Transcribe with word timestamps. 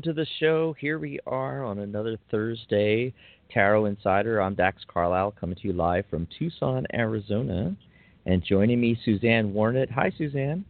Welcome 0.00 0.14
to 0.14 0.22
the 0.22 0.30
show. 0.38 0.74
Here 0.80 0.98
we 0.98 1.20
are 1.26 1.62
on 1.62 1.80
another 1.80 2.16
Thursday, 2.30 3.12
Tarot 3.50 3.84
Insider. 3.84 4.40
I'm 4.40 4.54
Dax 4.54 4.80
Carlisle 4.90 5.34
coming 5.38 5.56
to 5.56 5.68
you 5.68 5.74
live 5.74 6.06
from 6.08 6.26
Tucson, 6.38 6.86
Arizona. 6.94 7.76
And 8.24 8.42
joining 8.42 8.80
me, 8.80 8.98
Susanne 9.04 9.52
Warnett. 9.52 9.90
Hi, 9.90 10.10
Susanne. 10.16 10.64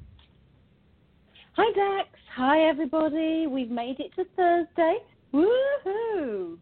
Hi, 1.53 1.73
Dax. 1.77 2.09
Hi, 2.35 2.69
everybody. 2.69 3.47
We've 3.47 3.71
made 3.71 4.01
it 4.01 4.13
to 4.17 4.25
Thursday. 4.35 4.97
Woohoo! 5.33 6.59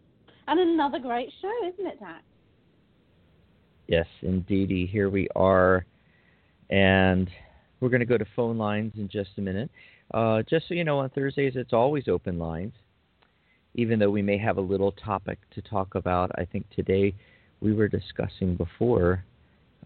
And 0.47 0.61
another 0.61 0.99
great 0.99 1.33
show, 1.41 1.69
isn't 1.73 1.87
it, 1.87 1.99
Dax? 2.01 2.23
Yes, 3.87 4.07
indeedy. 4.21 4.85
Here 4.85 5.09
we 5.09 5.27
are. 5.35 5.87
And 6.69 7.31
we're 7.81 7.89
going 7.89 8.01
to 8.01 8.07
go 8.07 8.19
to 8.19 8.27
phone 8.37 8.59
lines 8.59 8.93
in 8.99 9.09
just 9.09 9.31
a 9.39 9.41
minute. 9.41 9.71
Uh, 10.13 10.43
just 10.49 10.69
so 10.69 10.75
you 10.75 10.85
know, 10.85 10.99
on 10.99 11.11
Thursdays, 11.11 11.53
it's 11.57 11.73
always 11.73 12.09
open 12.09 12.39
lines, 12.39 12.73
even 13.75 13.99
though 13.99 14.11
we 14.11 14.23
may 14.23 14.39
have 14.39 14.57
a 14.57 14.61
little 14.61 14.93
topic 14.93 15.39
to 15.55 15.63
talk 15.63 15.95
about. 15.95 16.31
I 16.37 16.45
think 16.45 16.67
today 16.71 17.15
we 17.61 17.75
were 17.75 17.89
discussing 17.89 18.57
before 18.57 19.25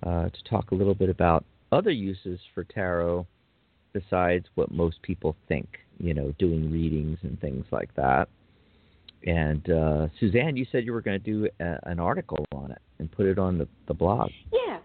uh, 0.02 0.28
to 0.28 0.44
talk 0.48 0.70
a 0.70 0.74
little 0.74 0.94
bit 0.94 1.08
about 1.08 1.44
other 1.72 1.90
uses 1.90 2.38
for 2.54 2.64
tarot 2.64 3.26
besides 3.92 4.46
what 4.54 4.70
most 4.70 5.00
people 5.02 5.36
think, 5.48 5.66
you 5.98 6.14
know, 6.14 6.32
doing 6.38 6.70
readings 6.70 7.18
and 7.22 7.40
things 7.40 7.64
like 7.70 7.94
that. 7.96 8.28
And 9.24 9.68
uh, 9.70 10.08
Susanne, 10.18 10.56
you 10.56 10.66
said 10.72 10.84
you 10.84 10.92
were 10.92 11.00
going 11.00 11.20
to 11.20 11.24
do 11.24 11.48
a, 11.60 11.78
an 11.84 12.00
article 12.00 12.44
on 12.52 12.72
it 12.72 12.82
and 12.98 13.10
put 13.10 13.26
it 13.26 13.38
on 13.38 13.58
the, 13.58 13.68
the 13.86 13.94
blog. 13.94 14.30
Yeah. 14.52 14.78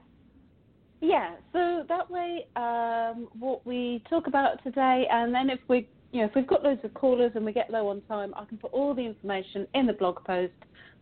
Yeah. 1.01 1.35
So 1.53 1.83
that 1.87 2.09
way, 2.09 2.47
um, 2.55 3.27
what 3.37 3.65
we 3.65 4.03
talk 4.09 4.27
about 4.27 4.63
today, 4.63 5.05
and 5.11 5.33
then 5.33 5.49
if 5.49 5.59
we, 5.67 5.87
you 6.11 6.21
know, 6.21 6.27
if 6.27 6.35
we've 6.35 6.47
got 6.47 6.63
loads 6.63 6.81
of 6.83 6.93
callers 6.93 7.31
and 7.35 7.45
we 7.45 7.53
get 7.53 7.69
low 7.69 7.89
on 7.89 8.01
time, 8.01 8.33
I 8.35 8.45
can 8.45 8.57
put 8.57 8.73
all 8.73 8.93
the 8.93 9.05
information 9.05 9.67
in 9.73 9.85
the 9.85 9.93
blog 9.93 10.23
post. 10.25 10.53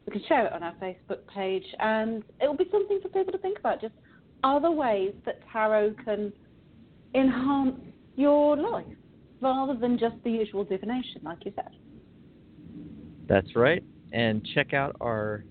We 0.05 0.13
can 0.13 0.21
share 0.27 0.45
it 0.45 0.53
on 0.53 0.61
our 0.61 0.73
Facebook 0.73 1.25
page, 1.33 1.65
and 1.79 2.23
it 2.39 2.47
will 2.47 2.57
be 2.57 2.67
something 2.71 2.99
for 3.01 3.09
people 3.09 3.31
to 3.31 3.39
think 3.39 3.57
about. 3.57 3.81
Just 3.81 3.93
other 4.43 4.69
ways 4.69 5.13
that 5.25 5.39
tarot 5.51 5.95
can 6.03 6.31
enhance 7.15 7.79
your 8.15 8.55
life, 8.55 8.85
rather 9.41 9.73
than 9.73 9.97
just 9.97 10.15
the 10.23 10.29
usual 10.29 10.63
divination, 10.63 11.21
like 11.23 11.39
you 11.45 11.53
said. 11.55 11.71
That's 13.27 13.55
right. 13.55 13.83
And 14.11 14.47
check 14.53 14.73
out 14.73 14.95
our 15.01 15.43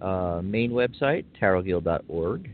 uh, 0.00 0.40
main 0.42 0.72
website, 0.72 1.24
tarotguild.org. 1.40 2.52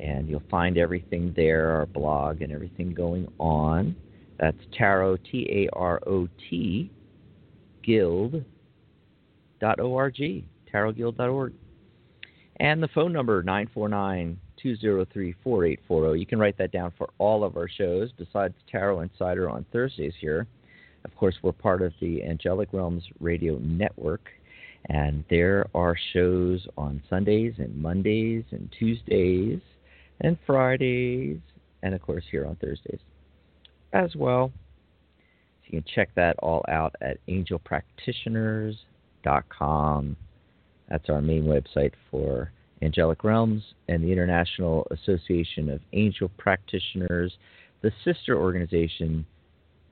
And 0.00 0.28
you'll 0.28 0.42
find 0.50 0.76
everything 0.76 1.32
there, 1.34 1.70
our 1.70 1.86
blog 1.86 2.42
and 2.42 2.52
everything 2.52 2.92
going 2.92 3.26
on. 3.38 3.96
That's 4.38 4.58
tarot, 4.76 5.16
T 5.30 5.46
A 5.50 5.68
R 5.76 6.00
O 6.06 6.28
T, 6.50 6.90
guild.org, 7.82 8.44
tarotguild.org. 10.72 11.52
And 12.58 12.82
the 12.82 12.88
phone 12.88 13.12
number, 13.12 13.42
949 13.42 14.38
203 14.62 15.34
4840. 15.42 16.18
You 16.18 16.26
can 16.26 16.38
write 16.38 16.58
that 16.58 16.72
down 16.72 16.92
for 16.96 17.10
all 17.18 17.44
of 17.44 17.56
our 17.56 17.68
shows 17.68 18.10
besides 18.16 18.54
Tarot 18.70 19.00
Insider 19.00 19.48
on 19.48 19.64
Thursdays 19.72 20.14
here. 20.20 20.46
Of 21.04 21.14
course, 21.16 21.36
we're 21.42 21.52
part 21.52 21.82
of 21.82 21.92
the 22.00 22.24
Angelic 22.24 22.70
Realms 22.72 23.04
Radio 23.20 23.58
Network, 23.58 24.28
and 24.86 25.24
there 25.30 25.66
are 25.74 25.96
shows 26.12 26.66
on 26.76 27.02
Sundays 27.08 27.54
and 27.58 27.76
Mondays 27.80 28.44
and 28.50 28.74
Tuesdays 28.76 29.60
and 30.20 30.36
Fridays, 30.46 31.38
and 31.82 31.94
of 31.94 32.02
course, 32.02 32.24
here 32.30 32.46
on 32.46 32.56
Thursdays 32.56 33.00
as 33.92 34.16
well. 34.16 34.50
So 35.62 35.66
you 35.66 35.80
can 35.80 35.84
check 35.94 36.08
that 36.16 36.36
all 36.40 36.64
out 36.68 36.96
at 37.00 37.18
angelpractitioners.com. 37.28 40.16
That's 40.88 41.08
our 41.08 41.20
main 41.20 41.44
website 41.44 41.92
for 42.10 42.50
Angelic 42.82 43.22
Realms 43.24 43.62
and 43.88 44.04
the 44.04 44.12
International 44.12 44.86
Association 44.90 45.70
of 45.70 45.80
Angel 45.92 46.28
Practitioners, 46.36 47.38
the 47.82 47.92
sister 48.04 48.36
organization 48.38 49.26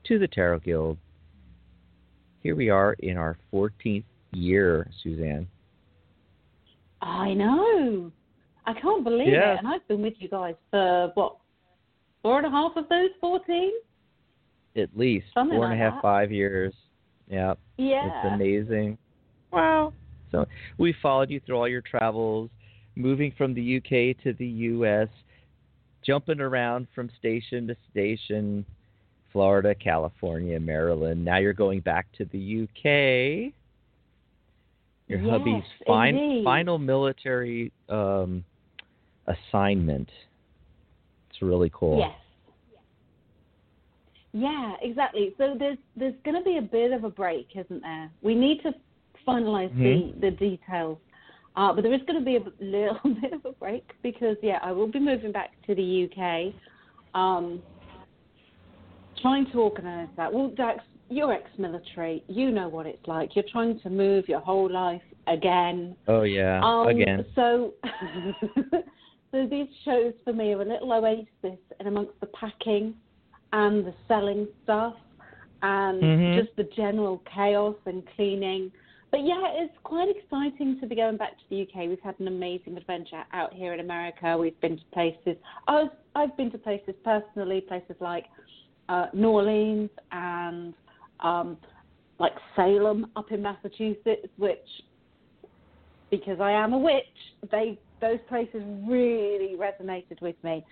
to 0.05 0.19
the 0.19 0.27
Tarot 0.27 0.59
Guild 0.59 0.97
here 2.45 2.55
we 2.55 2.69
are 2.69 2.93
in 2.99 3.17
our 3.17 3.37
14th 3.51 4.03
year, 4.31 4.87
Susanne. 5.01 5.47
I 7.01 7.33
know. 7.33 8.11
I 8.65 8.73
can't 8.73 9.03
believe 9.03 9.27
yes. 9.27 9.57
it. 9.57 9.59
And 9.59 9.67
I've 9.67 9.87
been 9.87 10.01
with 10.01 10.13
you 10.19 10.29
guys 10.29 10.55
for 10.71 11.11
what, 11.15 11.37
four 12.21 12.37
and 12.37 12.47
a 12.47 12.49
half 12.49 12.71
of 12.75 12.89
those 12.89 13.09
14? 13.21 13.71
At 14.75 14.89
least 14.95 15.27
Something 15.33 15.57
four 15.57 15.65
and 15.65 15.79
like 15.79 15.87
a 15.87 15.91
half, 15.91 15.93
that. 15.95 16.01
five 16.01 16.31
years. 16.31 16.73
Yeah. 17.29 17.53
Yeah. 17.77 18.05
It's 18.05 18.33
amazing. 18.33 18.97
Wow. 19.51 19.93
So 20.31 20.45
we 20.77 20.93
followed 21.01 21.29
you 21.29 21.39
through 21.45 21.57
all 21.57 21.67
your 21.67 21.81
travels, 21.81 22.49
moving 22.95 23.33
from 23.37 23.53
the 23.53 23.77
UK 23.77 24.21
to 24.23 24.33
the 24.33 24.47
US, 24.47 25.07
jumping 26.05 26.39
around 26.39 26.87
from 26.93 27.09
station 27.17 27.67
to 27.67 27.75
station, 27.91 28.65
Florida, 29.31 29.75
California, 29.75 30.59
Maryland. 30.59 31.23
Now 31.23 31.37
you're 31.37 31.53
going 31.53 31.81
back 31.81 32.07
to 32.17 32.25
the 32.25 32.63
UK. 32.63 33.53
Your 35.07 35.19
Yes, 35.19 35.29
hubby's 35.29 35.63
fin- 35.85 36.41
final 36.43 36.79
military 36.79 37.71
um, 37.89 38.43
assignment. 39.27 40.09
It's 41.29 41.41
really 41.41 41.71
cool. 41.73 41.99
Yes. 41.99 42.11
Yeah, 44.33 44.73
exactly. 44.81 45.33
So 45.37 45.55
there's 45.57 45.77
there's 45.95 46.13
going 46.25 46.37
to 46.37 46.43
be 46.43 46.57
a 46.57 46.61
bit 46.61 46.91
of 46.91 47.05
a 47.05 47.09
break, 47.09 47.47
isn't 47.55 47.81
there? 47.81 48.09
We 48.21 48.35
need 48.35 48.61
to 48.63 48.73
finalize 49.25 49.71
Mhm. 49.71 50.19
the 50.19 50.29
the 50.29 50.31
details, 50.35 50.97
uh, 51.55 51.71
but 51.73 51.83
there 51.83 51.93
is 51.93 52.01
going 52.03 52.19
to 52.19 52.25
be 52.25 52.35
a 52.35 52.43
little 52.59 52.99
bit 53.21 53.33
of 53.33 53.45
a 53.45 53.53
break 53.53 53.89
because 54.01 54.37
yeah, 54.43 54.59
I 54.61 54.71
will 54.73 54.87
be 54.87 54.99
moving 54.99 55.31
back 55.31 55.51
to 55.67 55.75
the 55.75 56.09
UK. 56.09 56.53
Um, 57.13 57.63
trying 59.21 59.49
to 59.51 59.61
organise 59.61 60.09
that. 60.17 60.31
Well, 60.31 60.49
Dax, 60.49 60.83
you're 61.09 61.31
ex-military. 61.31 62.23
You 62.27 62.51
know 62.51 62.67
what 62.67 62.85
it's 62.85 63.07
like. 63.07 63.35
You're 63.35 63.45
trying 63.51 63.79
to 63.79 63.89
move 63.89 64.27
your 64.27 64.41
whole 64.41 64.69
life 64.69 65.01
again. 65.27 65.95
Oh 66.07 66.23
yeah. 66.23 66.61
Um, 66.63 66.87
Again. 66.87 67.25
So, 67.35 67.73
so 69.35 69.45
these 69.45 69.67
shows 69.83 70.13
for 70.23 70.31
me 70.31 70.53
are 70.53 70.61
a 70.61 70.65
little 70.65 70.93
oasis 70.93 71.59
in 71.79 71.87
amongst 71.87 72.17
the 72.21 72.27
packing 72.27 72.95
and 73.51 73.85
the 73.85 73.93
selling 74.07 74.47
stuff 74.63 74.95
and 75.61 76.01
Mhm. 76.01 76.35
just 76.35 76.55
the 76.55 76.63
general 76.63 77.17
chaos 77.25 77.75
and 77.85 78.05
cleaning. 78.15 78.71
But 79.11 79.23
yeah, 79.23 79.51
it's 79.55 79.77
quite 79.79 80.07
exciting 80.07 80.79
to 80.79 80.87
be 80.87 80.95
going 80.95 81.17
back 81.17 81.37
to 81.37 81.49
the 81.49 81.57
UK. 81.57 81.89
We've 81.89 82.01
had 82.01 82.17
an 82.19 82.29
amazing 82.29 82.77
adventure 82.77 83.25
out 83.33 83.53
here 83.53 83.73
in 83.73 83.81
America. 83.81 84.37
We've 84.37 84.59
been 84.61 84.77
to 84.77 84.85
places. 84.93 85.37
I 85.67 85.83
was, 85.83 85.91
I've 86.15 86.35
been 86.37 86.51
to 86.51 86.57
places 86.57 86.95
personally, 87.03 87.59
places 87.59 87.97
like 87.99 88.27
uh, 88.87 89.07
New 89.13 89.31
Orleans 89.31 89.89
and 90.13 90.73
um, 91.19 91.57
like 92.19 92.33
Salem 92.55 93.11
up 93.17 93.31
in 93.33 93.41
Massachusetts, 93.41 94.29
which 94.37 94.83
because 96.09 96.39
I 96.39 96.51
am 96.51 96.73
a 96.73 96.77
witch, 96.77 97.03
they 97.51 97.77
those 98.05 98.19
places 98.27 98.61
really 98.87 99.55
resonated 99.57 100.21
with 100.21 100.35
me. 100.43 100.63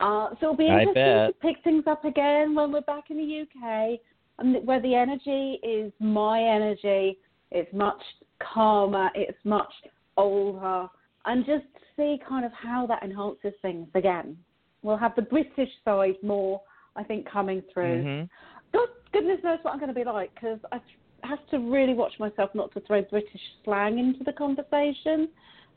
Uh, 0.00 0.30
so 0.40 0.46
it'll 0.46 0.56
be 0.56 0.66
interesting 0.66 0.94
to 0.94 1.34
pick 1.40 1.56
things 1.64 1.84
up 1.86 2.04
again 2.04 2.54
when 2.54 2.72
we're 2.72 2.80
back 2.82 3.10
in 3.10 3.16
the 3.16 3.42
UK, 3.42 3.98
and 4.38 4.66
where 4.66 4.80
the 4.80 4.94
energy 4.94 5.60
is 5.62 5.92
my 6.00 6.42
energy. 6.42 7.18
It's 7.50 7.72
much 7.72 8.02
calmer. 8.40 9.10
It's 9.14 9.38
much 9.44 9.72
older, 10.16 10.88
and 11.24 11.46
just 11.46 11.64
see 11.96 12.18
kind 12.28 12.44
of 12.44 12.52
how 12.52 12.86
that 12.86 13.02
enhances 13.02 13.54
things 13.62 13.88
again. 13.94 14.36
We'll 14.82 14.96
have 14.96 15.14
the 15.14 15.22
British 15.22 15.70
side 15.84 16.16
more, 16.22 16.60
I 16.96 17.04
think, 17.04 17.26
coming 17.30 17.62
through. 17.72 18.02
Mhm. 18.02 18.28
God, 18.72 18.88
goodness 19.12 19.42
knows 19.44 19.58
what 19.62 19.72
I'm 19.72 19.78
going 19.78 19.94
to 19.94 19.94
be 19.94 20.04
like 20.04 20.34
because 20.34 20.58
I 20.72 20.80
have 21.22 21.46
to 21.50 21.58
really 21.58 21.94
watch 21.94 22.18
myself 22.18 22.50
not 22.54 22.72
to 22.72 22.80
throw 22.80 23.02
British 23.02 23.40
slang 23.64 23.98
into 23.98 24.24
the 24.24 24.32
conversation 24.32 25.28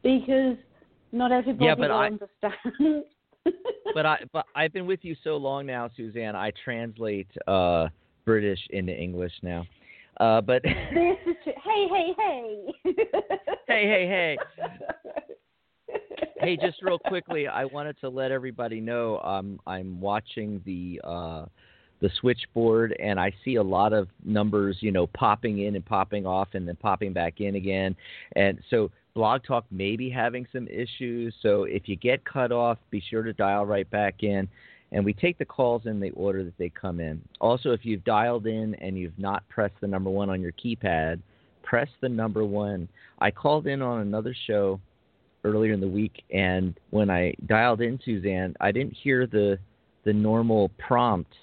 because 0.01 0.57
not 1.15 1.31
everybody 1.31 1.65
Yeah, 1.65 1.75
but 1.75 1.89
will 1.89 1.97
I- 1.97 2.05
understand. 2.07 3.03
but 3.93 4.05
I 4.05 4.19
but 4.33 4.45
I've 4.55 4.73
been 4.73 4.85
with 4.85 4.99
you 5.03 5.15
so 5.23 5.37
long 5.37 5.65
now, 5.65 5.89
Susanne. 5.95 6.35
I 6.35 6.51
translate 6.63 7.27
uh, 7.47 7.87
British 8.25 8.59
into 8.71 8.93
English 8.93 9.33
now. 9.41 9.65
Uh, 10.19 10.41
but 10.41 10.65
hey, 10.65 11.17
this 11.25 11.35
is 11.35 11.43
true. 11.43 11.53
Hey, 11.63 11.87
hey, 11.89 12.13
hey. 12.17 12.93
hey, 13.67 14.07
hey. 14.07 14.37
hey, 16.39 16.57
just 16.57 16.81
real 16.81 16.99
quickly, 16.99 17.47
I 17.47 17.65
wanted 17.65 17.99
to 18.01 18.09
let 18.09 18.31
everybody 18.31 18.79
know 18.79 19.19
um, 19.19 19.59
I'm 19.67 19.99
watching 19.99 20.61
the 20.65 21.01
uh, 21.03 21.45
the 22.01 22.09
switchboard, 22.19 22.95
and 22.99 23.19
I 23.19 23.31
see 23.43 23.55
a 23.55 23.63
lot 23.63 23.93
of 23.93 24.07
numbers, 24.23 24.77
you 24.81 24.91
know, 24.91 25.07
popping 25.07 25.59
in 25.59 25.75
and 25.75 25.85
popping 25.85 26.25
off, 26.25 26.49
and 26.53 26.67
then 26.67 26.75
popping 26.75 27.13
back 27.13 27.39
in 27.41 27.55
again. 27.55 27.95
And 28.35 28.59
so, 28.69 28.91
Blog 29.15 29.43
Talk 29.45 29.65
may 29.71 29.95
be 29.95 30.09
having 30.09 30.45
some 30.51 30.67
issues. 30.67 31.33
So 31.41 31.63
if 31.63 31.87
you 31.87 31.95
get 31.95 32.25
cut 32.25 32.51
off, 32.51 32.77
be 32.91 33.01
sure 33.09 33.23
to 33.23 33.31
dial 33.31 33.65
right 33.65 33.89
back 33.89 34.23
in. 34.23 34.47
and 34.91 35.03
we 35.03 35.13
take 35.13 35.37
the 35.37 35.45
calls 35.45 35.87
in 35.87 35.99
the 35.99 36.11
order 36.11 36.43
that 36.43 36.57
they 36.57 36.69
come 36.69 36.99
in. 36.99 37.19
Also, 37.41 37.71
if 37.71 37.83
you've 37.83 38.03
dialed 38.03 38.45
in 38.45 38.75
and 38.75 38.97
you've 38.97 39.17
not 39.17 39.47
pressed 39.49 39.73
the 39.81 39.87
number 39.87 40.09
one 40.09 40.29
on 40.29 40.41
your 40.41 40.51
keypad, 40.53 41.19
press 41.63 41.87
the 42.01 42.07
number 42.07 42.45
one. 42.45 42.87
I 43.19 43.31
called 43.31 43.65
in 43.67 43.81
on 43.81 44.01
another 44.01 44.35
show 44.45 44.79
earlier 45.43 45.73
in 45.73 45.81
the 45.81 45.87
week, 45.87 46.23
and 46.31 46.79
when 46.91 47.09
I 47.09 47.33
dialed 47.47 47.81
in 47.81 47.99
Susanne, 48.05 48.55
I 48.61 48.71
didn't 48.71 48.93
hear 48.93 49.25
the 49.27 49.57
the 50.03 50.13
normal 50.13 50.69
prompt 50.77 51.33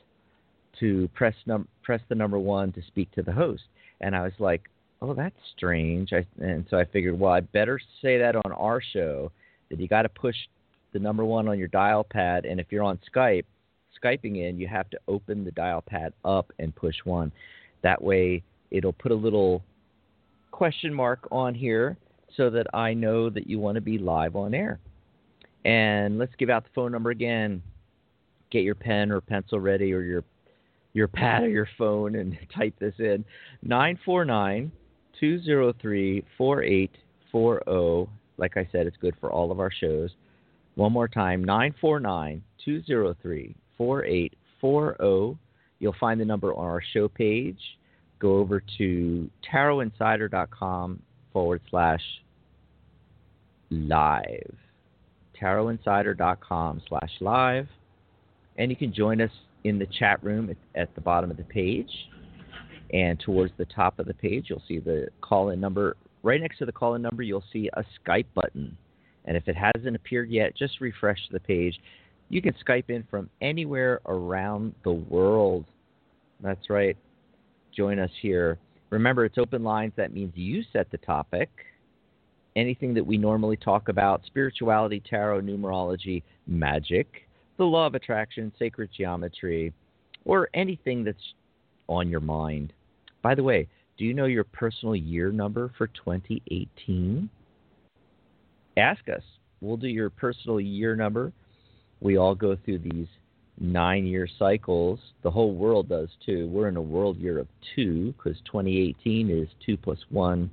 to 0.79 1.09
press 1.15 1.35
num 1.47 1.67
press 1.83 2.01
the 2.09 2.15
number 2.15 2.39
one 2.39 2.71
to 2.73 2.83
speak 2.87 3.11
to 3.13 3.23
the 3.23 3.33
host, 3.33 3.65
and 4.01 4.15
I 4.15 4.23
was 4.23 4.33
like, 4.39 4.63
oh, 5.03 5.15
that's 5.15 5.37
strange. 5.57 6.13
I, 6.13 6.25
and 6.41 6.65
so 6.71 6.79
I 6.79 6.85
figured, 6.85 7.19
well, 7.19 7.33
I 7.33 7.41
better 7.41 7.81
say 8.01 8.19
that 8.19 8.37
on 8.37 8.53
our 8.53 8.81
show 8.81 9.33
that 9.69 9.81
you 9.81 9.89
got 9.89 10.03
to 10.03 10.09
push 10.09 10.37
the 10.93 11.01
number 11.01 11.25
one 11.25 11.49
on 11.49 11.59
your 11.59 11.69
dial 11.69 12.05
pad, 12.05 12.45
and 12.45 12.61
if 12.61 12.69
you're 12.71 12.85
on 12.85 12.99
Skype, 13.15 13.45
Skyping 14.03 14.49
in, 14.49 14.59
you 14.59 14.69
have 14.69 14.89
to 14.91 14.99
open 15.09 15.45
the 15.45 15.51
dial 15.51 15.83
pad 15.83 16.13
up 16.25 16.53
and 16.59 16.75
push 16.75 16.97
one. 17.05 17.33
That 17.83 18.01
way, 18.01 18.43
it'll 18.71 18.93
put 18.93 19.13
a 19.13 19.17
little 19.17 19.63
question 20.51 20.95
mark 20.95 21.27
on 21.33 21.55
here 21.55 21.97
so 22.37 22.49
that 22.51 22.67
I 22.73 22.95
know 22.95 23.29
that 23.31 23.47
you 23.47 23.59
want 23.59 23.75
to 23.75 23.81
be 23.81 23.99
live 23.99 24.37
on 24.37 24.55
air. 24.55 24.79
And 25.65 26.19
let's 26.19 26.33
give 26.39 26.49
out 26.49 26.65
the 26.65 26.71
phone 26.75 26.93
number 26.93 27.11
again. 27.11 27.63
Get 28.51 28.63
your 28.63 28.75
pen 28.75 29.11
or 29.11 29.21
pencil 29.21 29.61
ready 29.61 29.93
or 29.93 30.01
your 30.03 30.25
your 30.95 31.09
pad 31.09 31.45
or 31.45 31.49
your 31.49 31.69
phone 31.79 32.17
and 32.17 32.37
type 32.55 32.75
this 32.79 32.95
in 32.99 33.25
949 33.63 34.71
203 35.23 36.25
4840. 36.37 38.11
Like 38.39 38.57
I 38.57 38.69
said, 38.73 38.89
it's 38.89 38.97
good 38.97 39.15
for 39.21 39.31
all 39.31 39.53
of 39.53 39.61
our 39.61 39.71
shows. 39.71 40.11
One 40.75 40.93
more 40.93 41.07
time 41.07 41.45
949 41.45 42.43
203 42.65 43.55
4840. 43.79 45.39
You'll 45.79 45.95
find 46.01 46.21
the 46.21 46.25
number 46.25 46.53
on 46.53 46.65
our 46.65 46.83
show 46.93 47.07
page. 47.07 47.61
Go 48.19 48.39
over 48.39 48.63
to 48.79 49.31
tarotinsider.com 49.53 51.01
forward 51.33 51.61
slash 51.71 52.03
live. 53.71 54.57
tarotinsider.com 55.41 56.83
slash 56.89 57.11
live. 57.21 57.69
And 58.59 58.71
you 58.71 58.77
can 58.77 58.93
join 58.93 59.21
us 59.21 59.31
in 59.63 59.79
the 59.79 59.87
chat 59.87 60.23
room 60.25 60.51
at, 60.51 60.57
at 60.81 60.95
the 60.97 61.01
bottom 61.01 61.31
of 61.31 61.37
the 61.37 61.45
page. 61.45 61.91
And 62.93 63.19
towards 63.19 63.53
the 63.57 63.65
top 63.65 63.99
of 63.99 64.07
the 64.07 64.15
page, 64.15 64.47
you'll 64.49 64.63
see 64.69 64.79
the 64.79 65.09
call 65.21 65.51
in 65.51 65.61
number. 65.61 65.97
Right 66.23 66.41
next 66.41 66.59
to 66.59 66.67
the 66.67 66.73
call 66.73 66.95
in 66.95 67.03
number, 67.03 67.23
you'll 67.23 67.45
see 67.53 67.71
a 67.73 67.85
Skype 67.99 68.27
button. 68.35 68.77
And 69.25 69.37
if 69.37 69.49
it 69.49 69.57
hasn't 69.57 69.97
appeared 69.97 70.31
yet, 70.31 70.57
just 70.57 70.81
refresh 70.81 71.19
the 71.31 71.41
page. 71.41 71.79
You 72.29 72.43
can 72.43 72.55
Skype 72.67 72.91
in 72.91 73.05
from 73.11 73.31
anywhere 73.41 74.01
around 74.07 74.75
the 74.85 74.93
world. 74.93 75.65
That's 76.43 76.71
right. 76.71 76.97
Join 77.75 77.99
us 77.99 78.11
here. 78.21 78.59
Remember, 78.91 79.25
it's 79.25 79.39
open 79.39 79.63
lines. 79.65 79.93
That 79.97 80.13
means 80.13 80.33
you 80.35 80.63
set 80.73 80.91
the 80.91 80.99
topic. 80.99 81.49
Anything 82.57 82.93
that 82.95 83.07
we 83.07 83.17
normally 83.17 83.57
talk 83.57 83.89
about 83.89 84.23
spirituality, 84.27 85.03
tarot, 85.09 85.41
numerology, 85.41 86.23
magic, 86.47 87.27
the 87.57 87.65
law 87.65 87.87
of 87.87 87.95
attraction, 87.95 88.53
sacred 88.59 88.91
geometry, 88.95 89.73
or 90.27 90.51
anything 90.53 91.05
that's 91.05 91.35
on 91.89 92.11
your 92.11 92.21
mind. 92.21 92.73
By 93.23 93.35
the 93.35 93.43
way, 93.43 93.69
do 93.97 94.05
you 94.05 94.15
know 94.15 94.27
your 94.27 94.45
personal 94.45 94.97
year 94.97 95.31
number 95.31 95.71
for 95.79 95.87
2018? 95.89 97.29
Ask 98.77 99.09
us. 99.09 99.23
We'll 99.61 99.77
do 99.77 99.89
your 99.89 100.11
personal 100.11 100.61
year 100.61 100.97
number. 100.97 101.33
We 102.01 102.17
all 102.17 102.35
go 102.35 102.57
through 102.65 102.81
these 102.81 103.07
nine 103.61 104.07
year 104.07 104.29
cycles. 104.39 104.99
The 105.23 105.31
whole 105.31 105.55
world 105.55 105.89
does 105.89 106.09
too. 106.25 106.49
We're 106.49 106.69
in 106.69 106.77
a 106.77 106.83
world 106.83 107.17
year 107.19 107.39
of 107.39 107.47
two 107.77 108.13
because 108.17 108.39
2018 108.47 109.31
is 109.31 109.49
2 109.65 109.77
plus 109.77 109.99
1 110.11 110.51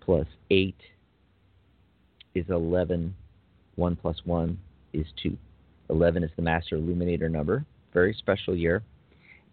plus 0.00 0.26
8 0.50 0.74
is 2.34 2.44
11. 2.48 3.14
1 3.76 3.96
plus 3.96 4.16
1 4.24 4.58
is 4.92 5.06
2. 5.22 5.36
11 5.88 6.22
is 6.22 6.30
the 6.36 6.42
master 6.42 6.76
illuminator 6.76 7.28
number. 7.28 7.64
Very 7.92 8.14
special 8.18 8.54
year. 8.54 8.82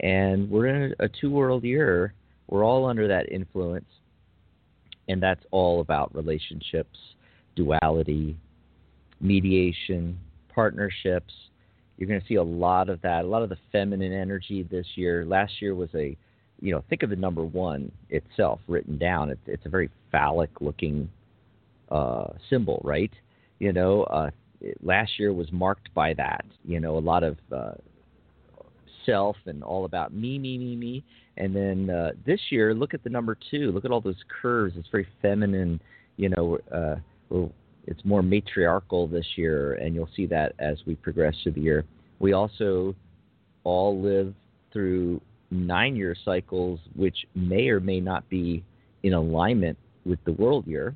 And 0.01 0.49
we're 0.49 0.67
in 0.67 0.95
a, 0.99 1.07
two 1.07 1.31
world 1.31 1.63
year. 1.63 2.13
We're 2.47 2.65
all 2.65 2.85
under 2.85 3.07
that 3.07 3.31
influence. 3.31 3.85
And 5.09 5.21
that's 5.21 5.43
all 5.51 5.79
about 5.81 6.13
relationships, 6.13 6.97
duality, 7.55 8.37
mediation, 9.21 10.19
partnerships. 10.53 11.33
You're 11.97 12.09
going 12.09 12.21
to 12.21 12.27
see 12.27 12.35
a 12.35 12.43
lot 12.43 12.89
of 12.89 13.01
that, 13.01 13.23
a 13.23 13.27
lot 13.27 13.41
of 13.41 13.49
the 13.49 13.57
feminine 13.71 14.13
energy 14.13 14.63
this 14.63 14.85
year. 14.95 15.25
Last 15.25 15.61
year 15.61 15.75
was 15.75 15.89
a, 15.95 16.15
you 16.59 16.71
know, 16.71 16.83
think 16.89 17.03
of 17.03 17.09
the 17.09 17.15
number 17.15 17.43
one 17.43 17.91
itself 18.09 18.59
written 18.67 18.97
down. 18.97 19.29
It's, 19.29 19.41
it's 19.47 19.65
a 19.65 19.69
very 19.69 19.89
phallic 20.11 20.49
looking 20.59 21.09
uh, 21.89 22.27
symbol, 22.49 22.81
right? 22.83 23.11
You 23.59 23.73
know, 23.73 24.03
uh, 24.03 24.29
last 24.81 25.11
year 25.17 25.33
was 25.33 25.51
marked 25.51 25.93
by 25.93 26.13
that. 26.15 26.45
You 26.63 26.79
know, 26.79 26.97
a 26.97 26.99
lot 26.99 27.23
of 27.23 27.37
uh, 27.51 27.71
self 29.07 29.35
and 29.47 29.63
all 29.63 29.85
about 29.85 30.13
me, 30.13 30.37
me, 30.37 30.59
me, 30.59 30.75
me. 30.75 31.03
And 31.37 31.55
then 31.55 31.89
uh, 31.89 32.11
this 32.25 32.39
year, 32.51 32.75
look 32.75 32.93
at 32.93 33.03
the 33.03 33.09
number 33.09 33.35
two. 33.49 33.71
Look 33.71 33.85
at 33.85 33.91
all 33.91 34.01
those 34.01 34.23
curves. 34.41 34.75
It's 34.77 34.89
very 34.89 35.07
feminine. 35.21 35.79
You 36.17 36.29
know, 36.29 36.57
uh, 36.71 36.95
it's 37.85 38.03
more 38.03 38.21
matriarchal 38.21 39.07
this 39.07 39.25
year, 39.35 39.73
and 39.75 39.95
you'll 39.95 40.09
see 40.15 40.25
that 40.27 40.53
as 40.59 40.77
we 40.85 40.95
progress 40.95 41.35
through 41.41 41.53
the 41.53 41.61
year. 41.61 41.85
We 42.19 42.33
also 42.33 42.95
all 43.63 43.99
live 44.01 44.33
through 44.73 45.21
nine-year 45.51 46.15
cycles, 46.25 46.79
which 46.95 47.17
may 47.35 47.69
or 47.69 47.79
may 47.79 47.99
not 47.99 48.27
be 48.29 48.63
in 49.03 49.13
alignment 49.13 49.77
with 50.05 50.19
the 50.25 50.33
world 50.33 50.67
year 50.67 50.95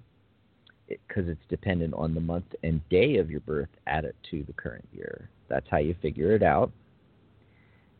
because 0.88 1.30
it's 1.30 1.42
dependent 1.50 1.94
on 1.94 2.14
the 2.14 2.20
month 2.20 2.46
and 2.64 2.82
day 2.90 3.18
of 3.18 3.30
your 3.30 3.40
birth 3.42 3.70
added 3.88 4.14
to 4.30 4.44
the 4.44 4.54
current 4.54 4.86
year. 4.92 5.30
That's 5.48 5.66
how 5.70 5.78
you 5.78 5.96
figure 6.02 6.34
it 6.36 6.44
out. 6.44 6.72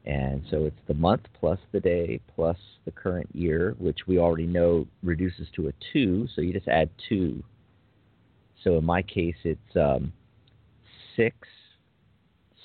And 0.06 0.44
so 0.50 0.66
it's 0.66 0.80
the 0.88 0.94
month 0.96 1.22
plus 1.40 1.60
the 1.72 1.80
day 1.80 2.20
plus 2.36 2.58
the 2.86 2.92
current 2.92 3.30
year, 3.34 3.76
which 3.78 4.00
we 4.08 4.18
already 4.18 4.48
know 4.48 4.88
reduces 5.04 5.48
to 5.56 5.68
a 5.68 5.74
2. 5.94 6.28
So 6.36 6.42
you 6.42 6.54
just 6.54 6.68
add 6.68 6.90
2. 7.08 7.44
So 8.64 8.78
in 8.78 8.86
my 8.86 9.02
case, 9.02 9.36
it's 9.44 9.76
um, 9.76 10.12
6, 11.16 11.36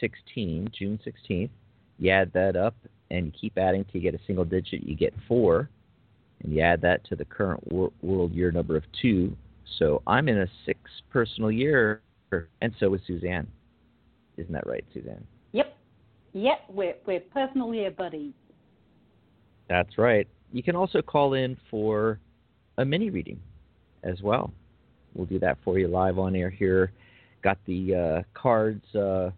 16, 0.00 0.70
June 0.76 0.98
16th. 1.06 1.50
You 1.98 2.10
add 2.10 2.32
that 2.32 2.56
up 2.56 2.74
and 3.10 3.26
you 3.26 3.32
keep 3.38 3.58
adding 3.58 3.84
till 3.84 4.00
you 4.00 4.10
get 4.10 4.18
a 4.18 4.24
single 4.26 4.44
digit, 4.44 4.82
you 4.82 4.96
get 4.96 5.14
4. 5.28 5.68
And 6.42 6.52
you 6.52 6.60
add 6.60 6.80
that 6.82 7.04
to 7.08 7.16
the 7.16 7.24
current 7.24 7.70
wor- 7.70 7.92
world 8.02 8.32
year 8.32 8.50
number 8.50 8.76
of 8.76 8.84
2, 9.00 9.34
so 9.78 10.02
I'm 10.06 10.28
in 10.28 10.38
a 10.38 10.46
six 10.64 10.78
personal 11.10 11.50
year, 11.50 12.02
and 12.60 12.72
so 12.78 12.94
is 12.94 13.00
Susanne. 13.06 13.48
Isn't 14.36 14.52
that 14.52 14.66
right, 14.66 14.84
Susanne? 14.92 15.26
Yep. 16.32 16.58
We're, 16.68 16.94
we're 17.06 17.20
personal 17.20 17.74
year 17.74 17.90
buddies. 17.90 18.32
That's 19.68 19.98
right. 19.98 20.28
You 20.52 20.62
can 20.62 20.76
also 20.76 21.02
call 21.02 21.34
in 21.34 21.56
for 21.70 22.20
a 22.78 22.84
mini 22.84 23.10
reading 23.10 23.40
as 24.04 24.20
well. 24.22 24.52
We'll 25.14 25.26
do 25.26 25.38
that 25.40 25.58
for 25.64 25.78
you 25.78 25.88
live 25.88 26.18
on 26.18 26.36
air 26.36 26.50
here. 26.50 26.92
Got 27.42 27.58
the 27.66 27.94
uh, 27.94 28.38
cards 28.38 28.84
uh, 28.94 29.30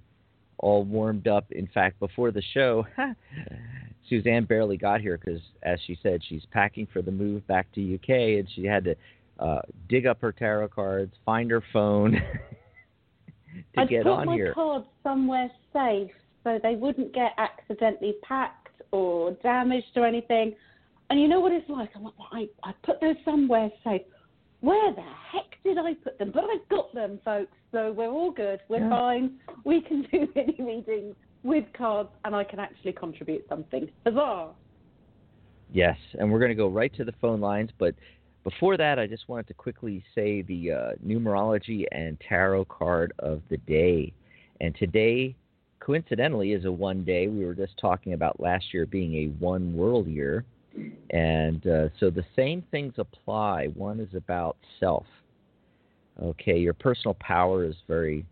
all 0.58 0.84
warmed 0.84 1.28
up. 1.28 1.50
In 1.50 1.68
fact, 1.68 2.00
before 2.00 2.30
the 2.30 2.42
show, 2.52 2.86
Susanne 4.08 4.44
barely 4.44 4.76
got 4.76 5.00
here 5.00 5.18
because, 5.18 5.40
as 5.62 5.78
she 5.86 5.98
said, 6.02 6.20
she's 6.28 6.42
packing 6.50 6.86
for 6.92 7.02
the 7.02 7.10
move 7.10 7.46
back 7.46 7.70
to 7.74 7.94
UK, 7.94 8.38
and 8.38 8.48
she 8.54 8.64
had 8.64 8.84
to 8.84 8.94
uh, 9.38 9.60
dig 9.88 10.06
up 10.06 10.20
her 10.20 10.32
tarot 10.32 10.68
cards, 10.68 11.12
find 11.24 11.50
her 11.50 11.62
phone 11.72 12.12
to 13.74 13.80
I'd 13.80 13.88
get 13.88 14.02
put 14.04 14.12
on 14.12 14.26
my 14.26 14.34
here. 14.34 14.52
cards 14.54 14.86
somewhere 15.02 15.50
safe 15.72 16.10
so 16.48 16.58
they 16.62 16.76
wouldn't 16.76 17.12
get 17.12 17.32
accidentally 17.36 18.14
packed 18.22 18.80
or 18.90 19.32
damaged 19.42 19.92
or 19.96 20.06
anything. 20.06 20.54
And 21.10 21.20
you 21.20 21.28
know 21.28 21.40
what 21.40 21.52
it's 21.52 21.68
like? 21.68 21.90
I'm 21.94 22.04
like, 22.04 22.18
well, 22.18 22.28
I, 22.32 22.48
I 22.64 22.72
put 22.84 23.00
those 23.00 23.16
somewhere 23.24 23.70
safe. 23.84 24.02
Where 24.60 24.94
the 24.94 25.02
heck 25.02 25.62
did 25.62 25.76
I 25.78 25.92
put 26.02 26.18
them? 26.18 26.30
But 26.32 26.44
I've 26.44 26.66
got 26.70 26.92
them, 26.94 27.20
folks. 27.24 27.52
So 27.70 27.92
we're 27.92 28.10
all 28.10 28.30
good. 28.30 28.60
We're 28.68 28.78
Yeah. 28.78 28.88
fine. 28.90 29.34
We 29.64 29.82
can 29.82 30.06
do 30.10 30.26
any 30.36 30.56
readings 30.58 31.14
with 31.42 31.64
cards, 31.76 32.08
and 32.24 32.34
I 32.34 32.44
can 32.44 32.58
actually 32.58 32.92
contribute 32.92 33.46
something. 33.48 33.88
Huzzah! 34.04 34.48
Yes, 35.72 35.96
and 36.18 36.32
we're 36.32 36.38
going 36.38 36.48
to 36.50 36.54
go 36.54 36.68
right 36.68 36.92
to 36.96 37.04
the 37.04 37.12
phone 37.20 37.40
lines, 37.40 37.70
but 37.78 37.94
before 38.42 38.76
that, 38.78 38.98
I 38.98 39.06
just 39.06 39.28
wanted 39.28 39.46
to 39.48 39.54
quickly 39.54 40.02
say 40.14 40.42
the 40.42 40.72
uh, 40.72 40.90
numerology 41.06 41.84
and 41.92 42.18
tarot 42.26 42.64
card 42.64 43.12
of 43.18 43.42
the 43.50 43.58
day. 43.58 44.12
And 44.60 44.74
today, 44.74 45.36
coincidentally, 45.80 46.52
is 46.52 46.64
a 46.64 46.72
one 46.72 47.04
day. 47.04 47.28
We 47.28 47.44
were 47.44 47.54
just 47.54 47.76
talking 47.78 48.12
about 48.12 48.40
last 48.40 48.72
year 48.72 48.86
being 48.86 49.14
a 49.14 49.26
one 49.38 49.74
world 49.74 50.06
year. 50.06 50.44
And 51.10 51.66
uh, 51.66 51.88
so 51.98 52.10
the 52.10 52.24
same 52.36 52.62
things 52.70 52.94
apply. 52.98 53.66
One 53.74 54.00
is 54.00 54.14
about 54.14 54.56
self. 54.78 55.06
Okay, 56.22 56.58
your 56.58 56.74
personal 56.74 57.14
power 57.14 57.64
is 57.64 57.74
very 57.86 58.26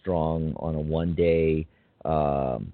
strong 0.00 0.54
on 0.56 0.74
a 0.74 0.80
one 0.80 1.14
day. 1.14 1.66
Um, 2.04 2.72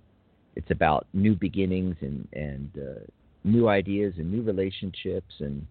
it's 0.56 0.70
about 0.70 1.06
new 1.12 1.34
beginnings 1.34 1.96
and 2.00 2.26
and 2.32 2.70
uh, 2.76 3.00
new 3.44 3.68
ideas 3.68 4.14
and 4.18 4.30
new 4.30 4.42
relationships 4.42 5.34
and 5.40 5.66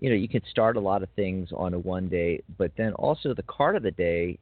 you 0.00 0.10
know 0.10 0.16
you 0.16 0.28
can 0.28 0.42
start 0.50 0.76
a 0.76 0.80
lot 0.80 1.02
of 1.02 1.08
things 1.16 1.50
on 1.54 1.74
a 1.74 1.78
one 1.78 2.08
day, 2.08 2.42
but 2.58 2.72
then 2.76 2.92
also 2.94 3.34
the 3.34 3.44
card 3.44 3.76
of 3.76 3.82
the 3.82 3.90
day, 3.90 4.38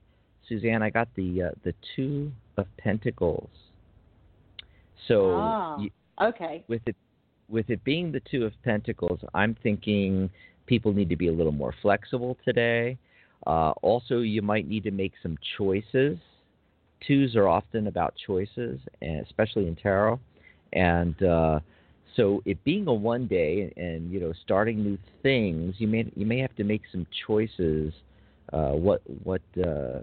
Susanne. 0.49 0.83
I 0.83 0.91
got 0.91 1.09
the 1.15 1.43
uh, 1.43 1.51
the 1.65 1.75
two 1.95 2.33
of 2.57 2.67
Pentacles. 2.79 3.51
So 5.09 5.33
ah, 5.35 5.79
you, 5.79 5.91
okay. 6.21 6.65
with 6.69 6.83
it 6.87 6.97
with 7.49 7.69
it 7.71 7.83
being 7.85 8.13
the 8.13 8.21
two 8.31 8.45
of 8.45 8.53
Pentacles, 8.65 9.21
I'm 9.35 9.57
thinking 9.63 10.31
people 10.67 10.93
need 10.93 11.09
to 11.11 11.17
be 11.17 11.29
a 11.29 11.33
little 11.33 11.53
more 11.53 11.75
flexible 11.83 12.37
today. 12.45 12.97
Uh, 13.47 13.71
also, 13.83 14.21
you 14.21 14.41
might 14.41 14.69
need 14.69 14.85
to 14.85 14.93
make 14.93 15.13
some 15.23 15.37
choices 15.59 16.19
twos 17.07 17.37
are 17.37 17.49
often 17.49 17.87
about 17.87 18.15
choices, 18.27 18.81
and 19.01 19.25
especially 19.27 19.67
in 19.67 19.77
tarot. 19.77 20.21
And 20.73 21.21
uh, 21.23 21.61
so, 22.17 22.43
it 22.45 22.63
being 22.65 22.87
a 22.87 22.93
one 22.93 23.27
day 23.27 23.73
and 23.77 24.11
you 24.11 24.21
know 24.21 24.33
starting 24.45 24.83
new 24.83 24.99
things, 25.23 25.75
you 25.79 25.89
may 25.89 26.11
you 26.17 26.27
may 26.27 26.39
have 26.39 26.55
to 26.57 26.65
make 26.65 26.83
some 26.91 27.07
choices. 27.27 27.93
Uh, 28.53 28.73
what 28.73 29.03
what 29.25 29.43
uh, 29.59 30.01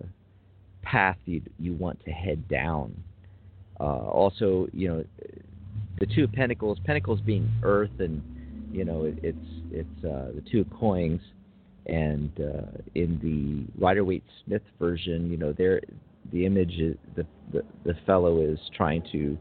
path 0.82 1.18
you 1.26 1.42
you 1.60 1.74
want 1.74 2.04
to 2.06 2.12
head 2.12 2.48
down. 2.48 2.96
Uh, 3.80 3.84
also, 3.84 4.68
you 4.74 4.90
know, 4.90 5.06
the 6.00 6.06
two 6.06 6.26
of 6.26 6.32
Pentacles, 6.34 6.78
Pentacles 6.86 7.22
being 7.22 7.50
Earth, 7.64 8.00
and 8.00 8.22
you 8.72 8.86
know 8.86 9.06
it, 9.06 9.20
it's 9.24 9.38
it's 9.72 10.06
uh, 10.06 10.32
the 10.36 10.44
two 10.52 10.62
of 10.62 10.70
coins. 10.72 11.22
And 11.86 12.30
uh, 12.40 12.78
in 12.94 13.18
the 13.24 13.82
Rider 13.84 14.04
Waite 14.04 14.24
Smith 14.46 14.62
version, 14.78 15.32
you 15.32 15.38
know, 15.38 15.54
there 15.54 15.82
the 16.32 16.46
image 16.46 16.74
is, 16.74 16.96
the, 17.16 17.26
the 17.52 17.64
the 17.84 17.96
fellow 18.06 18.42
is 18.42 18.60
trying 18.76 19.04
to 19.12 19.38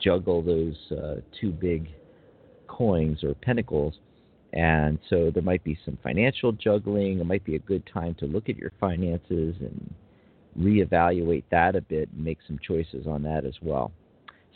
juggle 0.00 0.42
those 0.42 0.76
uh, 0.92 1.16
two 1.40 1.50
big 1.50 1.88
coins 2.66 3.22
or 3.22 3.34
pentacles 3.34 3.94
and 4.52 4.98
so 5.10 5.30
there 5.32 5.42
might 5.42 5.62
be 5.64 5.78
some 5.84 5.98
financial 6.02 6.52
juggling 6.52 7.20
it 7.20 7.24
might 7.26 7.44
be 7.44 7.56
a 7.56 7.60
good 7.60 7.82
time 7.92 8.14
to 8.14 8.26
look 8.26 8.48
at 8.48 8.56
your 8.56 8.72
finances 8.80 9.54
and 9.60 9.94
reevaluate 10.58 11.44
that 11.50 11.76
a 11.76 11.80
bit 11.80 12.08
and 12.12 12.24
make 12.24 12.38
some 12.46 12.58
choices 12.66 13.06
on 13.06 13.22
that 13.22 13.44
as 13.44 13.54
well 13.62 13.92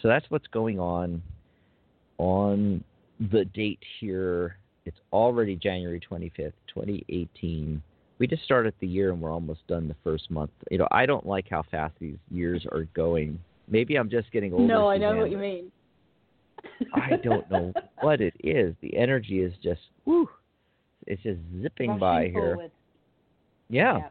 so 0.01 0.09
that's 0.09 0.27
what's 0.31 0.47
going 0.49 0.79
on 0.79 1.23
on 2.19 2.83
the 3.33 3.45
date 3.47 3.81
here 4.01 4.57
it's 4.85 4.99
already 5.13 5.57
January 5.57 6.01
25th 6.01 6.53
2018 6.73 7.83
we 8.19 8.27
just 8.27 8.43
started 8.43 8.75
the 8.81 8.87
year 8.87 9.13
and 9.13 9.21
we're 9.21 9.33
almost 9.33 9.67
done 9.67 9.89
the 9.89 9.95
first 10.03 10.31
month. 10.31 10.51
You 10.71 10.79
know, 10.79 10.89
I 10.91 11.07
don't 11.07 11.27
like 11.27 11.47
how 11.49 11.63
fast 11.71 11.95
these 12.01 12.17
years 12.31 12.67
are 12.73 12.85
going. 12.95 13.39
Maybe 13.69 13.97
I'm 13.97 14.11
just 14.11 14.31
getting 14.33 14.53
older. 14.53 14.67
No, 14.67 14.89
I 14.89 14.99
know 14.99 15.17
what 15.17 15.31
you 15.31 15.39
mean. 15.39 15.71
I 16.95 17.17
don't 17.23 17.49
know 17.51 17.73
what 18.01 18.21
it 18.21 18.35
is. 18.43 18.75
The 18.83 18.97
energy 18.97 19.41
is 19.41 19.53
just 19.63 19.81
whoo. 20.05 20.29
It's 21.07 21.23
just 21.23 21.39
zipping 21.63 21.91
Rushing 21.91 22.01
by 22.01 22.29
here. 22.29 22.57
Yeah. 23.69 23.99
Yeah. 23.99 24.09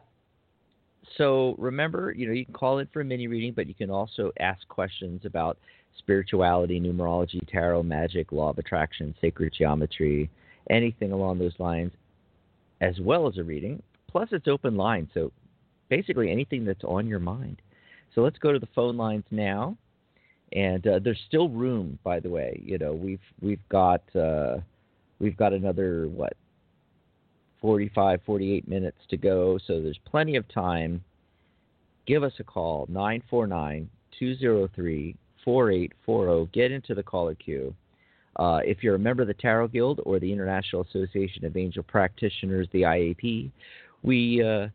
So 1.18 1.56
remember, 1.58 2.12
you 2.12 2.28
know, 2.28 2.34
you 2.34 2.46
can 2.46 2.54
call 2.54 2.80
in 2.80 2.88
for 2.88 3.02
a 3.02 3.06
mini 3.06 3.28
reading, 3.28 3.54
but 3.54 3.68
you 3.68 3.74
can 3.74 3.90
also 3.90 4.32
ask 4.40 4.68
questions 4.68 5.22
about 5.26 5.58
spirituality, 5.98 6.80
numerology, 6.80 7.40
tarot, 7.52 7.84
magic, 7.84 8.32
law 8.32 8.50
of 8.50 8.58
attraction, 8.58 9.16
sacred 9.20 9.54
geometry, 9.58 10.30
anything 10.70 11.12
along 11.12 11.40
those 11.40 11.56
lines, 11.60 11.92
as 12.82 13.00
well 13.00 13.28
as 13.28 13.38
a 13.38 13.44
reading. 13.44 13.82
Plus, 14.08 14.30
it's 14.32 14.48
open 14.48 14.76
line, 14.76 15.10
so 15.14 15.32
basically 15.90 16.32
anything 16.32 16.66
that's 16.66 16.84
on 16.84 17.08
your 17.08 17.20
mind. 17.20 17.62
So 18.14 18.22
let's 18.22 18.38
go 18.40 18.52
to 18.52 18.60
the 18.60 18.68
phone 18.76 18.98
lines 18.98 19.26
now, 19.32 19.78
and 20.54 20.86
uh, 20.88 21.00
there's 21.04 21.20
still 21.28 21.50
room. 21.50 22.00
By 22.04 22.20
the 22.20 22.30
way, 22.30 22.62
you 22.64 22.78
know 22.78 22.94
we've 22.94 23.22
we've 23.42 23.68
got 23.70 24.02
uh, 24.16 24.58
we've 25.20 25.38
got 25.38 25.54
another 25.54 26.08
what 26.08 26.34
45, 27.62 28.22
48 28.26 28.68
minutes 28.68 28.98
to 29.10 29.18
go, 29.18 29.58
so 29.66 29.82
there's 29.82 30.00
plenty 30.06 30.36
of 30.36 30.48
time. 30.50 31.04
Give 32.06 32.24
us 32.24 32.34
a 32.40 32.44
call 32.44 32.86
949 32.90 33.90
203 34.20 35.16
4840. 35.44 36.52
Get 36.54 36.72
into 36.72 36.94
the 36.94 37.04
caller 37.04 37.36
queue. 37.36 37.74
Uh, 38.38 38.60
if 38.64 38.84
you're 38.84 38.96
a 38.96 39.00
member 39.00 39.24
of 39.24 39.28
the 39.28 39.34
Tarot 39.34 39.70
Guild 39.70 40.00
or 40.06 40.20
the 40.20 40.32
International 40.32 40.84
Association 40.84 41.44
of 41.46 41.58
Angel 41.58 41.84
Practitioners, 41.84 42.68
the 42.72 42.84
IAP, 42.84 43.50
we 44.04 44.44
uh, 44.44 44.68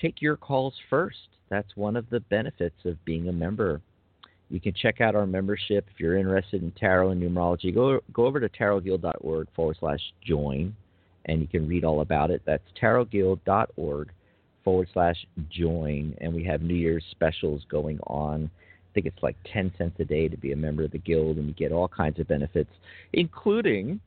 take 0.00 0.22
your 0.22 0.36
calls 0.36 0.74
first. 0.88 1.16
That's 1.48 1.76
one 1.76 1.96
of 1.96 2.08
the 2.10 2.20
benefits 2.20 2.76
of 2.84 3.04
being 3.04 3.28
a 3.28 3.32
member. 3.32 3.80
You 4.50 4.60
can 4.60 4.72
check 4.72 5.00
out 5.00 5.14
our 5.14 5.26
membership 5.26 5.86
if 5.92 6.00
you're 6.00 6.16
interested 6.16 6.62
in 6.62 6.70
tarot 6.72 7.10
and 7.10 7.22
numerology. 7.22 7.74
Go 7.74 8.00
go 8.12 8.26
over 8.26 8.40
to 8.40 8.48
tarotguild.org 8.48 9.48
forward 9.54 9.76
slash 9.80 10.00
join, 10.24 10.74
and 11.28 11.40
you 11.40 11.46
can 11.46 11.68
read 11.68 11.84
all 11.84 12.00
about 12.00 12.30
it. 12.30 12.42
That's 12.44 12.64
tarotguild.org 12.80 14.10
forward 14.64 14.88
slash 14.92 15.16
join, 15.50 16.16
and 16.20 16.34
we 16.34 16.44
have 16.44 16.62
New 16.62 16.74
Year's 16.74 17.04
specials 17.10 17.62
going 17.70 17.98
on. 18.06 18.50
I 18.54 18.88
think 18.94 19.06
it's 19.06 19.22
like 19.22 19.36
10 19.52 19.72
cents 19.78 19.96
a 19.98 20.04
day 20.04 20.28
to 20.28 20.36
be 20.36 20.52
a 20.52 20.56
member 20.56 20.84
of 20.84 20.90
the 20.90 20.98
guild, 20.98 21.36
and 21.36 21.46
you 21.46 21.54
get 21.54 21.72
all 21.72 21.88
kinds 21.88 22.18
of 22.18 22.28
benefits, 22.28 22.70
including 23.12 24.00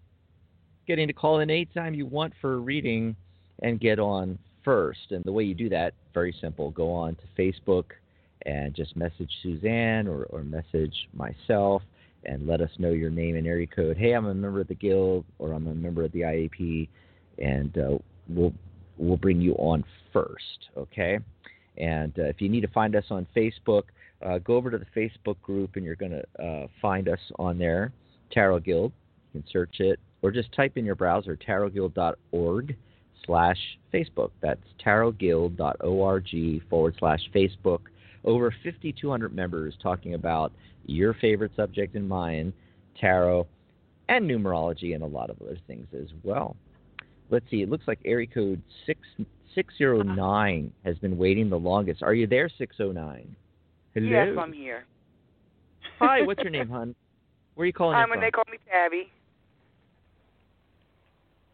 getting 0.88 1.08
to 1.08 1.13
call 1.13 1.40
in 1.40 1.50
anytime 1.50 1.94
you 1.94 2.06
want 2.06 2.34
for 2.42 2.56
a 2.56 2.58
reading 2.58 3.16
and 3.62 3.80
get 3.80 4.00
on 4.00 4.38
first. 4.63 5.12
And 5.12 5.24
the 5.24 5.32
way 5.32 5.44
you 5.44 5.54
do 5.54 5.70
that, 5.70 5.94
very 6.13 6.36
simple. 6.42 6.72
Go 6.72 6.92
on 6.92 7.16
to 7.16 7.42
Facebook 7.42 7.86
and 8.46 8.74
just 8.74 8.96
message 8.96 9.32
Susanne 9.44 10.08
or, 10.08 10.24
or 10.25 10.44
message 10.44 11.08
myself 11.13 11.84
and 12.25 12.48
let 12.48 12.62
us 12.62 12.70
know 12.78 12.92
your 12.92 13.10
name 13.10 13.36
and 13.36 13.48
area 13.48 13.68
code. 13.68 13.98
Hey, 13.98 14.13
I'm 14.13 14.25
a 14.25 14.34
member 14.34 14.62
of 14.62 14.68
the 14.68 14.75
guild 14.75 15.25
or 15.40 15.54
I'm 15.54 15.68
a 15.68 15.74
member 15.74 16.04
of 16.04 16.12
the 16.12 16.22
IAP, 16.22 16.88
and 17.38 17.78
uh, 17.78 17.98
we'll 18.30 18.54
we'll 18.98 19.18
bring 19.18 19.42
you 19.42 19.54
on 19.54 19.84
first. 20.14 20.70
Okay. 20.78 21.20
And 21.78 22.18
uh, 22.20 22.26
if 22.26 22.42
you 22.42 22.50
need 22.50 22.62
to 22.62 22.68
find 22.68 22.96
us 22.96 23.06
on 23.10 23.26
Facebook, 23.36 23.84
uh, 24.26 24.38
go 24.40 24.56
over 24.56 24.70
to 24.70 24.78
the 24.78 24.86
Facebook 24.96 25.42
group 25.42 25.76
and 25.76 25.86
you're 25.86 25.96
going 25.96 26.12
to 26.12 26.44
uh, 26.44 26.68
find 26.82 27.08
us 27.08 27.20
on 27.40 27.58
there, 27.58 27.92
Tarot 28.32 28.60
Guild. 28.60 28.92
You 29.34 29.42
can 29.42 29.50
search 29.52 29.80
it 29.80 30.00
or 30.22 30.32
just 30.32 30.52
type 30.54 30.78
in 30.78 30.86
your 30.86 30.96
browser 30.96 31.36
tarotguild.org 31.38 32.76
slash 33.26 33.58
Facebook. 33.94 34.32
That's 34.42 34.62
tarotguild.org 34.86 36.70
forward 36.70 36.96
slash 37.00 37.20
Facebook. 37.34 37.80
Over 38.24 38.54
5,200 38.64 39.34
members 39.34 39.74
talking 39.82 40.14
about 40.14 40.52
your 40.86 41.14
favorite 41.16 41.52
subject 41.56 41.96
and 41.96 42.08
mine, 42.08 42.54
tarot, 43.00 43.48
and 44.10 44.30
numerology, 44.30 44.94
and 44.94 45.04
a 45.04 45.08
lot 45.08 45.30
of 45.30 45.42
other 45.42 45.58
things 45.68 45.88
as 45.94 46.08
well. 46.24 46.56
Let's 47.32 47.46
see, 47.50 47.62
it 47.62 47.70
looks 47.70 47.88
like 47.88 48.00
area 48.04 48.28
code 48.28 48.62
6, 48.86 49.00
609 49.56 50.74
has 50.84 50.98
been 50.98 51.18
waiting 51.18 51.50
the 51.50 51.58
longest. 51.58 52.04
Are 52.04 52.14
you 52.14 52.28
there, 52.28 52.50
609? 52.50 53.36
Hello? 53.94 54.06
Yes, 54.06 54.38
I'm 54.38 54.52
here. 54.52 54.84
Hi, 56.00 56.22
what's 56.24 56.40
your 56.44 56.52
name, 56.52 56.68
hon? 56.68 56.94
Where 57.56 57.64
are 57.64 57.68
you 57.68 57.74
calling 57.74 57.96
Hi, 57.96 58.04
in 58.04 58.10
when 58.10 58.18
from? 58.18 58.26
they 58.26 58.32
call 58.32 58.44
me 58.52 58.58
Tabby. 58.70 59.10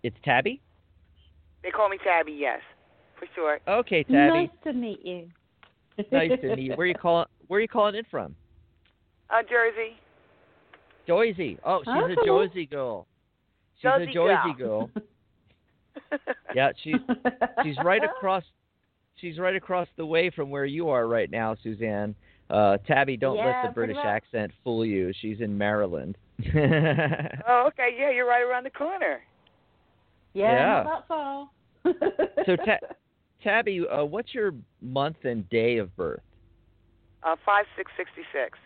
It's 0.01 0.15
Tabby? 0.25 0.59
They 1.61 1.69
call 1.69 1.89
me 1.89 1.97
Tabby, 2.03 2.35
yes, 2.37 2.59
for 3.19 3.27
sure. 3.35 3.59
Okay, 3.67 4.03
Tabby. 4.03 4.15
Nice 4.33 4.49
to 4.63 4.73
meet 4.73 5.05
you. 5.05 5.27
nice 6.11 6.31
to 6.41 6.55
meet 6.55 6.65
you. 6.65 6.73
Where 6.73 6.85
are 6.85 6.89
you 6.89 6.95
calling 6.95 7.27
where 7.47 7.59
are 7.59 7.61
you 7.61 7.67
calling 7.67 7.95
in 7.95 8.03
from? 8.09 8.35
Uh, 9.29 9.41
Jersey. 9.43 9.95
Joyzy. 11.07 11.57
Oh, 11.65 11.81
she's 11.83 11.93
Oh, 11.95 12.05
a 12.05 12.15
hello. 12.15 12.47
Joyzy 12.47 12.69
girl. 12.69 13.07
She's 13.79 13.89
Joyzy 13.89 14.11
a 14.11 14.15
Joyzy 14.15 14.57
girl. 14.57 14.89
Yeah, 16.55 16.71
she's 16.83 16.95
she's 17.63 17.75
right 17.83 18.03
across 18.03 18.43
she's 19.19 19.37
right 19.37 19.55
across 19.55 19.87
the 19.97 20.05
way 20.05 20.29
from 20.29 20.49
where 20.49 20.65
you 20.65 20.89
are 20.89 21.07
right 21.07 21.29
now, 21.29 21.55
Susanne. 21.63 22.15
Uh 22.49 22.77
Tabby, 22.87 23.17
don't 23.17 23.37
let 23.37 23.63
the 23.65 23.71
British 23.73 23.97
much. 23.97 24.05
accent 24.05 24.51
fool 24.63 24.85
you. 24.85 25.11
She's 25.21 25.41
in 25.41 25.57
Maryland. 25.57 26.17
oh, 26.45 27.67
okay, 27.67 27.89
yeah, 27.97 28.11
you're 28.11 28.27
right 28.27 28.43
around 28.43 28.63
the 28.63 28.69
corner. 28.69 29.21
yeah, 30.33 30.51
Yeah. 30.51 30.83
not 30.83 31.07
far. 31.07 31.49
So, 32.45 32.55
Ta- 32.55 32.87
Tabby, 33.43 33.81
uh, 33.91 34.03
what's 34.05 34.33
your 34.33 34.53
month 34.81 35.17
and 35.23 35.49
day 35.49 35.77
of 35.77 35.95
birth? 35.95 36.21
Uh, 37.23 37.35
five 37.45 37.65
six 37.75 37.91
sixty 37.97 38.21
six. 38.31 38.57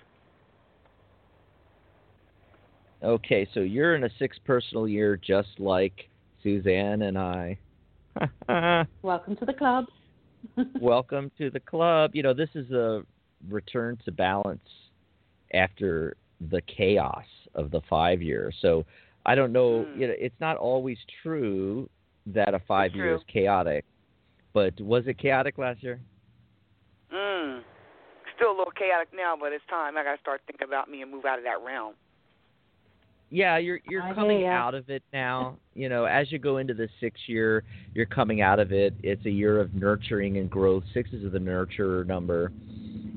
Okay, 3.03 3.47
so 3.53 3.61
you're 3.61 3.95
in 3.95 4.03
a 4.03 4.09
six 4.19 4.37
personal 4.45 4.87
year 4.87 5.17
just 5.17 5.49
like 5.59 6.07
Susanne 6.43 7.03
and 7.03 7.17
I. 7.17 7.57
Welcome 9.01 9.35
to 9.37 9.45
the 9.45 9.53
club. 9.53 9.85
Welcome 10.81 11.31
to 11.37 11.49
the 11.49 11.59
club. 11.59 12.11
You 12.13 12.23
know, 12.23 12.33
this 12.33 12.49
is 12.55 12.71
a 12.71 13.03
return 13.49 13.97
to 14.05 14.11
balance 14.11 14.59
after 15.53 16.15
the 16.49 16.61
chaos 16.61 17.25
of 17.55 17.71
the 17.71 17.81
five 17.89 18.21
year. 18.21 18.51
So 18.61 18.85
I 19.25 19.35
don't 19.35 19.51
know, 19.51 19.83
Hmm. 19.83 20.01
you 20.01 20.07
know, 20.07 20.13
it's 20.17 20.39
not 20.39 20.57
always 20.57 20.97
true 21.21 21.89
that 22.27 22.53
a 22.53 22.59
five 22.59 22.95
year 22.95 23.15
is 23.15 23.21
chaotic. 23.27 23.85
But 24.53 24.79
was 24.81 25.07
it 25.07 25.17
chaotic 25.17 25.57
last 25.57 25.81
year? 25.83 25.99
Mm. 27.13 27.61
still 28.35 28.49
a 28.51 28.57
little 28.57 28.71
chaotic 28.71 29.09
now, 29.13 29.35
but 29.39 29.53
it's 29.53 29.63
time. 29.69 29.97
I 29.97 30.03
got 30.03 30.15
to 30.15 30.21
start 30.21 30.41
thinking 30.47 30.67
about 30.67 30.89
me 30.89 31.01
and 31.03 31.11
move 31.11 31.25
out 31.25 31.37
of 31.37 31.43
that 31.43 31.61
realm. 31.63 31.93
Yeah, 33.33 33.57
you're 33.57 33.79
you're 33.89 34.03
I 34.03 34.13
coming 34.13 34.45
out 34.45 34.75
of 34.75 34.89
it 34.89 35.03
now. 35.13 35.57
You 35.73 35.87
know, 35.87 36.03
as 36.03 36.31
you 36.33 36.37
go 36.37 36.57
into 36.57 36.73
the 36.73 36.89
sixth 36.99 37.23
year, 37.27 37.63
you're 37.95 38.05
coming 38.05 38.41
out 38.41 38.59
of 38.59 38.73
it. 38.73 38.93
It's 39.01 39.25
a 39.25 39.29
year 39.29 39.61
of 39.61 39.73
nurturing 39.73 40.37
and 40.37 40.49
growth. 40.49 40.83
Six 40.93 41.11
is 41.13 41.31
the 41.31 41.39
nurturer 41.39 42.05
number, 42.05 42.51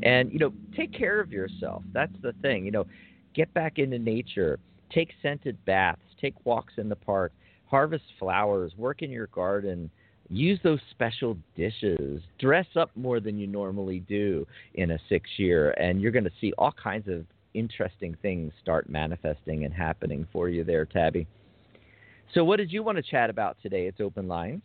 and 0.05 0.33
you 0.33 0.39
know, 0.39 0.53
take 0.77 0.93
care 0.93 1.21
of 1.21 1.33
yourself. 1.33 1.83
That's 1.93 2.13
the 2.23 2.33
thing. 2.43 2.65
You 2.65 2.71
know, 2.71 2.87
get 3.35 3.53
back 3.55 3.79
into 3.79 3.99
nature. 3.99 4.61
Take 4.93 5.11
scented 5.21 5.59
baths. 5.65 6.01
Take 6.21 6.35
walks 6.47 6.75
in 6.77 6.89
the 6.89 6.97
park. 6.97 7.33
Harvest 7.67 8.05
flowers. 8.21 8.73
Work 8.79 9.03
in 9.03 9.11
your 9.11 9.27
garden. 9.27 9.91
Use 10.31 10.61
those 10.63 10.79
special 10.93 11.37
dishes. 11.57 12.23
Dress 12.39 12.67
up 12.77 12.91
more 12.95 13.19
than 13.19 13.37
you 13.37 13.49
normally 13.49 13.99
do 13.99 14.47
in 14.75 14.93
a 14.93 14.99
six 15.09 15.29
year, 15.39 15.73
and 15.73 16.01
you're 16.01 16.13
going 16.13 16.25
to 16.25 16.31
see 16.41 16.53
all 16.57 16.73
kinds 16.73 17.09
of 17.09 17.27
interesting 17.55 18.17
things 18.23 18.53
start 18.61 18.89
manifesting 18.89 19.65
and 19.65 19.73
happening 19.73 20.27
for 20.33 20.49
you 20.49 20.65
there, 20.65 20.85
Tabby. 20.85 21.27
So, 22.35 22.45
what 22.45 22.57
did 22.57 22.73
you 22.73 22.83
want 22.83 22.97
to 22.97 23.03
chat 23.03 23.31
about 23.31 23.57
today? 23.63 23.87
It's 23.87 24.01
open 24.01 24.29
lines. 24.29 24.63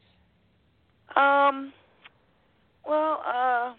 Um, 1.16 1.74
well, 2.88 3.22
uh, 3.26 3.74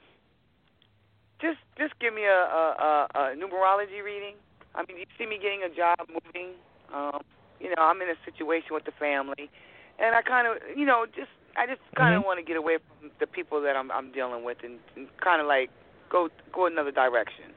just 1.40 1.58
just 1.78 1.98
give 2.00 2.14
me 2.14 2.22
a, 2.24 2.28
a, 2.28 2.64
a, 2.78 3.08
a 3.14 3.20
numerology 3.36 4.02
reading. 4.04 4.34
I 4.74 4.84
mean, 4.88 4.98
you 4.98 5.04
see 5.18 5.26
me 5.26 5.38
getting 5.40 5.62
a 5.64 5.74
job, 5.74 5.98
moving. 6.08 6.54
Um, 6.94 7.20
you 7.60 7.68
know, 7.70 7.82
I'm 7.82 8.00
in 8.02 8.08
a 8.08 8.18
situation 8.24 8.68
with 8.72 8.84
the 8.84 8.92
family, 8.98 9.50
and 9.98 10.14
I 10.14 10.22
kind 10.22 10.46
of, 10.46 10.56
you 10.76 10.86
know, 10.86 11.06
just 11.06 11.30
I 11.56 11.66
just 11.66 11.80
kind 11.96 12.14
of 12.14 12.22
Mhm. 12.22 12.26
want 12.26 12.38
to 12.38 12.44
get 12.44 12.56
away 12.56 12.78
from 12.78 13.10
the 13.18 13.26
people 13.26 13.60
that 13.62 13.76
I'm 13.76 13.90
I'm 13.90 14.12
dealing 14.12 14.44
with, 14.44 14.58
and, 14.62 14.78
and 14.96 15.08
kind 15.20 15.40
of 15.40 15.46
like 15.46 15.70
go 16.10 16.28
go 16.52 16.66
another 16.66 16.92
direction. 16.92 17.52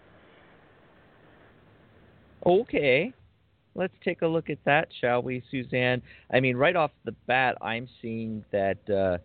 Okay. 2.45 3.13
Let's 3.75 3.93
take 4.03 4.21
a 4.21 4.27
look 4.27 4.49
at 4.49 4.59
that, 4.65 4.89
shall 5.01 5.23
we, 5.23 5.43
Susanne? 5.49 6.01
I 6.31 6.39
mean, 6.39 6.55
right 6.55 6.75
off 6.75 6.91
the 7.05 7.13
bat, 7.25 7.57
I'm 7.61 7.87
seeing 8.01 8.45
that, 8.51 8.77
uh, 8.89 9.17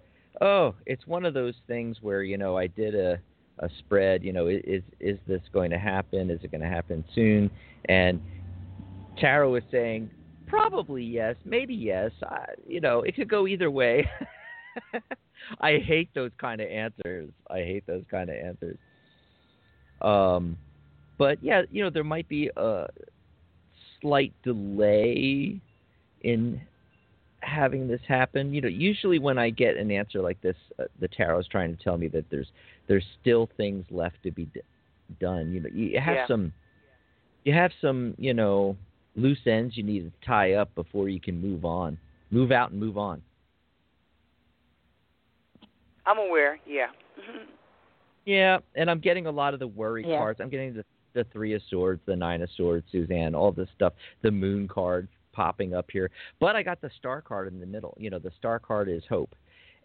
oh, 0.43 0.75
it's 0.87 1.07
one 1.07 1.27
of 1.27 1.35
those 1.35 1.55
things 1.67 1.99
where, 2.01 2.23
you 2.23 2.39
know, 2.39 2.57
I 2.57 2.67
did 2.67 2.95
a, 2.95 3.19
a 3.59 3.69
spread, 3.81 4.25
you 4.25 4.33
know, 4.33 4.47
is, 4.47 4.83
is 5.01 5.19
this 5.27 5.43
going 5.53 5.71
to 5.71 5.79
happen? 5.79 6.31
Is 6.31 6.41
it 6.43 6.51
going 6.51 6.63
to 6.63 6.69
happen 6.69 7.05
soon? 7.15 7.51
And 7.91 8.23
Tarot 9.19 9.57
is 9.57 9.65
saying, 9.71 10.11
probably 10.47 11.05
yes, 11.05 11.37
maybe 11.45 11.75
yes. 11.75 12.11
I, 12.23 12.47
you 12.67 12.81
know, 12.81 13.03
it 13.03 13.17
could 13.17 13.29
go 13.29 13.47
either 13.47 13.71
way. 13.71 14.09
I 15.61 15.79
hate 15.79 16.09
those 16.15 16.31
kind 16.39 16.61
of 16.61 16.69
answers. 16.69 17.31
I 17.51 17.59
hate 17.59 17.87
those 17.87 18.05
kind 18.11 18.31
of 18.31 18.37
answers. 18.37 18.79
Um, 20.01 20.57
but 21.19 21.43
yeah, 21.43 21.63
you 21.71 21.83
know, 21.83 21.91
there 21.91 22.05
might 22.05 22.29
be 22.29 22.51
a 22.57 22.87
slight 24.01 24.33
delay 24.43 25.61
in 26.23 26.61
having 27.41 27.87
this 27.89 28.01
happen. 28.07 28.53
You 28.53 28.61
know, 28.61 28.69
usually 28.69 29.19
when 29.19 29.39
I 29.39 29.51
get 29.51 29.77
an 29.77 29.91
answer 29.91 30.21
like 30.21 30.41
this, 30.41 30.57
uh, 30.79 30.85
the 31.01 31.09
tarot 31.09 31.41
is 31.41 31.47
trying 31.47 31.77
to 31.77 31.83
tell 31.83 31.97
me 31.97 32.09
that 32.09 32.25
there's 32.31 32.49
there's 32.89 33.05
still 33.21 33.49
things 33.57 33.85
left 33.91 34.17
to 34.25 34.31
be 34.31 34.47
d- 34.47 34.61
done. 35.21 35.53
You 35.53 35.61
know, 35.61 35.69
you 35.73 36.01
have 36.01 36.15
Yeah. 36.17 36.27
some 36.27 36.53
you 37.45 37.53
have 37.55 37.71
some, 37.81 38.15
you 38.19 38.35
know, 38.35 38.77
loose 39.17 39.47
ends 39.47 39.77
you 39.77 39.83
need 39.83 40.01
to 40.01 40.27
tie 40.27 40.55
up 40.55 40.75
before 40.75 41.09
you 41.09 41.21
can 41.21 41.41
move 41.41 41.65
on. 41.65 41.97
Move 42.31 42.51
out 42.53 42.71
and 42.73 42.81
move 42.81 42.99
on. 42.99 43.23
I'm 46.07 46.19
aware. 46.19 46.59
Yeah. 46.67 46.89
Yeah, 48.25 48.59
and 48.75 48.91
I'm 48.91 49.01
getting 49.01 49.25
a 49.27 49.31
lot 49.31 49.55
of 49.55 49.61
the 49.61 49.67
worry 49.67 50.05
Yeah. 50.07 50.19
cards. 50.19 50.39
I'm 50.43 50.51
getting 50.51 50.75
the 50.75 50.85
the 51.19 51.25
three 51.33 51.55
of 51.55 51.63
swords, 51.69 52.01
the 52.07 52.15
nine 52.15 52.43
of 52.43 52.49
swords, 52.57 52.87
Susanne, 52.93 53.35
all 53.35 53.51
this 53.51 53.69
stuff, 53.75 53.93
the 54.23 54.31
moon 54.31 54.69
card 54.69 55.09
popping 55.33 55.75
up 55.75 55.87
here. 55.91 56.11
But 56.39 56.55
I 56.55 56.63
got 56.63 56.81
the 56.81 56.91
star 56.97 57.21
card 57.21 57.49
in 57.49 57.59
the 57.59 57.67
middle. 57.67 57.97
You 57.99 58.11
know, 58.11 58.21
the 58.21 58.31
star 58.39 58.59
card 58.61 58.89
is 58.89 59.03
hope, 59.09 59.35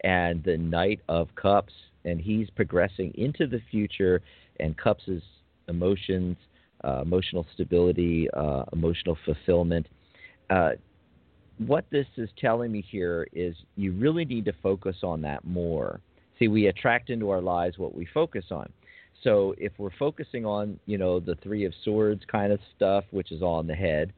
and 0.04 0.42
the 0.44 0.56
knight 0.56 1.00
of 1.08 1.28
cups, 1.34 1.72
and 2.04 2.20
he's 2.20 2.48
progressing 2.50 3.12
into 3.16 3.46
the 3.46 3.60
future. 3.70 4.22
And 4.60 4.76
cups 4.76 5.02
is 5.08 5.22
emotions, 5.68 6.36
uh, 6.84 7.00
emotional 7.02 7.44
stability, 7.54 8.28
uh, 8.32 8.64
emotional 8.72 9.18
fulfillment. 9.24 9.88
Uh, 10.50 10.70
what 11.58 11.84
this 11.90 12.06
is 12.16 12.28
telling 12.38 12.70
me 12.70 12.84
here 12.88 13.26
is 13.32 13.56
you 13.76 13.92
really 13.92 14.24
need 14.24 14.44
to 14.44 14.52
focus 14.62 14.96
on 15.02 15.20
that 15.22 15.44
more. 15.44 16.00
See, 16.38 16.48
we 16.48 16.66
attract 16.66 17.10
into 17.10 17.30
our 17.30 17.40
lives 17.40 17.78
what 17.78 17.94
we 17.94 18.06
focus 18.12 18.46
on. 18.50 18.72
So 19.24 19.54
if 19.58 19.72
we're 19.78 19.90
focusing 19.98 20.44
on, 20.46 20.78
you 20.86 20.98
know, 20.98 21.18
the 21.18 21.34
three 21.42 21.64
of 21.64 21.72
swords 21.82 22.22
kind 22.30 22.52
of 22.52 22.60
stuff, 22.76 23.04
which 23.10 23.32
is 23.32 23.42
all 23.42 23.58
in 23.60 23.66
the 23.66 23.74
head, 23.74 24.12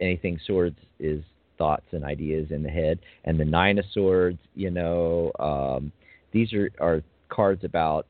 anything 0.00 0.38
swords 0.46 0.76
is 0.98 1.22
thoughts 1.56 1.86
and 1.92 2.04
ideas 2.04 2.48
in 2.50 2.62
the 2.62 2.68
head, 2.68 2.98
and 3.24 3.38
the 3.40 3.44
nine 3.44 3.78
of 3.78 3.84
swords, 3.92 4.38
you 4.54 4.70
know, 4.70 5.32
um, 5.38 5.90
these 6.32 6.52
are, 6.52 6.70
are 6.80 7.02
cards 7.30 7.64
about 7.64 8.06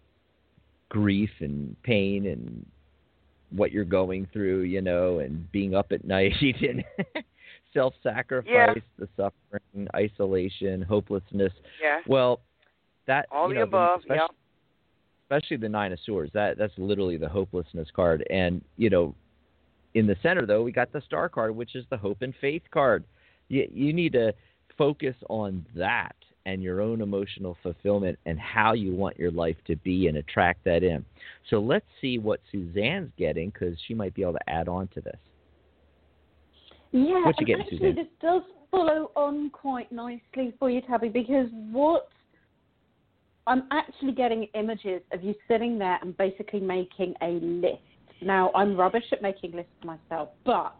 grief 0.88 1.30
and 1.40 1.80
pain 1.82 2.26
and 2.26 2.66
what 3.50 3.70
you're 3.72 3.84
going 3.84 4.26
through, 4.32 4.62
you 4.62 4.80
know, 4.80 5.18
and 5.20 5.50
being 5.52 5.74
up 5.74 5.92
at 5.92 6.04
night 6.16 6.32
and 6.40 6.82
self-sacrifice, 7.74 8.50
Yeah. 8.50 8.74
the 8.98 9.08
suffering, 9.16 9.88
isolation, 9.94 10.82
hopelessness. 10.82 11.52
yeah. 11.82 12.00
Well, 12.06 12.40
that 13.06 13.26
All 13.30 13.48
the 13.48 13.54
know, 13.56 13.62
above. 13.62 14.00
Yep. 14.08 14.30
Especially 15.30 15.58
the 15.58 15.68
nine 15.68 15.92
of 15.92 15.98
swords. 16.06 16.32
That 16.32 16.56
that's 16.56 16.72
literally 16.78 17.18
the 17.18 17.28
hopelessness 17.28 17.88
card. 17.94 18.26
And 18.30 18.62
you 18.76 18.88
know, 18.88 19.14
in 19.94 20.06
the 20.06 20.16
center 20.22 20.46
though, 20.46 20.62
we 20.62 20.72
got 20.72 20.92
the 20.92 21.02
star 21.02 21.28
card, 21.28 21.54
which 21.54 21.74
is 21.74 21.84
the 21.90 21.98
hope 21.98 22.22
and 22.22 22.34
faith 22.40 22.62
card. 22.70 23.04
You 23.48 23.68
you 23.72 23.92
need 23.92 24.12
to 24.14 24.32
focus 24.76 25.16
on 25.28 25.66
that 25.74 26.14
and 26.46 26.62
your 26.62 26.80
own 26.80 27.02
emotional 27.02 27.58
fulfillment 27.62 28.18
and 28.24 28.38
how 28.40 28.72
you 28.72 28.94
want 28.94 29.18
your 29.18 29.30
life 29.30 29.56
to 29.66 29.76
be 29.76 30.06
and 30.06 30.16
attract 30.16 30.64
that 30.64 30.82
in. 30.82 31.04
So 31.50 31.58
let's 31.58 31.84
see 32.00 32.18
what 32.18 32.40
Susanne's 32.50 33.10
getting 33.18 33.50
because 33.50 33.76
she 33.86 33.92
might 33.92 34.14
be 34.14 34.22
able 34.22 34.34
to 34.34 34.48
add 34.50 34.66
on 34.66 34.88
to 34.94 35.02
this. 35.02 35.18
Yeah, 36.92 37.22
What 37.26 37.38
you 37.38 37.44
getting, 37.46 37.62
actually 37.62 37.78
Susanne? 37.78 37.94
this 37.96 38.06
does 38.22 38.42
follow 38.70 39.10
on 39.14 39.50
quite 39.50 39.92
nicely 39.92 40.54
for 40.58 40.70
you, 40.70 40.80
Tabby, 40.80 41.10
because 41.10 41.48
what 41.70 42.08
I'm 43.48 43.64
actually 43.70 44.12
getting 44.12 44.44
images 44.54 45.00
of 45.12 45.24
you 45.24 45.34
sitting 45.48 45.78
there 45.78 45.98
and 46.02 46.16
basically 46.16 46.61
making 46.61 47.14
a 47.22 47.30
list. 47.40 47.82
Now, 48.20 48.50
I'm 48.54 48.76
rubbish 48.76 49.04
at 49.12 49.22
making 49.22 49.52
lists 49.52 49.72
myself, 49.84 50.28
but 50.44 50.76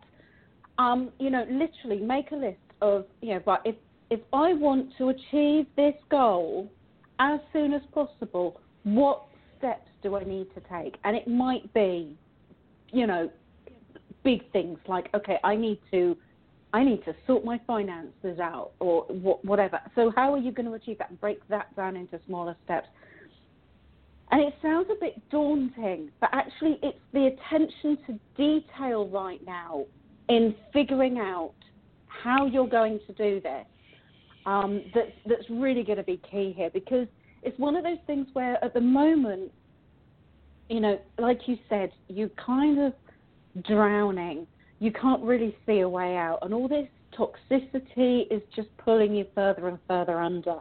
um, 0.79 1.11
you 1.19 1.31
know, 1.31 1.45
literally 1.51 2.05
make 2.05 2.31
a 2.31 2.37
list 2.37 2.59
of 2.83 3.07
you 3.23 3.35
know, 3.35 3.43
but 3.45 3.63
if 3.65 3.75
if 4.11 4.21
I 4.33 4.53
want 4.53 4.91
to 4.99 5.09
achieve 5.09 5.67
this 5.77 5.95
goal 6.11 6.71
as 7.19 7.41
soon 7.53 7.73
as 7.73 7.83
possible, 7.93 8.61
what 8.85 9.25
steps 9.59 9.89
do 10.03 10.17
I 10.17 10.25
need 10.25 10.47
to 10.55 10.63
take? 10.71 10.97
And 11.05 11.17
it 11.17 11.27
might 11.27 11.73
be, 11.75 12.17
you 12.93 13.07
know, 13.07 13.31
big 14.25 14.51
things 14.53 14.79
like 14.89 15.09
okay 15.15 15.39
i 15.45 15.55
need 15.55 15.79
to 15.91 16.17
i 16.73 16.85
need 16.85 17.05
to 17.05 17.15
sort 17.27 17.45
my 17.45 17.61
finances 17.67 18.39
out 18.41 18.73
or 18.81 19.03
whatever 19.43 19.81
so 19.95 20.13
how 20.15 20.33
are 20.33 20.39
you 20.39 20.53
going 20.53 20.67
to 20.67 20.75
achieve 20.75 20.99
that 20.99 21.11
and 21.11 21.21
break 21.21 21.47
that 21.49 21.75
down 21.77 21.97
into 21.97 22.19
smaller 22.27 22.57
steps 22.65 22.89
and 24.31 24.43
it 24.43 24.55
sounds 24.61 24.87
a 24.91 25.01
bit 25.01 25.21
daunting 25.31 26.11
but 26.21 26.31
actually 26.33 26.79
it's 26.83 26.99
the 27.13 27.27
attention 27.27 27.99
to 28.07 28.19
detail 28.37 29.09
right 29.09 29.45
now 29.47 29.85
in 30.29 30.55
figuring 30.73 31.19
out 31.19 31.55
how 32.07 32.47
you're 32.47 32.69
going 32.69 33.01
to 33.07 33.13
do 33.15 33.41
this 33.41 33.67
um, 34.47 34.83
that's 34.95 35.13
that's 35.27 35.51
really 35.51 35.83
going 35.83 35.99
to 35.99 36.05
be 36.05 36.21
key 36.31 36.55
here 36.57 36.71
because 36.73 37.07
it's 37.43 37.59
one 37.59 37.77
of 37.77 37.85
those 37.85 37.99
things 38.07 38.27
where 38.33 38.63
at 38.65 38.75
the 38.75 38.81
moment 38.81 39.53
you 40.69 40.81
know 40.81 40.99
like 41.19 41.41
you 41.47 41.57
said 41.69 41.91
you're 42.09 42.31
kind 42.31 42.79
of 42.79 42.93
drowning. 43.65 44.47
You 44.79 44.93
can't 44.93 45.23
really 45.23 45.57
see 45.67 45.81
a 45.81 45.89
way 45.89 46.17
out, 46.17 46.39
and 46.43 46.55
all 46.55 46.69
this 46.69 46.89
toxicity 47.19 48.31
is 48.31 48.43
just 48.55 48.69
pulling 48.79 49.15
you 49.15 49.27
further 49.35 49.69
and 49.69 49.79
further 49.89 50.21
under. 50.21 50.59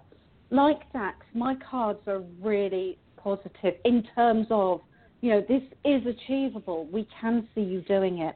Like 0.49 0.91
Dax, 0.93 1.25
my 1.33 1.55
cards 1.69 1.99
are 2.07 2.23
really 2.41 2.97
positive 3.17 3.75
in 3.85 4.03
terms 4.15 4.47
of, 4.49 4.81
you 5.21 5.31
know, 5.31 5.41
this 5.41 5.61
is 5.83 6.01
achievable. 6.05 6.87
We 6.91 7.07
can 7.19 7.47
see 7.53 7.61
you 7.61 7.81
doing 7.81 8.19
it. 8.19 8.35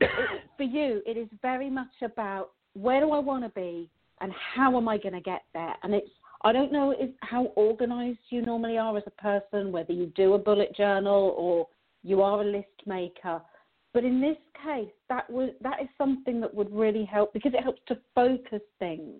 For 0.56 0.62
you, 0.62 1.02
it 1.06 1.16
is 1.16 1.28
very 1.42 1.68
much 1.68 2.02
about 2.02 2.50
where 2.72 3.00
do 3.00 3.10
I 3.10 3.18
want 3.18 3.44
to 3.44 3.50
be 3.50 3.90
and 4.20 4.32
how 4.54 4.76
am 4.76 4.88
I 4.88 4.98
going 4.98 5.14
to 5.14 5.20
get 5.20 5.42
there? 5.52 5.74
And 5.82 5.94
it's 5.94 6.08
I 6.42 6.52
don't 6.52 6.72
know 6.72 6.94
how 7.22 7.46
organized 7.56 8.20
you 8.30 8.42
normally 8.42 8.78
are 8.78 8.96
as 8.96 9.02
a 9.06 9.22
person, 9.22 9.72
whether 9.72 9.92
you 9.92 10.06
do 10.14 10.34
a 10.34 10.38
bullet 10.38 10.74
journal 10.76 11.34
or 11.36 11.66
you 12.04 12.22
are 12.22 12.42
a 12.42 12.44
list 12.44 12.86
maker. 12.86 13.42
But 13.98 14.04
in 14.04 14.20
this 14.20 14.38
case, 14.62 14.94
that 15.08 15.28
was 15.28 15.50
that 15.60 15.82
is 15.82 15.88
something 15.98 16.38
that 16.38 16.54
would 16.54 16.70
really 16.70 17.04
help 17.04 17.32
because 17.32 17.50
it 17.52 17.64
helps 17.64 17.82
to 17.88 17.98
focus 18.14 18.62
things. 18.78 19.18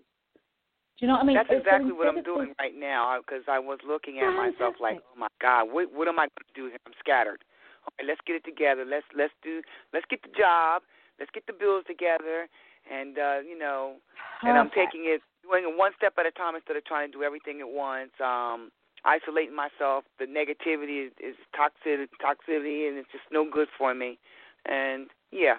Do 0.94 0.98
you 1.02 1.08
know 1.08 1.14
what 1.14 1.22
I 1.22 1.26
mean? 1.26 1.34
That's 1.34 1.50
So 1.50 1.58
exactly 1.58 1.90
what 1.90 2.06
I'm 2.06 2.22
doing 2.22 2.54
right 2.60 2.78
now 2.78 3.18
because 3.18 3.42
I 3.50 3.58
was 3.58 3.80
looking 3.82 4.20
at 4.20 4.30
myself 4.30 4.76
like, 4.80 5.02
oh 5.02 5.18
my 5.18 5.26
God, 5.42 5.66
what 5.74 5.90
what 5.92 6.06
am 6.06 6.20
I 6.20 6.30
going 6.30 6.46
to 6.46 6.54
do 6.54 6.64
here? 6.70 6.78
I'm 6.86 6.94
scattered. 7.00 7.42
Okay, 7.90 8.06
let's 8.06 8.20
get 8.24 8.36
it 8.36 8.44
together. 8.44 8.84
Let's 8.86 9.02
let's 9.18 9.34
do 9.42 9.62
let's 9.92 10.06
get 10.08 10.22
the 10.22 10.30
job. 10.38 10.82
Let's 11.18 11.34
get 11.34 11.42
the 11.48 11.58
bills 11.58 11.82
together, 11.88 12.46
and 12.86 13.18
uh, 13.18 13.42
you 13.42 13.58
know, 13.58 13.98
and 14.46 14.56
I'm 14.56 14.70
taking 14.70 15.10
it 15.10 15.26
doing 15.42 15.66
it 15.66 15.74
one 15.76 15.90
step 15.98 16.14
at 16.22 16.26
a 16.26 16.30
time 16.30 16.54
instead 16.54 16.76
of 16.76 16.84
trying 16.84 17.10
to 17.10 17.18
do 17.18 17.24
everything 17.24 17.58
at 17.58 17.68
once. 17.68 18.14
Um, 18.22 18.70
isolating 19.04 19.54
myself. 19.54 20.04
The 20.18 20.26
negativity 20.26 21.06
is, 21.06 21.12
is 21.18 21.36
toxic 21.54 22.10
toxicity, 22.22 22.86
and 22.86 22.98
it's 22.98 23.10
just 23.10 23.26
no 23.30 23.42
good 23.42 23.68
for 23.76 23.94
me. 23.94 24.18
And 24.66 25.08
yeah, 25.30 25.56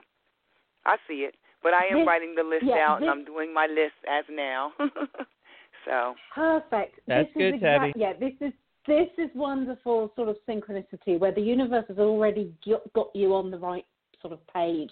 I 0.86 0.96
see 1.08 1.26
it. 1.28 1.36
But 1.62 1.74
I 1.74 1.88
am 1.88 2.00
This- 2.00 2.08
writing 2.08 2.36
the 2.36 2.44
list 2.44 2.64
yeah, 2.66 2.86
out, 2.88 3.00
this- 3.00 3.10
and 3.10 3.20
I'm 3.20 3.26
doing 3.26 3.54
my 3.54 3.68
list 3.68 3.96
as 4.08 4.26
now. 4.30 4.72
so 5.86 6.16
Perfect. 6.34 7.00
That's 7.08 7.28
this 7.30 7.38
good, 7.38 7.56
is 7.56 7.62
Tabby. 7.62 7.94
Yeah, 7.96 8.14
this 8.14 8.34
is 8.42 8.54
this 8.88 9.10
is 9.18 9.30
wonderful 9.36 10.12
sort 10.16 10.30
of 10.30 10.38
synchronicity 10.48 11.20
where 11.20 11.34
the 11.34 11.42
universe 11.42 11.86
has 11.90 12.00
already 12.00 12.52
got, 12.66 12.92
got 12.94 13.10
you 13.14 13.36
on 13.36 13.52
the 13.52 13.58
right 13.60 13.86
sort 14.22 14.34
of 14.34 14.40
page. 14.48 14.92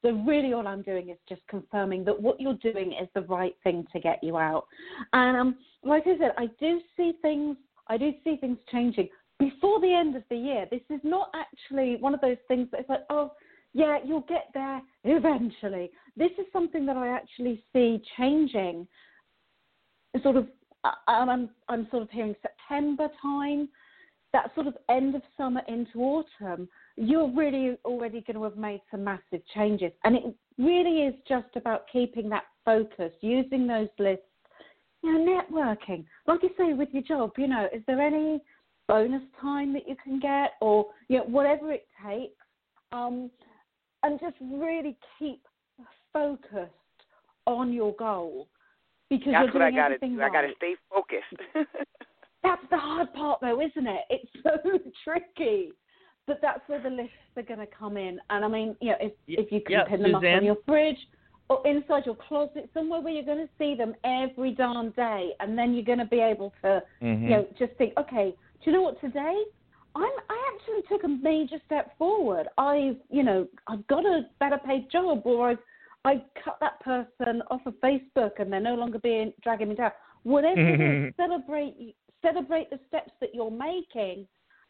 So 0.00 0.12
really, 0.26 0.52
all 0.52 0.66
I'm 0.66 0.82
doing 0.82 1.10
is 1.10 1.18
just 1.28 1.42
confirming 1.48 2.04
that 2.04 2.20
what 2.20 2.40
you're 2.40 2.54
doing 2.54 2.92
is 2.92 3.08
the 3.14 3.22
right 3.22 3.54
thing 3.64 3.86
to 3.92 4.00
get 4.00 4.22
you 4.22 4.38
out. 4.38 4.66
And 5.12 5.36
um, 5.36 5.56
like 5.82 6.04
I 6.06 6.16
said, 6.18 6.32
I 6.38 6.46
do 6.58 6.80
see 6.96 7.12
things. 7.20 7.56
I 7.88 7.98
do 7.98 8.12
see 8.22 8.36
things 8.36 8.56
changing 8.70 9.08
before 9.38 9.80
the 9.80 9.92
end 9.92 10.16
of 10.16 10.22
the 10.30 10.36
year. 10.36 10.66
This 10.70 10.82
is 10.90 11.00
not 11.02 11.30
actually 11.34 11.96
one 12.00 12.14
of 12.14 12.20
those 12.20 12.36
things 12.48 12.68
that 12.70 12.80
it's 12.80 12.88
like, 12.88 13.04
oh, 13.10 13.32
yeah, 13.72 13.98
you'll 14.04 14.20
get 14.22 14.48
there 14.54 14.80
eventually. 15.02 15.90
This 16.16 16.30
is 16.38 16.46
something 16.52 16.86
that 16.86 16.96
I 16.96 17.08
actually 17.08 17.62
see 17.72 18.00
changing 18.16 18.86
sort 20.22 20.36
of 20.36 20.46
uh, 20.84 20.92
and 21.08 21.30
I'm 21.30 21.50
I'm 21.68 21.88
sort 21.90 22.02
of 22.02 22.10
hearing 22.10 22.36
September 22.42 23.08
time, 23.20 23.68
that 24.32 24.54
sort 24.54 24.66
of 24.66 24.76
end 24.88 25.14
of 25.14 25.22
summer 25.36 25.62
into 25.66 25.98
autumn, 25.98 26.68
you're 26.96 27.30
really 27.34 27.76
already 27.84 28.20
going 28.20 28.36
to 28.36 28.44
have 28.44 28.56
made 28.56 28.82
some 28.90 29.04
massive 29.04 29.40
changes. 29.54 29.92
And 30.04 30.16
it 30.16 30.24
really 30.58 31.02
is 31.02 31.14
just 31.28 31.56
about 31.56 31.86
keeping 31.90 32.28
that 32.30 32.44
focus, 32.64 33.12
using 33.20 33.66
those 33.66 33.88
lists, 33.98 34.24
you 35.02 35.12
know, 35.12 35.42
networking. 35.42 36.04
Like 36.26 36.42
you 36.42 36.50
say 36.58 36.72
with 36.74 36.88
your 36.92 37.02
job, 37.02 37.32
you 37.38 37.48
know, 37.48 37.68
is 37.72 37.82
there 37.86 38.00
any 38.00 38.42
bonus 38.88 39.22
time 39.40 39.72
that 39.72 39.88
you 39.88 39.96
can 40.02 40.20
get 40.20 40.52
or 40.60 40.86
you 41.08 41.18
know, 41.18 41.24
whatever 41.24 41.72
it 41.72 41.86
takes. 42.06 42.34
Um, 42.92 43.30
and 44.02 44.20
just 44.20 44.36
really 44.40 44.96
keep 45.18 45.42
focused 46.12 46.70
on 47.46 47.72
your 47.72 47.94
goal 47.96 48.48
because 49.10 49.32
that's 49.32 49.44
you're 49.46 49.52
what 49.54 49.62
I 49.62 49.70
doing 49.70 49.76
got 49.82 49.88
to 49.88 49.94
everything 49.94 50.16
do. 50.16 50.22
I 50.22 50.28
got 50.28 50.40
to 50.42 50.46
right. 50.48 50.56
stay 50.56 50.74
focused. 50.90 51.68
That's 52.42 52.62
the 52.70 52.76
hard 52.76 53.12
part, 53.14 53.40
though, 53.40 53.60
isn't 53.60 53.86
it? 53.86 54.00
It's 54.10 54.30
so 54.42 54.78
tricky. 55.02 55.72
But 56.26 56.40
that's 56.40 56.60
where 56.68 56.80
the 56.82 56.88
lists 56.90 57.12
are 57.36 57.42
going 57.42 57.58
to 57.60 57.66
come 57.66 57.96
in. 57.98 58.18
And 58.30 58.44
I 58.44 58.48
mean, 58.48 58.76
you 58.80 58.90
know, 58.90 58.96
if 59.00 59.12
Y- 59.28 59.36
if 59.38 59.52
you 59.52 59.60
can 59.60 59.72
yeah, 59.72 59.84
pin 59.84 60.02
them 60.02 60.14
up 60.14 60.22
on 60.22 60.44
your 60.44 60.56
fridge 60.66 60.96
or 61.50 61.66
inside 61.66 62.06
your 62.06 62.16
closet, 62.16 62.70
somewhere 62.72 63.00
where 63.00 63.12
you're 63.12 63.24
going 63.24 63.46
to 63.46 63.52
see 63.58 63.74
them 63.74 63.94
every 64.04 64.52
darn 64.52 64.90
day, 64.90 65.32
and 65.40 65.56
then 65.58 65.74
you're 65.74 65.84
going 65.84 65.98
to 65.98 66.06
be 66.06 66.20
able 66.20 66.52
to, 66.62 66.82
Mhm. 67.02 67.22
you 67.22 67.30
know, 67.30 67.46
just 67.58 67.72
think, 67.74 67.92
okay, 67.98 68.30
do 68.30 68.36
you 68.66 68.72
know 68.72 68.82
what? 68.82 69.00
Today, 69.00 69.42
I'm 69.94 70.02
I 70.28 70.52
actually 70.54 70.82
took 70.88 71.04
a 71.04 71.08
major 71.08 71.56
step 71.66 71.96
forward. 71.98 72.48
I've, 72.58 72.96
you 73.10 73.22
know, 73.22 73.46
I've 73.68 73.86
got 73.86 74.04
a 74.04 74.22
better 74.40 74.58
paid 74.66 74.90
job, 74.90 75.22
or 75.24 75.50
I've 75.50 75.58
I 76.04 76.22
cut 76.42 76.58
that 76.60 76.80
person 76.80 77.42
off 77.50 77.62
of 77.66 77.74
Facebook, 77.82 78.32
and 78.38 78.52
they're 78.52 78.60
no 78.60 78.74
longer 78.74 78.98
being 78.98 79.32
dragging 79.42 79.70
me 79.70 79.74
down. 79.74 79.92
Whatever 80.22 80.60
is, 80.60 80.80
mm-hmm. 80.80 81.22
celebrate 81.22 81.94
celebrate 82.22 82.70
the 82.70 82.80
steps 82.88 83.12
that 83.20 83.34
you're 83.34 83.50
making 83.50 84.26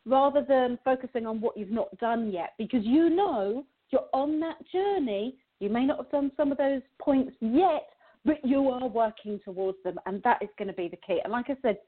rather 0.06 0.44
than 0.46 0.78
focusing 0.84 1.26
on 1.26 1.40
what 1.40 1.56
you've 1.56 1.70
not 1.70 1.96
done 1.98 2.30
yet 2.30 2.50
because 2.58 2.84
you 2.84 3.08
know 3.08 3.64
you're 3.90 4.08
on 4.12 4.40
that 4.40 4.56
journey. 4.72 5.36
You 5.60 5.70
may 5.70 5.86
not 5.86 5.98
have 5.98 6.10
done 6.10 6.32
some 6.36 6.52
of 6.52 6.58
those 6.58 6.82
points 7.00 7.36
yet, 7.40 7.88
but 8.24 8.44
you 8.44 8.68
are 8.68 8.88
working 8.88 9.40
towards 9.44 9.78
them, 9.84 9.98
and 10.06 10.22
that 10.24 10.42
is 10.42 10.48
going 10.58 10.68
to 10.68 10.74
be 10.74 10.88
the 10.88 10.96
key. 10.96 11.20
And 11.22 11.32
like 11.32 11.46
I 11.48 11.56
said, 11.62 11.78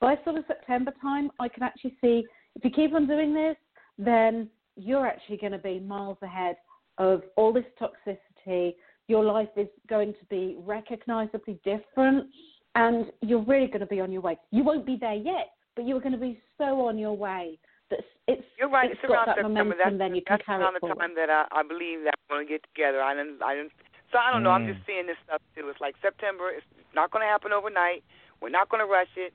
by 0.00 0.16
sort 0.24 0.36
of 0.36 0.44
September 0.46 0.92
time, 1.00 1.30
I 1.38 1.48
can 1.48 1.62
actually 1.62 1.96
see 2.00 2.24
if 2.56 2.64
you 2.64 2.70
keep 2.70 2.94
on 2.94 3.06
doing 3.06 3.34
this, 3.34 3.56
then 3.98 4.48
you're 4.76 5.06
actually 5.06 5.36
going 5.36 5.52
to 5.52 5.58
be 5.58 5.78
miles 5.80 6.16
ahead 6.22 6.56
of 6.98 7.22
all 7.36 7.52
this 7.52 7.64
toxicity. 7.80 8.74
Your 9.08 9.24
life 9.24 9.48
is 9.56 9.68
going 9.88 10.12
to 10.14 10.24
be 10.30 10.56
recognizably 10.64 11.58
different 11.64 12.26
and 12.74 13.06
you're 13.20 13.42
really 13.44 13.66
going 13.66 13.80
to 13.80 13.86
be 13.86 14.00
on 14.00 14.10
your 14.12 14.20
way. 14.22 14.38
You 14.50 14.62
won't 14.64 14.86
be 14.86 14.96
there 15.00 15.14
yet, 15.14 15.52
but 15.76 15.86
you're 15.86 16.00
going 16.00 16.12
to 16.12 16.18
be 16.18 16.40
so 16.56 16.86
on 16.86 16.96
your 16.98 17.16
way 17.16 17.58
that 17.90 18.00
it's 18.28 18.42
You're 18.58 18.70
right. 18.70 18.90
it's 18.90 19.00
It's 19.02 19.08
got 19.08 19.14
around 19.14 19.26
that 19.26 19.36
September. 19.36 19.64
momentum. 19.64 19.78
That's, 19.78 19.98
then 19.98 20.14
you 20.14 20.22
can 20.22 20.34
that's 20.38 20.46
carry 20.46 20.62
around 20.62 20.76
it 20.76 20.82
the 20.82 20.94
time 20.94 21.14
that 21.16 21.28
I, 21.28 21.44
I 21.52 21.62
believe 21.62 22.04
that 22.04 22.14
we're 22.30 22.36
going 22.36 22.46
to 22.46 22.52
get 22.52 22.62
together. 22.72 23.02
I 23.02 23.14
didn't, 23.14 23.42
I 23.42 23.54
didn't, 23.56 23.72
so 24.12 24.18
I 24.18 24.30
don't 24.32 24.42
know. 24.42 24.50
I'm 24.50 24.62
Mm. 24.64 24.74
just 24.74 24.86
seeing 24.86 25.06
this 25.06 25.16
stuff 25.26 25.42
too. 25.56 25.68
It's 25.68 25.80
like 25.80 25.94
September. 26.00 26.50
It's 26.54 26.66
not 26.94 27.10
going 27.10 27.22
to 27.22 27.26
happen 27.30 27.52
overnight. 27.52 28.02
We're 28.40 28.54
not 28.54 28.68
going 28.70 28.80
to 28.80 28.90
rush 28.90 29.10
it. 29.16 29.34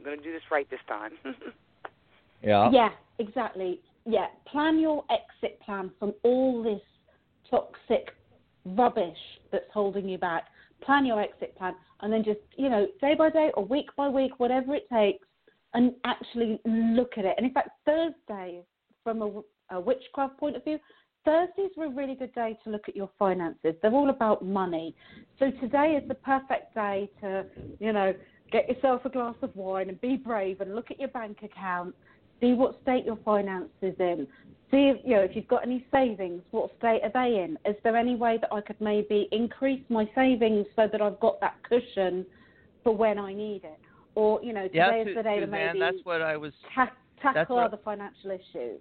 We're 0.00 0.12
going 0.12 0.18
to 0.18 0.24
do 0.24 0.32
this 0.32 0.42
right 0.50 0.68
this 0.70 0.80
time. 0.88 1.12
Yeah. 2.42 2.70
Yeah, 2.72 2.88
exactly. 3.18 3.82
Yeah, 4.06 4.28
plan 4.50 4.78
your 4.78 5.04
exit 5.10 5.60
plan 5.60 5.90
from 5.98 6.14
all 6.22 6.62
this 6.62 6.80
toxic 7.50 8.16
rubbish 8.64 9.18
that's 9.52 9.66
holding 9.74 10.08
you 10.08 10.16
back. 10.16 10.44
Plan 10.80 11.04
your 11.04 11.20
exit 11.20 11.54
plan, 11.58 11.74
and 12.00 12.10
then 12.10 12.24
just 12.24 12.38
you 12.56 12.70
know, 12.70 12.86
day 13.02 13.14
by 13.14 13.28
day 13.28 13.50
or 13.52 13.66
week 13.66 13.88
by 13.94 14.08
week, 14.08 14.40
whatever 14.40 14.74
it 14.74 14.88
takes, 14.90 15.28
and 15.74 15.92
actually 16.06 16.58
look 16.64 17.18
at 17.18 17.26
it. 17.26 17.34
And 17.36 17.44
in 17.44 17.52
fact, 17.52 17.68
Thursday, 17.84 18.62
from 19.04 19.20
a, 19.20 19.76
a 19.76 19.78
witchcraft 19.78 20.38
point 20.38 20.56
of 20.56 20.64
view, 20.64 20.78
Thursdays 21.26 21.72
are 21.76 21.84
a 21.84 21.90
really 21.90 22.14
good 22.14 22.34
day 22.34 22.56
to 22.64 22.70
look 22.70 22.88
at 22.88 22.96
your 22.96 23.10
finances. 23.18 23.74
They're 23.82 23.92
all 23.92 24.08
about 24.08 24.42
money. 24.42 24.94
So 25.38 25.50
today 25.50 26.00
is 26.02 26.08
the 26.08 26.14
perfect 26.14 26.74
day 26.74 27.10
to, 27.20 27.44
you 27.78 27.92
know, 27.92 28.14
get 28.50 28.68
yourself 28.68 29.04
a 29.04 29.08
glass 29.08 29.36
of 29.42 29.54
wine 29.56 29.88
and 29.88 30.00
be 30.00 30.16
brave 30.16 30.60
and 30.60 30.74
look 30.74 30.90
at 30.90 30.98
your 30.98 31.08
bank 31.08 31.38
account 31.42 31.94
see 32.40 32.54
what 32.54 32.80
state 32.82 33.04
your 33.04 33.18
finances 33.24 33.94
in. 33.98 34.26
See 34.70 34.88
if 34.88 34.98
you 35.04 35.16
know 35.16 35.22
if 35.22 35.34
you've 35.34 35.48
got 35.48 35.64
any 35.64 35.84
savings, 35.92 36.42
what 36.52 36.70
state 36.78 37.00
are 37.02 37.10
they 37.12 37.42
in? 37.42 37.58
Is 37.70 37.76
there 37.82 37.96
any 37.96 38.14
way 38.14 38.38
that 38.40 38.52
I 38.52 38.60
could 38.60 38.80
maybe 38.80 39.28
increase 39.32 39.82
my 39.88 40.08
savings 40.14 40.66
so 40.76 40.88
that 40.90 41.02
I've 41.02 41.18
got 41.20 41.40
that 41.40 41.54
cushion 41.68 42.24
for 42.84 42.94
when 42.94 43.18
I 43.18 43.32
need 43.34 43.62
it? 43.64 43.78
Or 44.14 44.40
you 44.42 44.52
know, 44.52 44.68
today 44.68 44.76
Yeah, 45.04 45.10
is 45.10 45.16
the 45.16 45.22
day 45.22 45.40
to 45.40 45.46
maybe 45.46 45.78
that's 45.80 45.96
what 46.04 46.22
I 46.22 46.36
was 46.36 46.52
ta- 46.74 46.92
tackle 47.20 47.56
what- 47.56 47.66
other 47.66 47.78
financial 47.84 48.30
issues. 48.30 48.80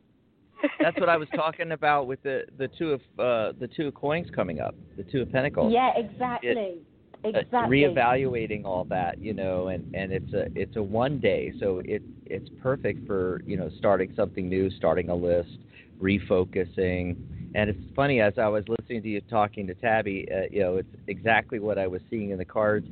that's 0.82 0.99
what 0.99 1.10
I 1.10 1.17
was 1.17 1.27
talking 1.36 1.71
about 1.71 2.05
with 2.05 2.21
the 2.21 2.43
the 2.58 2.67
two 2.67 2.91
of 2.91 3.01
uh 3.17 3.53
the 3.60 3.69
two 3.75 3.88
of 3.88 3.93
coins 3.95 4.27
coming 4.36 4.60
up, 4.60 4.75
the 4.97 5.03
two 5.03 5.21
of 5.21 5.32
pentacles. 5.32 5.73
Yeah, 5.73 5.91
exactly. 5.95 6.82
Uh, 6.82 6.88
exactly. 7.23 7.82
reevaluating 7.84 8.65
all 8.65 8.86
that, 8.86 9.19
you 9.21 9.34
know, 9.34 9.67
and 9.67 9.93
and 9.95 10.12
it's 10.12 10.34
a 10.34 10.47
it's 10.55 10.75
a 10.75 10.84
one 10.84 11.19
day, 11.19 11.53
so 11.60 11.82
it 11.86 12.01
it's 12.25 12.49
perfect 12.62 13.05
for 13.08 13.41
you 13.45 13.58
know 13.58 13.69
starting 13.77 14.13
something 14.15 14.47
new, 14.47 14.69
starting 14.71 15.10
a 15.10 15.15
list, 15.15 15.58
refocusing. 16.01 17.17
And 17.55 17.69
it's 17.69 17.79
funny 17.95 18.21
as 18.21 18.34
I 18.38 18.47
was 18.47 18.63
listening 18.67 19.01
to 19.03 19.10
you 19.10 19.21
talking 19.21 19.65
to 19.67 19.73
Tabby, 19.73 20.27
uh, 20.32 20.41
you 20.51 20.62
know, 20.62 20.77
it's 20.77 20.95
exactly 21.08 21.60
what 21.60 21.77
I 21.79 21.88
was 21.88 22.01
seeing 22.10 22.29
in 22.29 22.38
the 22.38 22.45
cards, 22.45 22.88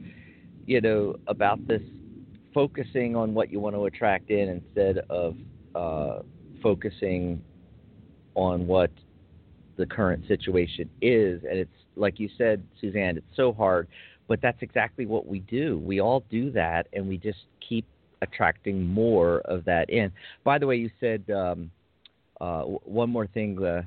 you 0.65 0.81
know, 0.81 1.15
about 1.27 1.65
this 1.67 1.81
focusing 2.53 3.15
on 3.15 3.35
what 3.35 3.51
you 3.51 3.59
want 3.59 3.75
to 3.75 3.85
attract 3.85 4.31
in 4.31 4.49
instead 4.49 5.05
of 5.09 5.35
uh, 5.75 6.23
focusing 6.63 7.39
on 8.33 8.65
what 8.65 8.91
the 9.77 9.85
current 9.85 10.27
situation 10.27 10.89
is. 11.01 11.41
And 11.43 11.59
it's 11.59 11.71
like 11.95 12.19
you 12.19 12.29
said, 12.37 12.63
Susanne, 12.81 13.17
it's 13.17 13.35
so 13.35 13.53
hard, 13.53 13.87
but 14.27 14.41
that's 14.41 14.61
exactly 14.61 15.05
what 15.05 15.25
we 15.27 15.39
do. 15.39 15.79
We 15.79 16.01
all 16.01 16.23
do 16.29 16.51
that, 16.51 16.87
and 16.93 17.07
we 17.07 17.17
just 17.17 17.39
keep 17.67 17.85
attracting 18.21 18.85
more 18.85 19.39
of 19.45 19.63
that 19.65 19.89
in. 19.89 20.11
By 20.43 20.57
the 20.57 20.67
way, 20.67 20.75
you 20.75 20.89
said 20.99 21.23
um, 21.29 21.71
uh, 22.41 22.59
w- 22.59 22.79
one 22.83 23.09
more 23.09 23.27
thing, 23.27 23.63
uh, 23.63 23.83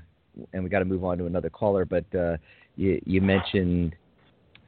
and 0.52 0.62
we 0.62 0.70
got 0.70 0.78
to 0.80 0.84
move 0.84 1.04
on 1.04 1.18
to 1.18 1.26
another 1.26 1.50
caller, 1.50 1.84
but 1.84 2.04
uh, 2.14 2.36
you, 2.76 3.00
you 3.04 3.20
mentioned 3.20 3.94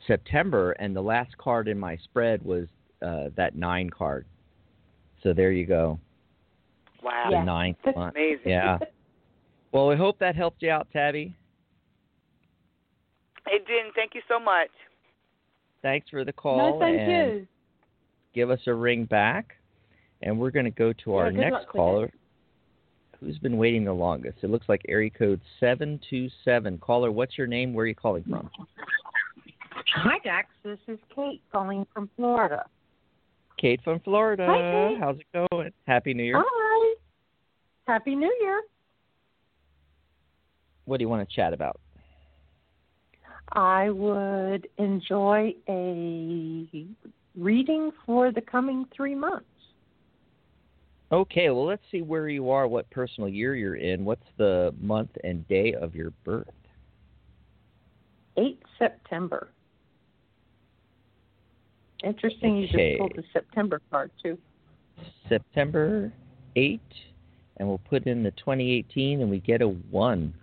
September, 0.07 0.73
and 0.73 0.95
the 0.95 1.01
last 1.01 1.37
card 1.39 1.69
in 1.69 1.79
my 1.79 1.97
spread 2.05 2.45
was 2.45 2.67
uh, 3.07 3.29
that 3.37 3.57
nine 3.57 3.89
card. 3.91 4.27
So 5.23 5.33
there 5.33 5.53
you 5.53 5.67
go, 5.67 5.99
wow. 7.03 7.27
the 7.31 7.37
Yeah. 7.37 7.45
ninth 7.45 7.77
That's 7.85 7.97
one. 7.97 8.11
Amazing. 8.11 8.51
Yeah. 8.51 8.79
Well, 9.73 9.89
we 9.89 9.97
hope 9.97 10.19
that 10.19 10.37
helped 10.37 10.63
you 10.63 10.71
out, 10.71 10.87
Tabby. 10.93 11.35
It 13.47 13.67
did. 13.67 13.93
Thank 13.95 14.15
you 14.15 14.21
so 14.29 14.39
much. 14.39 14.69
Thanks 15.81 16.09
for 16.11 16.25
the 16.25 16.33
call. 16.33 16.59
no, 16.59 16.79
thank 16.79 17.01
and 17.01 17.11
you. 17.11 17.47
Give 18.35 18.51
us 18.51 18.61
a 18.67 18.75
ring 18.75 19.05
back, 19.05 19.57
and 20.23 20.39
we're 20.39 20.51
going 20.51 20.65
to 20.65 20.71
go 20.71 20.93
to 21.05 21.17
our 21.17 21.31
Yeah, 21.31 21.51
next 21.51 21.69
caller. 21.69 22.11
Who's 23.19 23.39
been 23.39 23.57
waiting 23.57 23.85
the 23.85 23.93
longest? 23.93 24.39
It 24.43 24.51
looks 24.51 24.69
like 24.69 24.83
area 24.89 25.11
code 25.11 25.41
seven 25.61 26.01
two 26.11 26.29
seven. 26.45 26.79
Caller, 26.79 27.11
what's 27.13 27.39
your 27.39 27.47
name? 27.47 27.73
Where 27.73 27.85
are 27.85 27.89
you 27.89 27.95
calling 27.95 28.25
from? 28.25 28.51
Hi, 29.95 30.19
Dax. 30.25 30.49
This 30.65 30.79
is 30.89 30.99
Kate 31.15 31.41
calling 31.53 31.87
from 31.93 32.11
Florida. 32.17 32.65
Kate 33.59 33.81
from 33.85 34.01
Florida. 34.01 34.47
Hi, 34.49 34.91
Kate. 34.95 35.01
How's 35.01 35.19
it 35.19 35.49
going? 35.51 35.71
Happy 35.87 36.15
New 36.15 36.25
Year. 36.25 36.43
Hi. 36.45 36.95
Happy 37.87 38.15
New 38.15 38.35
Year. 38.41 38.63
What 40.85 40.99
do 40.99 41.05
you 41.05 41.09
want 41.09 41.29
to 41.29 41.35
chat 41.35 41.53
about? 41.53 41.81
I 43.53 43.91
would 43.91 44.69
enjoy 44.79 45.55
a 45.69 46.87
reading 47.37 47.91
for 48.07 48.33
the 48.33 48.41
coming 48.41 48.87
three 48.95 49.15
months. 49.15 49.47
Okay, 51.11 51.51
well, 51.51 51.67
let's 51.67 51.83
see 51.91 52.01
where 52.01 52.29
you 52.29 52.51
are, 52.51 52.67
what 52.67 52.89
personal 52.91 53.29
year 53.29 53.55
you're 53.55 53.77
in. 53.77 54.05
What's 54.05 54.27
the 54.39 54.75
month 54.81 55.11
and 55.23 55.47
day 55.47 55.75
of 55.75 55.95
your 55.95 56.11
birth? 56.25 56.49
8 58.39 58.59
September. 58.79 59.51
Interesting 62.03 62.57
you 62.57 62.67
just 62.67 62.99
pulled 62.99 63.13
the 63.15 63.25
September 63.33 63.83
card, 63.91 64.11
too. 64.23 64.39
September 65.29 66.11
8, 66.57 66.81
and 67.59 67.69
we'll 67.69 67.79
put 67.79 68.07
in 68.07 68.23
the 68.23 68.31
2018, 68.33 69.21
and 69.21 69.31
we 69.31 69.39
get 69.39 69.61
a 69.61 69.69
1. 69.69 70.35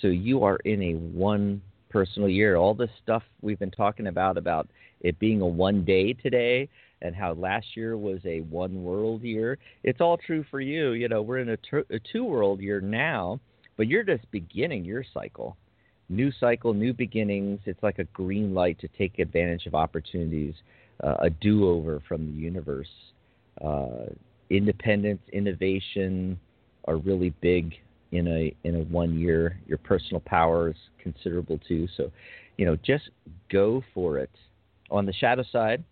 So 0.00 0.08
you 0.08 0.44
are 0.44 0.56
in 0.64 0.82
a 0.82 0.94
1 0.94 1.62
personal 1.90 2.28
year. 2.28 2.56
All 2.56 2.74
this 2.74 2.90
stuff 3.02 3.22
we've 3.40 3.58
been 3.58 3.70
talking 3.70 4.08
about, 4.08 4.36
about 4.36 4.68
it 5.00 5.18
being 5.18 5.40
a 5.40 5.46
one 5.46 5.84
day 5.84 6.12
today, 6.12 6.68
and 7.00 7.14
how 7.14 7.32
last 7.34 7.66
year 7.76 7.96
was 7.96 8.20
a 8.24 8.40
one 8.40 8.82
world 8.82 9.22
year, 9.22 9.58
it's 9.84 10.00
all 10.00 10.16
true 10.16 10.44
for 10.50 10.60
you. 10.60 10.92
You 10.92 11.08
know, 11.08 11.22
we're 11.22 11.38
in 11.38 11.50
a 11.50 11.98
two 12.12 12.24
world 12.24 12.60
year 12.60 12.80
now, 12.80 13.38
but 13.76 13.86
you're 13.86 14.02
just 14.02 14.28
beginning 14.32 14.84
your 14.84 15.04
cycle. 15.14 15.56
New 16.08 16.32
cycle, 16.40 16.74
new 16.74 16.92
beginnings. 16.92 17.60
It's 17.66 17.82
like 17.82 18.00
a 18.00 18.04
green 18.04 18.52
light 18.52 18.78
to 18.80 18.88
take 18.88 19.18
advantage 19.20 19.66
of 19.66 19.74
opportunities, 19.74 20.54
uh, 21.04 21.16
a 21.20 21.30
do 21.30 21.68
over 21.68 22.02
from 22.08 22.26
the 22.26 22.32
universe 22.32 22.88
uh, 23.64 24.06
independence, 24.50 25.20
innovation 25.32 26.38
are 26.86 26.96
really 26.96 27.30
big 27.40 27.74
in 28.12 28.26
a 28.28 28.54
in 28.64 28.76
a 28.76 28.80
one 28.84 29.18
year. 29.18 29.58
Your 29.66 29.78
personal 29.78 30.20
power 30.20 30.70
is 30.70 30.76
considerable 30.98 31.58
too. 31.66 31.88
So, 31.96 32.10
you 32.56 32.66
know, 32.66 32.76
just 32.76 33.10
go 33.50 33.82
for 33.94 34.18
it. 34.18 34.30
On 34.90 35.06
the 35.06 35.12
shadow 35.12 35.44
side, 35.52 35.84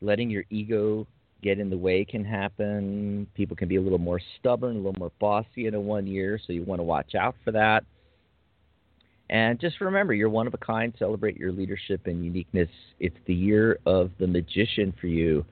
letting 0.00 0.30
your 0.30 0.44
ego 0.50 1.06
get 1.42 1.58
in 1.58 1.70
the 1.70 1.78
way 1.78 2.04
can 2.04 2.24
happen. 2.24 3.26
People 3.34 3.56
can 3.56 3.68
be 3.68 3.76
a 3.76 3.80
little 3.80 3.98
more 3.98 4.20
stubborn, 4.38 4.76
a 4.76 4.78
little 4.78 4.98
more 4.98 5.12
bossy 5.20 5.66
in 5.66 5.74
a 5.74 5.80
one 5.80 6.06
year, 6.06 6.38
so 6.44 6.52
you 6.52 6.64
want 6.64 6.78
to 6.78 6.84
watch 6.84 7.14
out 7.14 7.34
for 7.44 7.52
that. 7.52 7.84
And 9.30 9.60
just 9.60 9.80
remember, 9.80 10.14
you're 10.14 10.30
one 10.30 10.46
of 10.46 10.54
a 10.54 10.58
kind. 10.58 10.92
Celebrate 10.98 11.36
your 11.36 11.52
leadership 11.52 12.06
and 12.06 12.24
uniqueness. 12.24 12.70
It's 12.98 13.16
the 13.26 13.34
year 13.34 13.78
of 13.84 14.10
the 14.18 14.26
magician 14.26 14.94
for 14.98 15.06
you 15.06 15.44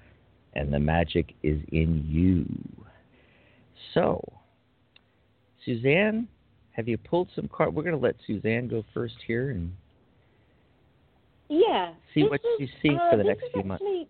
and 0.57 0.73
the 0.73 0.81
magic 0.81 1.35
is 1.43 1.61
in 1.71 2.05
you. 2.09 2.47
So, 3.93 4.23
Susanne, 5.67 6.29
have 6.71 6.89
you 6.89 6.97
pulled 6.97 7.29
some 7.37 7.49
cards? 7.49 7.75
We're 7.75 7.83
going 7.83 7.95
to 7.95 8.01
let 8.01 8.15
Susanne 8.27 8.69
go 8.69 8.83
first 8.95 9.17
here 9.27 9.51
and 9.51 9.77
Yeah. 11.51 11.93
see 12.15 12.23
what 12.23 12.41
is, 12.43 12.51
she's 12.59 12.71
seeing 12.81 12.97
uh, 12.97 13.11
for 13.11 13.17
the 13.19 13.25
next 13.25 13.45
few 13.53 13.65
months. 13.65 13.85
actually, 13.85 14.09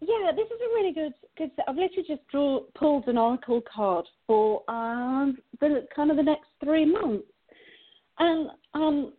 Yeah, 0.00 0.32
this 0.34 0.46
is 0.46 0.60
a 0.60 0.74
really 0.74 0.92
good 0.92 1.14
good. 1.36 1.50
I've 1.66 1.76
literally 1.76 2.04
just 2.08 2.26
draw 2.28 2.60
pulled 2.74 3.06
an 3.08 3.18
oracle 3.18 3.60
card 3.62 4.06
for 4.26 4.62
um 4.68 5.38
the 5.60 5.86
kind 5.94 6.10
of 6.10 6.16
the 6.16 6.22
next 6.22 6.48
three 6.62 6.84
months, 6.84 7.26
and 8.18 8.50
um 8.74 9.12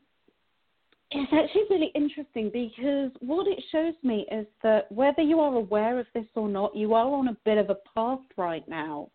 it's 1.12 1.34
actually 1.34 1.64
really 1.70 1.92
interesting 1.96 2.50
because 2.54 3.12
what 3.20 3.48
it 3.48 3.62
shows 3.72 3.96
me 4.04 4.26
is 4.32 4.46
that 4.62 4.92
whether 4.92 5.22
you 5.22 5.40
are 5.40 5.56
aware 5.56 6.00
of 6.00 6.06
this 6.14 6.28
or 6.36 6.48
not, 6.48 6.76
you 6.76 6.94
are 6.94 7.08
on 7.08 7.30
a 7.30 7.38
bit 7.46 7.58
of 7.58 7.70
a 7.70 7.78
path 7.96 8.20
right 8.38 8.68
now. 8.68 9.10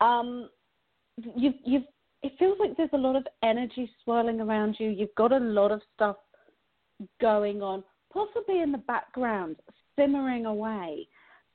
Um, 0.00 0.50
you've 1.36 1.54
you've 1.64 1.84
it 2.22 2.32
feels 2.38 2.56
like 2.58 2.76
there's 2.76 2.88
a 2.94 2.98
lot 2.98 3.16
of 3.16 3.26
energy 3.42 3.90
swirling 4.02 4.40
around 4.40 4.76
you. 4.78 4.88
You've 4.88 5.14
got 5.14 5.30
a 5.30 5.38
lot 5.38 5.70
of 5.70 5.82
stuff 5.94 6.16
going 7.20 7.60
on, 7.60 7.84
possibly 8.10 8.60
in 8.60 8.72
the 8.72 8.78
background, 8.78 9.56
simmering 9.94 10.46
away. 10.46 11.06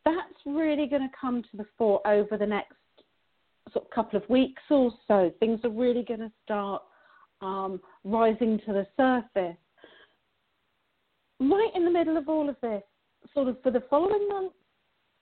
That's 0.06 0.18
really 0.46 0.86
going 0.88 1.02
to 1.02 1.16
come 1.20 1.42
to 1.42 1.58
the 1.58 1.66
fore 1.76 2.06
over 2.08 2.38
the 2.38 2.46
next 2.46 2.76
sort 3.74 3.86
of 3.86 3.92
couple 3.92 4.18
of 4.22 4.30
weeks 4.30 4.62
or 4.70 4.92
so. 5.08 5.32
Things 5.40 5.60
are 5.64 5.72
really 5.72 6.04
going 6.04 6.20
to 6.20 6.32
start 6.44 6.84
um, 7.42 7.82
rising 8.04 8.60
to 8.68 8.74
the 8.74 8.88
surface. 8.96 9.58
Right 11.40 11.72
in 11.74 11.84
the 11.84 11.92
middle 11.92 12.18
of 12.18 12.30
all 12.30 12.48
of 12.48 12.58
this, 12.62 12.84
sort 13.34 13.48
of 13.48 13.58
for 13.64 13.72
the 13.72 13.84
following 13.90 14.28
month, 14.30 14.54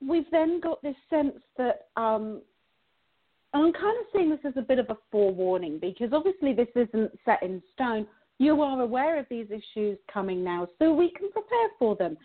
we've 0.06 0.30
then 0.32 0.60
got 0.60 0.82
this 0.82 0.96
sense 1.10 1.38
that 1.58 1.88
um, 1.96 2.42
I'm 3.54 3.74
kind 3.74 3.98
of 4.00 4.06
seeing 4.14 4.30
this 4.30 4.40
as 4.46 4.54
a 4.58 4.62
bit 4.62 4.80
of 4.80 4.90
a 4.90 4.98
forewarning 5.12 5.80
because 5.80 6.10
obviously 6.14 6.54
this 6.54 6.68
isn't 6.76 7.12
set 7.26 7.42
in 7.42 7.62
stone. 7.74 8.08
You 8.40 8.62
are 8.62 8.82
aware 8.82 9.18
of 9.20 9.26
these 9.30 9.48
issues 9.50 9.98
coming 10.14 10.44
now, 10.44 10.68
so 10.78 10.94
we 10.94 11.12
can 11.12 11.32
prepare 11.32 11.70
for 11.80 11.96
them. 11.96 12.18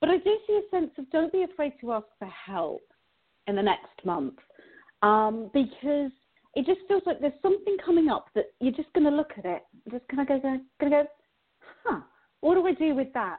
But 0.00 0.10
I 0.10 0.16
do 0.16 0.36
see 0.46 0.58
a 0.58 0.70
sense 0.74 0.90
of 0.98 1.08
don't 1.10 1.32
be 1.32 1.42
afraid 1.42 1.74
to 1.80 1.92
ask 1.92 2.06
for 2.18 2.26
help 2.26 2.82
in 3.46 3.56
the 3.56 3.62
next 3.62 4.04
month 4.04 4.34
um, 5.02 5.50
because 5.52 6.10
it 6.54 6.66
just 6.66 6.80
feels 6.88 7.02
like 7.06 7.20
there's 7.20 7.32
something 7.42 7.76
coming 7.84 8.08
up 8.08 8.26
that 8.34 8.46
you're 8.60 8.72
just 8.72 8.92
going 8.94 9.04
to 9.04 9.14
look 9.14 9.32
at 9.38 9.44
it, 9.44 9.62
just 9.90 10.04
kind 10.08 10.22
of 10.22 10.42
go, 10.42 10.60
go, 10.80 10.88
go, 10.88 11.04
huh, 11.84 12.00
what 12.40 12.54
do 12.54 12.66
I 12.66 12.72
do 12.72 12.94
with 12.94 13.12
that? 13.14 13.38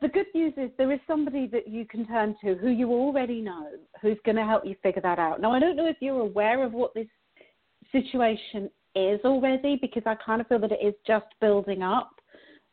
The 0.00 0.08
good 0.08 0.26
news 0.34 0.52
is 0.56 0.70
there 0.78 0.90
is 0.90 0.98
somebody 1.06 1.46
that 1.48 1.68
you 1.68 1.84
can 1.86 2.06
turn 2.06 2.34
to 2.42 2.54
who 2.54 2.70
you 2.70 2.90
already 2.90 3.40
know 3.40 3.68
who's 4.02 4.18
going 4.24 4.36
to 4.36 4.44
help 4.44 4.66
you 4.66 4.74
figure 4.82 5.02
that 5.02 5.20
out. 5.20 5.40
Now, 5.40 5.52
I 5.52 5.60
don't 5.60 5.76
know 5.76 5.86
if 5.86 5.96
you're 6.00 6.20
aware 6.20 6.64
of 6.64 6.72
what 6.72 6.92
this 6.92 7.06
situation 7.92 8.68
is 8.96 9.20
already 9.24 9.78
because 9.80 10.02
I 10.04 10.16
kind 10.16 10.40
of 10.40 10.48
feel 10.48 10.58
that 10.58 10.72
it 10.72 10.84
is 10.84 10.94
just 11.06 11.26
building 11.40 11.82
up. 11.82 12.10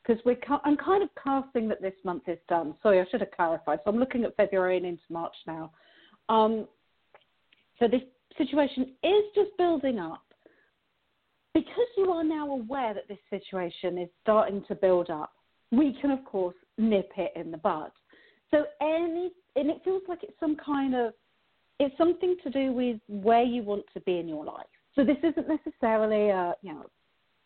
Because 0.05 0.23
we're, 0.25 0.37
I'm 0.65 0.75
kind 0.75 1.03
of 1.03 1.09
casting 1.23 1.69
that 1.69 1.81
this 1.81 1.93
month 2.03 2.23
is 2.27 2.39
done. 2.49 2.73
Sorry, 2.81 2.99
I 2.99 3.05
should 3.09 3.21
have 3.21 3.31
clarified. 3.31 3.79
So 3.83 3.91
I'm 3.91 3.99
looking 3.99 4.25
at 4.25 4.35
February 4.35 4.77
and 4.77 4.85
into 4.85 5.03
March 5.09 5.35
now. 5.45 5.71
Um, 6.29 6.67
so 7.79 7.87
this 7.87 8.01
situation 8.37 8.95
is 9.03 9.23
just 9.35 9.51
building 9.57 9.99
up. 9.99 10.23
Because 11.53 11.87
you 11.95 12.11
are 12.11 12.23
now 12.23 12.49
aware 12.49 12.95
that 12.95 13.07
this 13.07 13.19
situation 13.29 13.99
is 13.99 14.09
starting 14.23 14.63
to 14.67 14.73
build 14.75 15.11
up, 15.11 15.33
we 15.71 15.95
can, 16.01 16.09
of 16.11 16.25
course, 16.25 16.55
nip 16.77 17.11
it 17.17 17.31
in 17.35 17.51
the 17.51 17.57
bud. 17.57 17.91
So 18.51 18.65
any, 18.81 19.31
and 19.55 19.69
it 19.69 19.81
feels 19.83 20.03
like 20.07 20.23
it's 20.23 20.39
some 20.39 20.55
kind 20.55 20.95
of, 20.95 21.13
it's 21.79 21.97
something 21.97 22.35
to 22.43 22.49
do 22.49 22.71
with 22.71 22.99
where 23.07 23.43
you 23.43 23.63
want 23.63 23.83
to 23.93 24.01
be 24.01 24.19
in 24.19 24.27
your 24.27 24.45
life. 24.45 24.65
So 24.95 25.03
this 25.03 25.17
isn't 25.23 25.47
necessarily 25.47 26.29
a, 26.29 26.55
you 26.61 26.73
know, 26.73 26.85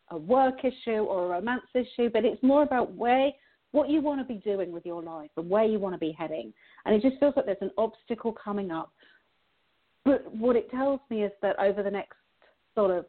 a 0.10 0.18
work 0.18 0.64
issue 0.64 1.00
or 1.00 1.26
a 1.26 1.30
romance 1.30 1.64
issue, 1.74 2.10
but 2.12 2.26
it's 2.26 2.42
more 2.44 2.64
about 2.64 2.94
where, 2.94 3.32
what 3.72 3.90
you 3.90 4.02
want 4.02 4.20
to 4.20 4.26
be 4.26 4.40
doing 4.40 4.72
with 4.72 4.86
your 4.86 5.02
life 5.02 5.30
and 5.38 5.50
where 5.50 5.66
you 5.66 5.80
want 5.80 5.94
to 5.94 6.00
be 6.00 6.12
heading. 6.18 6.54
And 6.86 6.96
it 6.96 7.02
just 7.02 7.20
feels 7.20 7.34
like 7.36 7.46
there's 7.46 7.58
an 7.62 7.72
obstacle 7.78 8.34
coming 8.34 8.72
up. 8.72 8.92
But 10.04 10.34
what 10.34 10.56
it 10.56 10.72
tells 10.72 11.00
me 11.10 11.24
is 11.24 11.32
that 11.42 11.60
over 11.60 11.84
the 11.84 11.92
next 11.92 12.16
sort 12.76 12.92
of 12.92 13.06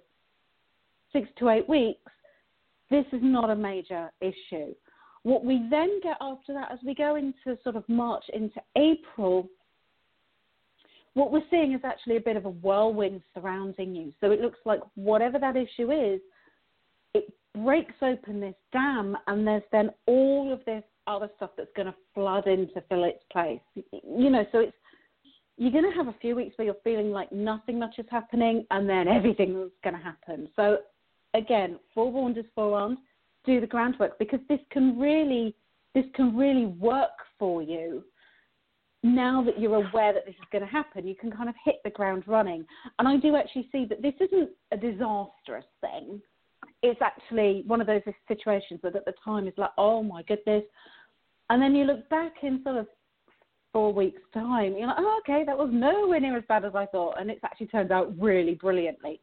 six 1.13 1.29
to 1.39 1.51
eight 1.51 1.69
weeks, 1.69 2.01
this 2.91 3.05
is 3.13 3.21
not 3.23 3.51
a 3.51 3.57
major 3.57 4.11
issue. 4.21 4.75
What 5.23 5.45
we 5.45 5.67
then 5.71 6.01
get 6.03 6.17
after 6.21 6.53
that, 6.55 6.71
as 6.73 6.79
we 6.85 6.95
go 6.95 7.17
into 7.17 7.59
sort 7.63 7.77
of 7.77 7.89
March 7.89 8.25
into 8.33 8.61
April, 8.77 9.49
what 11.15 11.33
we're 11.33 11.43
seeing 11.51 11.73
is 11.73 11.81
actually 11.85 12.17
a 12.17 12.21
bit 12.21 12.37
of 12.37 12.45
a 12.45 12.51
whirlwind 12.51 13.23
surrounding 13.35 13.95
you. 13.95 14.13
So 14.21 14.31
it 14.31 14.41
looks 14.41 14.59
like 14.65 14.81
whatever 14.95 15.39
that 15.39 15.57
issue 15.57 15.91
is, 15.91 16.21
it 17.15 17.33
breaks 17.55 17.95
open 18.03 18.41
this 18.41 18.55
dam, 18.73 19.17
and 19.27 19.47
there's 19.47 19.63
then 19.73 19.91
all 20.07 20.53
of 20.53 20.65
this 20.65 20.85
other 21.07 21.29
stuff 21.37 21.51
that's 21.57 21.71
going 21.75 21.87
to 21.87 21.95
flood 22.15 22.47
in 22.47 22.69
to 22.75 22.83
fill 22.89 23.05
its 23.05 23.23
place. 23.33 23.61
You 23.75 24.31
know, 24.31 24.45
so 24.53 24.61
it's 24.61 24.77
you're 25.57 25.73
going 25.73 25.91
to 25.91 25.97
have 25.97 26.07
a 26.07 26.15
few 26.21 26.37
weeks 26.37 26.57
where 26.57 26.67
you're 26.67 26.77
feeling 26.85 27.11
like 27.11 27.33
nothing 27.33 27.81
much 27.81 27.99
is 27.99 28.07
happening, 28.11 28.65
and 28.71 28.89
then 28.89 29.09
everything's 29.09 29.73
going 29.83 29.97
to 29.97 30.03
happen. 30.03 30.49
So 30.55 30.79
again, 31.35 31.81
forewarned 31.95 32.39
is 32.39 32.45
forearmed. 32.55 32.99
Do 33.49 33.63
the 33.63 33.67
groundwork 33.67 34.19
because 34.19 34.41
this 34.47 34.61
can 34.71 34.99
really 34.99 35.55
this 35.95 36.05
can 36.15 36.37
really 36.37 36.67
work 36.67 37.17
for 37.39 37.63
you. 37.63 38.05
Now 39.03 39.43
that 39.43 39.59
you're 39.59 39.77
aware 39.77 40.13
that 40.13 40.27
this 40.27 40.35
is 40.35 40.49
going 40.53 40.63
to 40.67 40.71
happen, 40.71 41.07
you 41.07 41.15
can 41.15 41.31
kind 41.31 41.49
of 41.49 41.55
hit 41.65 41.77
the 41.83 41.89
ground 41.89 42.25
running. 42.27 42.67
And 42.99 43.09
I 43.09 43.17
do 43.17 43.37
actually 43.37 43.71
see 43.73 43.87
that 43.87 44.03
this 44.03 44.13
isn't 44.21 44.51
a 44.71 44.77
disastrous 44.77 45.65
thing. 45.81 46.21
It's 46.83 47.01
actually 47.01 47.65
one 47.67 47.81
of 47.81 47.87
those 47.87 48.03
situations 48.29 48.81
that 48.83 48.95
at 48.95 49.07
the 49.07 49.15
time 49.25 49.49
is 49.49 49.55
like, 49.57 49.71
oh 49.79 50.03
my 50.03 50.23
goodness. 50.25 50.65
And 51.49 51.63
then 51.63 51.75
you 51.75 51.85
look 51.85 52.07
back 52.11 52.35
in 52.43 52.61
sort 52.63 52.77
of 52.77 52.87
four 53.73 53.91
weeks' 53.91 54.21
time, 54.35 54.77
you're 54.77 54.89
like, 54.89 54.97
oh, 54.99 55.21
okay, 55.25 55.43
that 55.47 55.57
was 55.57 55.71
nowhere 55.73 56.21
near 56.21 56.37
as 56.37 56.45
bad 56.51 56.67
as 56.67 56.75
I 56.75 56.85
thought. 56.85 57.19
And 57.19 57.31
it's 57.31 57.43
actually 57.45 57.69
turned 57.69 57.93
out 57.93 58.13
really 58.21 58.57
brilliantly. 58.57 59.23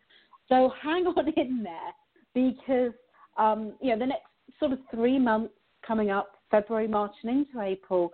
So 0.50 0.74
hang 0.82 1.06
on 1.06 1.32
in 1.38 1.64
there 1.64 1.94
because 2.34 2.94
um, 3.38 3.74
you 3.82 3.92
know 3.92 4.00
the 4.00 4.06
next 4.06 4.28
sort 4.60 4.72
of 4.72 4.80
three 4.94 5.20
months 5.20 5.54
coming 5.86 6.10
up, 6.12 6.34
February, 6.52 6.88
March, 6.88 7.14
and 7.24 7.32
into 7.46 7.62
April, 7.62 8.12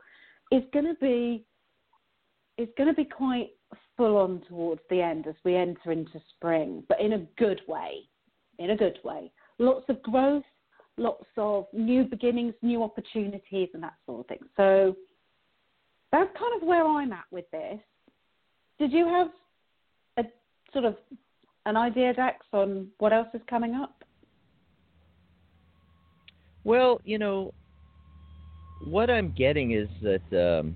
is 0.52 0.64
going 0.74 0.86
to 0.86 0.96
be 0.96 1.46
is 2.58 2.68
going 2.78 2.90
to 2.90 2.96
be 2.96 3.06
quite 3.06 3.52
full 3.98 4.18
on 4.18 4.42
towards 4.48 4.82
the 4.90 5.02
end 5.02 5.28
as 5.28 5.36
we 5.44 5.56
enter 5.56 5.92
into 5.92 6.22
spring, 6.36 6.84
but 6.88 7.00
in 7.00 7.14
a 7.14 7.20
good 7.38 7.62
way. 7.68 8.00
In 8.60 8.72
a 8.72 8.78
good 8.78 9.00
way. 9.04 9.32
Lots 9.58 9.86
of 9.90 10.02
growth, 10.04 10.44
lots 10.98 11.26
of 11.38 11.66
new 11.74 12.04
beginnings, 12.04 12.54
new 12.62 12.84
opportunities, 12.84 13.70
and 13.74 13.82
that 13.82 13.96
sort 14.06 14.22
of 14.22 14.28
thing. 14.28 14.48
So 14.56 14.96
that's 16.12 16.30
kind 16.38 16.62
of 16.62 16.68
where 16.68 16.86
I'm 16.86 17.12
at 17.14 17.26
with 17.32 17.50
this. 17.52 17.80
Did 18.78 18.92
you 18.92 19.08
have 19.08 19.28
a 20.18 20.30
sort 20.74 20.86
of 20.86 20.96
an 21.66 21.78
idea, 21.78 22.14
Dax, 22.14 22.46
on 22.54 22.88
what 22.98 23.14
else 23.14 23.28
is 23.34 23.42
coming 23.50 23.76
up? 23.76 24.01
Well, 26.64 27.02
you 27.04 27.18
know, 27.18 27.54
what 28.86 29.10
I'm 29.10 29.34
getting 29.38 29.72
is 29.72 29.90
that 30.02 30.60
um, 30.60 30.76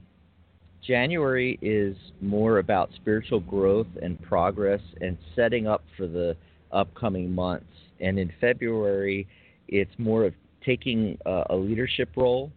January 0.85 1.57
is 1.61 1.95
more 2.21 2.59
about 2.59 2.89
spiritual 2.95 3.39
growth 3.39 3.87
and 4.01 4.21
progress 4.21 4.81
and 5.01 5.17
setting 5.35 5.67
up 5.67 5.83
for 5.97 6.07
the 6.07 6.35
upcoming 6.71 7.33
months. 7.33 7.65
And 7.99 8.19
in 8.19 8.31
February, 8.41 9.27
it's 9.67 9.91
more 9.97 10.25
of 10.25 10.33
taking 10.63 11.17
a, 11.25 11.43
a 11.51 11.55
leadership 11.55 12.09
role, 12.15 12.51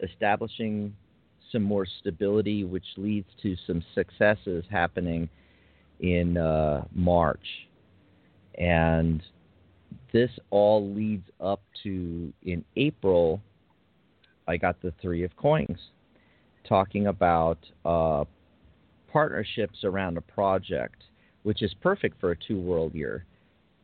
establishing 0.00 0.94
some 1.50 1.62
more 1.62 1.86
stability, 2.00 2.64
which 2.64 2.86
leads 2.96 3.28
to 3.42 3.54
some 3.66 3.84
successes 3.94 4.64
happening 4.70 5.28
in 6.00 6.36
uh, 6.36 6.84
March. 6.94 7.46
And 8.58 9.22
this 10.12 10.30
all 10.50 10.92
leads 10.92 11.28
up 11.40 11.62
to 11.82 12.32
in 12.42 12.64
April, 12.76 13.40
I 14.46 14.56
got 14.56 14.80
the 14.82 14.92
Three 15.00 15.24
of 15.24 15.36
Coins 15.36 15.78
talking 16.68 17.08
about 17.08 17.58
uh, 17.84 18.24
partnerships 19.12 19.84
around 19.84 20.16
a 20.16 20.20
project, 20.20 21.02
which 21.42 21.62
is 21.62 21.74
perfect 21.80 22.20
for 22.20 22.32
a 22.32 22.36
two 22.36 22.60
world 22.60 22.94
year. 22.94 23.24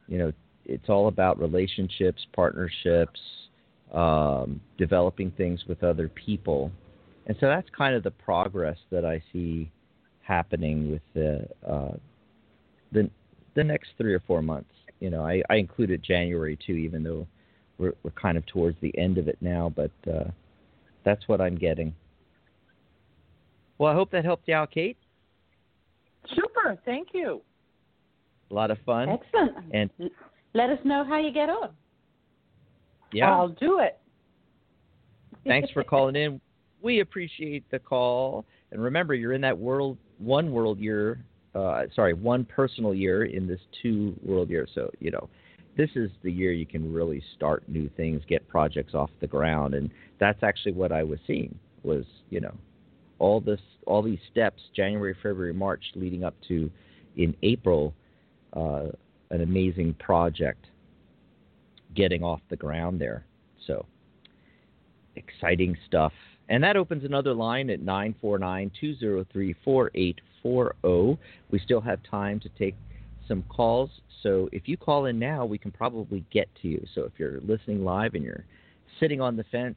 You 0.06 0.18
know, 0.18 0.32
it's 0.64 0.88
all 0.88 1.08
about 1.08 1.38
relationships, 1.40 2.26
partnerships, 2.34 3.20
um, 3.92 4.60
developing 4.76 5.30
things 5.32 5.64
with 5.66 5.82
other 5.82 6.08
people. 6.08 6.70
And 7.26 7.36
so 7.40 7.46
that's 7.46 7.68
kind 7.76 7.94
of 7.94 8.02
the 8.02 8.10
progress 8.10 8.78
that 8.90 9.04
I 9.04 9.22
see 9.32 9.70
happening 10.22 10.90
with 10.90 11.02
the 11.14 11.48
uh, 11.66 11.96
the 12.92 13.10
the 13.54 13.64
next 13.64 13.88
three 13.98 14.14
or 14.14 14.20
four 14.20 14.42
months. 14.42 14.70
You 15.00 15.10
know, 15.10 15.24
I, 15.24 15.42
I 15.48 15.56
included 15.56 16.02
January 16.02 16.58
too, 16.64 16.74
even 16.74 17.02
though 17.02 17.26
we're 17.78 17.94
we're 18.02 18.10
kind 18.12 18.36
of 18.36 18.44
towards 18.46 18.76
the 18.80 18.96
end 18.98 19.18
of 19.18 19.28
it 19.28 19.38
now. 19.40 19.72
But 19.74 19.92
uh, 20.10 20.30
that's 21.04 21.26
what 21.28 21.40
I'm 21.40 21.56
getting. 21.56 21.94
Well, 23.78 23.92
I 23.92 23.94
hope 23.94 24.10
that 24.10 24.24
helped 24.24 24.48
you 24.48 24.54
out, 24.54 24.70
Kate. 24.72 24.96
Super, 26.34 26.76
thank 26.84 27.08
you. 27.14 27.40
A 28.50 28.54
lot 28.54 28.70
of 28.70 28.78
fun. 28.84 29.08
Excellent. 29.08 29.56
And 29.72 29.90
let 30.54 30.70
us 30.70 30.78
know 30.84 31.04
how 31.06 31.18
you 31.18 31.32
get 31.32 31.48
on. 31.48 31.70
Yeah, 33.12 33.30
I'll 33.30 33.48
do 33.48 33.78
it. 33.80 33.98
Thanks 35.46 35.70
for 35.70 35.84
calling 35.84 36.16
in. 36.16 36.40
We 36.82 37.00
appreciate 37.00 37.70
the 37.70 37.78
call. 37.78 38.44
And 38.70 38.82
remember, 38.82 39.14
you're 39.14 39.32
in 39.32 39.40
that 39.42 39.56
world 39.56 39.96
one 40.18 40.52
world 40.52 40.78
year. 40.78 41.20
Uh, 41.54 41.84
sorry, 41.94 42.14
one 42.14 42.44
personal 42.44 42.94
year 42.94 43.24
in 43.24 43.46
this 43.46 43.60
two 43.82 44.14
world 44.22 44.50
year. 44.50 44.66
So 44.74 44.90
you 45.00 45.10
know, 45.10 45.28
this 45.76 45.90
is 45.94 46.10
the 46.22 46.32
year 46.32 46.52
you 46.52 46.66
can 46.66 46.92
really 46.92 47.22
start 47.36 47.62
new 47.68 47.90
things, 47.96 48.22
get 48.28 48.46
projects 48.48 48.94
off 48.94 49.10
the 49.20 49.26
ground, 49.26 49.74
and 49.74 49.90
that's 50.18 50.42
actually 50.42 50.72
what 50.72 50.92
I 50.92 51.02
was 51.02 51.18
seeing 51.26 51.58
was 51.82 52.04
you 52.30 52.40
know 52.40 52.54
all 53.18 53.40
this 53.40 53.60
all 53.86 54.02
these 54.02 54.18
steps 54.30 54.62
January, 54.74 55.14
February, 55.22 55.54
March 55.54 55.82
leading 55.94 56.24
up 56.24 56.34
to 56.48 56.70
in 57.16 57.34
April 57.42 57.94
uh, 58.52 58.86
an 59.30 59.42
amazing 59.42 59.94
project 59.94 60.66
getting 61.94 62.22
off 62.22 62.40
the 62.48 62.56
ground 62.56 63.00
there. 63.00 63.24
So 63.66 63.84
exciting 65.16 65.76
stuff. 65.86 66.12
And 66.48 66.62
that 66.64 66.76
opens 66.76 67.04
another 67.04 67.34
line 67.34 67.68
at 67.68 67.80
949 67.80 68.70
203 68.80 69.56
4840. 70.42 71.20
We 71.50 71.58
still 71.58 71.80
have 71.80 72.00
time 72.08 72.40
to 72.40 72.48
take 72.58 72.74
some 73.26 73.44
calls. 73.48 73.90
So 74.22 74.48
if 74.52 74.66
you 74.66 74.76
call 74.76 75.06
in 75.06 75.18
now, 75.18 75.44
we 75.44 75.58
can 75.58 75.70
probably 75.70 76.24
get 76.32 76.48
to 76.62 76.68
you. 76.68 76.84
So 76.94 77.02
if 77.02 77.12
you're 77.18 77.40
listening 77.40 77.84
live 77.84 78.14
and 78.14 78.24
you're 78.24 78.44
sitting 78.98 79.20
on 79.20 79.36
the 79.36 79.44
fence, 79.44 79.76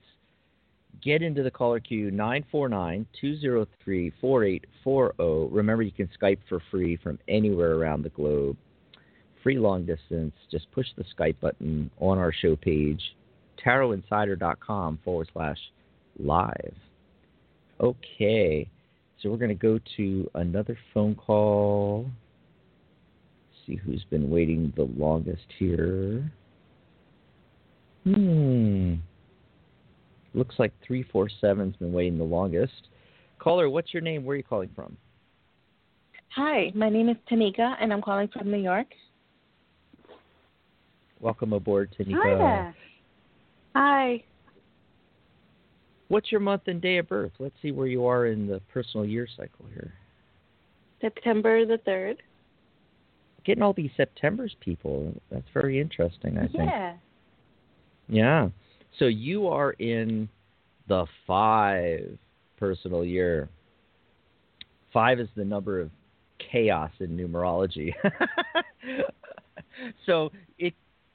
get 1.04 1.22
into 1.22 1.44
the 1.44 1.52
caller 1.52 1.80
queue 1.80 2.12
949 2.12 3.06
203 3.20 4.14
4840. 4.20 5.56
Remember, 5.56 5.84
you 5.84 5.92
can 5.92 6.10
Skype 6.20 6.40
for 6.50 6.62
free 6.72 6.98
from 6.98 7.20
anywhere 7.28 7.76
around 7.76 8.04
the 8.04 8.10
globe. 8.10 8.58
Free 9.44 9.58
long 9.58 9.86
distance. 9.86 10.34
Just 10.52 10.72
push 10.72 10.88
the 10.98 11.06
Skype 11.18 11.40
button 11.40 11.90
on 12.00 12.18
our 12.18 12.32
show 12.32 12.56
page, 12.56 13.02
tarotinsider.com 13.64 15.00
forward 15.04 15.30
slash 15.34 15.58
live. 16.20 16.76
Okay, 17.80 18.70
so 19.22 19.30
we're 19.30 19.38
going 19.38 19.50
to 19.50 19.56
go 19.56 19.80
to 19.98 20.30
another 20.36 20.78
phone 20.94 21.16
call. 21.16 22.10
See 23.66 23.76
who's 23.76 24.04
been 24.10 24.30
waiting 24.30 24.74
the 24.76 24.84
longest 24.98 25.46
here. 25.60 26.32
Hmm. 28.04 28.96
Looks 30.34 30.56
like 30.58 30.74
347's 30.90 31.76
been 31.78 31.94
waiting 31.94 32.18
the 32.18 32.24
longest. 32.24 32.88
Caller, 33.38 33.70
what's 33.70 33.94
your 33.94 34.02
name? 34.02 34.24
Where 34.24 34.34
are 34.34 34.38
you 34.38 34.44
calling 34.44 34.70
from? 34.76 34.98
Hi, 36.36 36.72
my 36.74 36.90
name 36.90 37.10
is 37.10 37.18
Tanika, 37.30 37.76
and 37.82 37.92
I'm 37.92 38.02
calling 38.02 38.30
from 38.30 38.50
New 38.50 38.58
York. 38.58 38.88
Welcome 41.20 41.54
aboard, 41.54 41.94
Tanika. 42.00 42.16
Hi 42.24 42.36
there. 42.36 42.76
Hi. 43.76 44.24
What's 46.12 46.30
your 46.30 46.42
month 46.42 46.64
and 46.68 46.82
day 46.82 46.98
of 46.98 47.08
birth? 47.08 47.32
Let's 47.40 47.56
see 47.62 47.72
where 47.72 47.88
you 47.88 48.06
are 48.06 48.26
in 48.26 48.46
the 48.46 48.60
personal 48.74 49.06
year 49.06 49.30
cycle 49.38 49.66
here. 49.74 49.94
September 51.00 51.66
the 51.66 51.78
3rd. 51.88 52.18
Getting 53.46 53.64
all 53.64 53.72
these 53.72 53.92
September's 53.96 54.54
people. 54.60 55.14
That's 55.32 55.48
very 55.54 55.80
interesting, 55.80 56.38
I 56.38 56.48
think. 56.48 56.70
Yeah. 56.70 56.94
Yeah. 58.10 58.50
So 59.00 59.06
you 59.06 59.48
are 59.48 59.72
in 59.72 60.28
the 60.90 61.06
five 61.26 62.18
personal 62.58 63.06
year. 63.06 63.48
Five 64.92 65.22
is 65.22 65.30
the 65.38 65.46
number 65.46 65.80
of 65.80 65.92
chaos 66.52 66.92
in 67.00 67.16
numerology. 67.16 67.94
so 70.06 70.30
it 70.60 70.74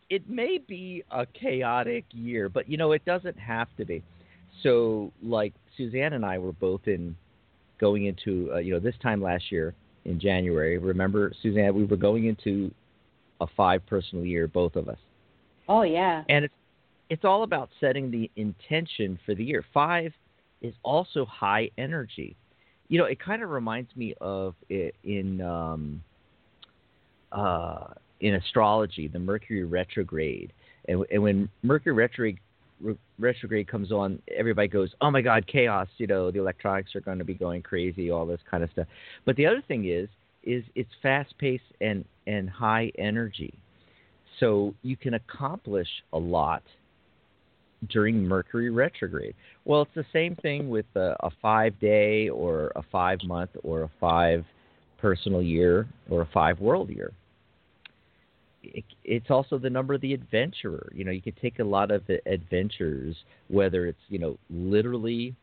it 0.09 0.27
may 0.31 0.57
be 0.57 1.05
a 1.11 1.27
chaotic 1.27 2.07
year, 2.13 2.49
but 2.49 2.67
you 2.67 2.79
know 2.79 2.93
it 2.93 3.05
doesn't 3.05 3.39
have 3.39 3.69
to 3.77 3.85
be. 3.85 4.03
So 4.63 5.13
like 5.23 5.55
Susanne 5.77 6.13
and 6.13 6.25
I 6.25 6.39
were 6.39 6.53
both 6.53 6.83
in 6.87 7.17
going 7.79 8.07
into 8.07 8.51
uh, 8.53 8.59
you 8.59 8.73
know 8.73 8.81
this 8.81 8.95
time 9.03 9.23
last 9.23 9.51
year 9.51 9.75
in 10.05 10.21
January. 10.21 10.79
Remember 10.79 11.33
Susanne, 11.43 11.75
we 11.75 11.85
were 11.85 11.97
going 11.97 12.27
into 12.27 12.73
a 13.41 13.47
five 13.57 13.85
personal 13.87 14.25
year, 14.25 14.47
both 14.47 14.77
of 14.77 14.89
us. 14.89 14.99
Oh 15.69 15.83
yeah. 15.83 16.23
And 16.29 16.45
it's 16.45 16.55
it's 17.09 17.25
all 17.25 17.43
about 17.43 17.69
setting 17.81 18.11
the 18.11 18.31
intention 18.37 19.19
for 19.25 19.35
the 19.35 19.45
year. 19.45 19.65
Five 19.73 20.13
is 20.61 20.75
also 20.83 21.25
high 21.27 21.71
energy. 21.79 22.37
You 22.89 22.99
know, 22.99 23.05
it 23.05 23.21
kind 23.21 23.43
of 23.43 23.51
reminds 23.51 23.95
me 23.97 24.15
of 24.21 24.55
it 24.69 24.95
in 25.05 25.41
um, 25.41 26.03
uh, 27.33 27.89
in 28.21 28.35
astrology, 28.35 29.09
the 29.09 29.19
Mercury 29.19 29.65
retrograde, 29.65 30.53
and, 30.89 31.05
and 31.11 31.23
when 31.23 31.49
Mercury 31.63 31.95
retrograde 31.95 32.39
retrograde 33.19 33.69
comes 33.69 33.93
on, 33.93 34.21
everybody 34.37 34.69
goes, 34.69 34.95
"Oh 35.01 35.11
my 35.11 35.23
God, 35.23 35.47
chaos!" 35.47 35.89
You 35.99 36.07
know, 36.07 36.31
the 36.31 36.39
electronics 36.39 36.95
are 36.95 37.01
going 37.01 37.19
to 37.19 37.25
be 37.25 37.35
going 37.35 37.63
crazy, 37.63 38.11
all 38.11 38.27
this 38.27 38.41
kind 38.51 38.63
of 38.63 38.71
stuff. 38.71 38.87
But 39.25 39.37
the 39.37 39.47
other 39.47 39.63
thing 39.67 39.89
is, 39.89 40.09
is 40.43 40.65
it's 40.75 40.91
fast 41.03 41.37
paced 41.39 41.65
and 41.81 42.05
and 42.27 42.49
high 42.49 42.93
energy, 42.99 43.55
so 44.41 44.75
you 44.83 44.97
can 44.97 45.15
accomplish 45.15 45.89
a 46.13 46.19
lot 46.19 46.63
during 47.89 48.27
Mercury 48.27 48.71
retrograde. 48.71 49.35
Well, 49.65 49.83
it's 49.83 49.95
the 49.95 50.07
same 50.13 50.37
thing 50.37 50.69
with 50.71 50.87
a, 50.95 51.17
a 51.21 51.31
five 51.43 51.79
day 51.81 52.29
or 52.29 52.73
a 52.77 52.83
five 52.91 53.19
month 53.25 53.51
or 53.63 53.83
a 53.83 53.91
five 54.01 54.45
personal 54.99 55.43
year 55.43 55.87
or 56.11 56.23
a 56.23 56.29
five 56.33 56.59
world 56.59 56.91
year. 56.91 57.13
It, 58.75 58.85
it's 59.05 59.31
also 59.31 59.59
the 59.59 59.71
number 59.71 59.95
of 59.95 60.01
the 60.01 60.15
adventurer. 60.15 60.91
You 60.95 61.05
know, 61.05 61.11
you 61.11 61.23
can 61.23 61.35
take 61.41 61.59
a 61.59 61.65
lot 61.65 61.91
of 61.91 62.03
adventures, 62.27 63.17
whether 63.49 63.87
it's 63.87 63.99
you 64.09 64.19
know 64.19 64.39
literally 64.51 65.35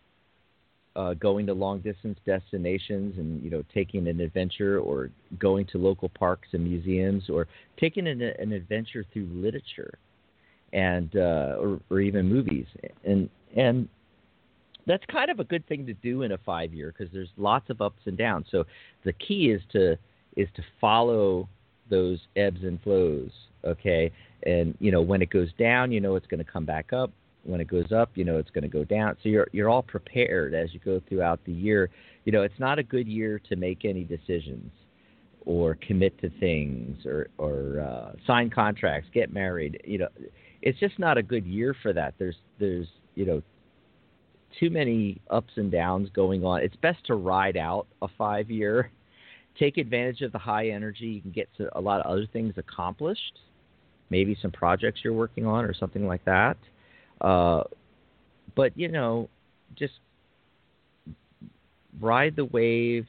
uh, 0.96 1.14
going 1.16 1.46
to 1.48 1.54
long 1.54 1.80
distance 1.80 2.18
destinations 2.26 3.18
and 3.18 3.44
you 3.44 3.50
know 3.50 3.64
taking 3.74 4.08
an 4.08 4.20
adventure, 4.20 4.80
or 4.80 5.10
going 5.40 5.66
to 5.68 5.78
local 5.78 6.10
parks 6.10 6.50
and 6.54 6.64
museums, 6.64 7.30
or 7.30 7.48
taking 7.80 8.08
an, 8.08 8.22
an 8.22 8.52
adventure 8.52 9.06
through 9.14 9.28
literature 9.34 9.98
and 10.74 11.16
uh, 11.16 11.56
or, 11.60 11.80
or 11.90 12.00
even 12.00 12.28
movies, 12.28 12.66
and 13.06 13.30
and 13.56 13.88
that's 14.86 15.04
kind 15.10 15.32
of 15.32 15.40
a 15.40 15.44
good 15.44 15.66
thing 15.68 15.86
to 15.86 15.94
do 15.94 16.24
in 16.24 16.34
a 16.34 16.38
five 16.40 16.74
year 16.74 16.94
because 16.96 17.12
there's 17.14 17.30
lots 17.38 17.70
of 17.70 17.82
ups 17.82 18.02
and 18.06 18.18
downs. 18.18 18.48
So 18.52 18.66
the 19.06 19.14
key 19.14 19.52
is 19.52 19.62
to 19.72 19.98
is 20.36 20.48
to 20.56 20.64
follow 20.82 21.48
those 21.90 22.20
ebbs 22.36 22.64
and 22.64 22.82
flows. 22.82 23.32
Okay, 23.66 24.12
and 24.44 24.76
you 24.80 24.92
know 24.92 25.02
when 25.02 25.22
it 25.22 25.30
goes 25.30 25.50
down, 25.58 25.92
you 25.92 26.02
know 26.02 26.16
it's 26.16 26.28
going 26.28 26.44
to 26.44 26.52
come 26.52 26.66
back 26.66 26.94
up. 26.94 27.12
When 27.44 27.60
it 27.60 27.68
goes 27.68 27.92
up, 27.92 28.12
you 28.16 28.24
know 28.24 28.38
it's 28.38 28.52
going 28.52 28.64
to 28.64 28.70
go 28.70 28.84
down. 28.84 29.16
So 29.24 29.30
you're 29.30 29.48
you're 29.52 29.70
all 29.70 29.84
prepared 29.84 30.54
as 30.54 30.74
you 30.74 30.80
go 30.84 31.02
throughout 31.08 31.40
the 31.46 31.54
year. 31.54 31.90
You 32.26 32.32
know 32.32 32.44
it's 32.44 32.60
not 32.60 32.80
a 32.80 32.84
good 32.84 33.08
year 33.08 33.40
to 33.50 33.56
make 33.56 33.86
any 33.86 34.04
decisions 34.04 34.72
or 35.46 35.76
commit 35.76 36.20
to 36.22 36.30
things 36.40 37.06
or 37.06 37.28
or 37.38 37.80
uh, 37.82 38.14
sign 38.26 38.50
contracts, 38.50 39.10
get 39.14 39.34
married. 39.34 39.82
You 39.86 40.00
know, 40.00 40.08
it's 40.62 40.80
just 40.80 41.00
not 41.00 41.18
a 41.18 41.24
good 41.24 41.46
year 41.46 41.76
for 41.82 41.94
that. 41.94 42.14
There's 42.18 42.36
there's 42.60 42.88
you 43.16 43.26
know 43.26 43.42
too 44.60 44.70
many 44.70 45.22
ups 45.30 45.54
and 45.56 45.72
downs 45.72 46.10
going 46.14 46.44
on. 46.44 46.62
It's 46.62 46.76
best 46.78 47.06
to 47.08 47.16
ride 47.16 47.58
out 47.58 47.88
a 48.02 48.08
five 48.18 48.50
year, 48.50 48.92
take 49.58 49.78
advantage 49.78 50.22
of 50.22 50.32
the 50.32 50.38
high 50.38 50.70
energy. 50.70 51.06
You 51.06 51.22
can 51.22 51.32
get 51.32 51.50
a 51.74 51.82
lot 51.82 52.02
of 52.02 52.12
other 52.12 52.28
things 52.32 52.54
accomplished, 52.58 53.40
maybe 54.10 54.38
some 54.42 54.52
projects 54.52 55.02
you're 55.04 55.14
working 55.14 55.46
on 55.46 55.66
or 55.66 55.74
something 55.74 56.08
like 56.08 56.24
that. 56.26 56.58
Uh, 57.22 57.64
but 58.56 58.78
you 58.78 58.88
know, 58.88 59.30
just 59.76 59.94
ride 62.00 62.36
the 62.36 62.46
waves 62.46 63.08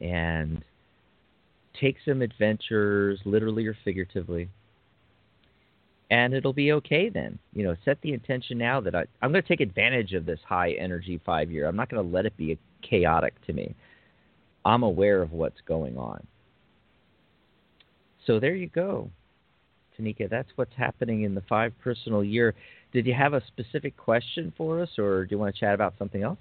and 0.00 0.62
take 1.80 1.96
some 2.06 2.22
adventures, 2.22 3.20
literally 3.24 3.66
or 3.66 3.76
figuratively 3.84 4.48
and 6.10 6.34
it'll 6.34 6.52
be 6.52 6.72
okay 6.72 7.08
then. 7.08 7.38
You 7.52 7.64
know, 7.64 7.76
set 7.84 8.00
the 8.02 8.12
intention 8.12 8.58
now 8.58 8.80
that 8.80 8.94
I, 8.94 9.04
I'm 9.22 9.32
going 9.32 9.42
to 9.42 9.48
take 9.48 9.60
advantage 9.60 10.12
of 10.12 10.26
this 10.26 10.40
high 10.46 10.72
energy 10.72 11.20
five 11.24 11.50
year. 11.50 11.66
I'm 11.66 11.76
not 11.76 11.88
going 11.88 12.02
to 12.02 12.14
let 12.14 12.26
it 12.26 12.36
be 12.36 12.58
chaotic 12.82 13.34
to 13.46 13.52
me. 13.52 13.74
I'm 14.66 14.82
aware 14.82 15.22
of 15.22 15.32
what's 15.32 15.60
going 15.66 15.96
on. 15.96 16.26
So 18.26 18.40
there 18.40 18.56
you 18.56 18.66
go, 18.66 19.08
Tanika. 19.96 20.28
That's 20.28 20.48
what's 20.56 20.74
happening 20.76 21.22
in 21.22 21.36
the 21.36 21.42
five 21.48 21.72
personal 21.82 22.24
year. 22.24 22.52
Did 22.92 23.06
you 23.06 23.14
have 23.14 23.32
a 23.32 23.42
specific 23.46 23.96
question 23.96 24.52
for 24.56 24.82
us, 24.82 24.90
or 24.98 25.24
do 25.24 25.34
you 25.34 25.38
want 25.38 25.54
to 25.54 25.60
chat 25.60 25.72
about 25.72 25.94
something 25.98 26.24
else? 26.24 26.40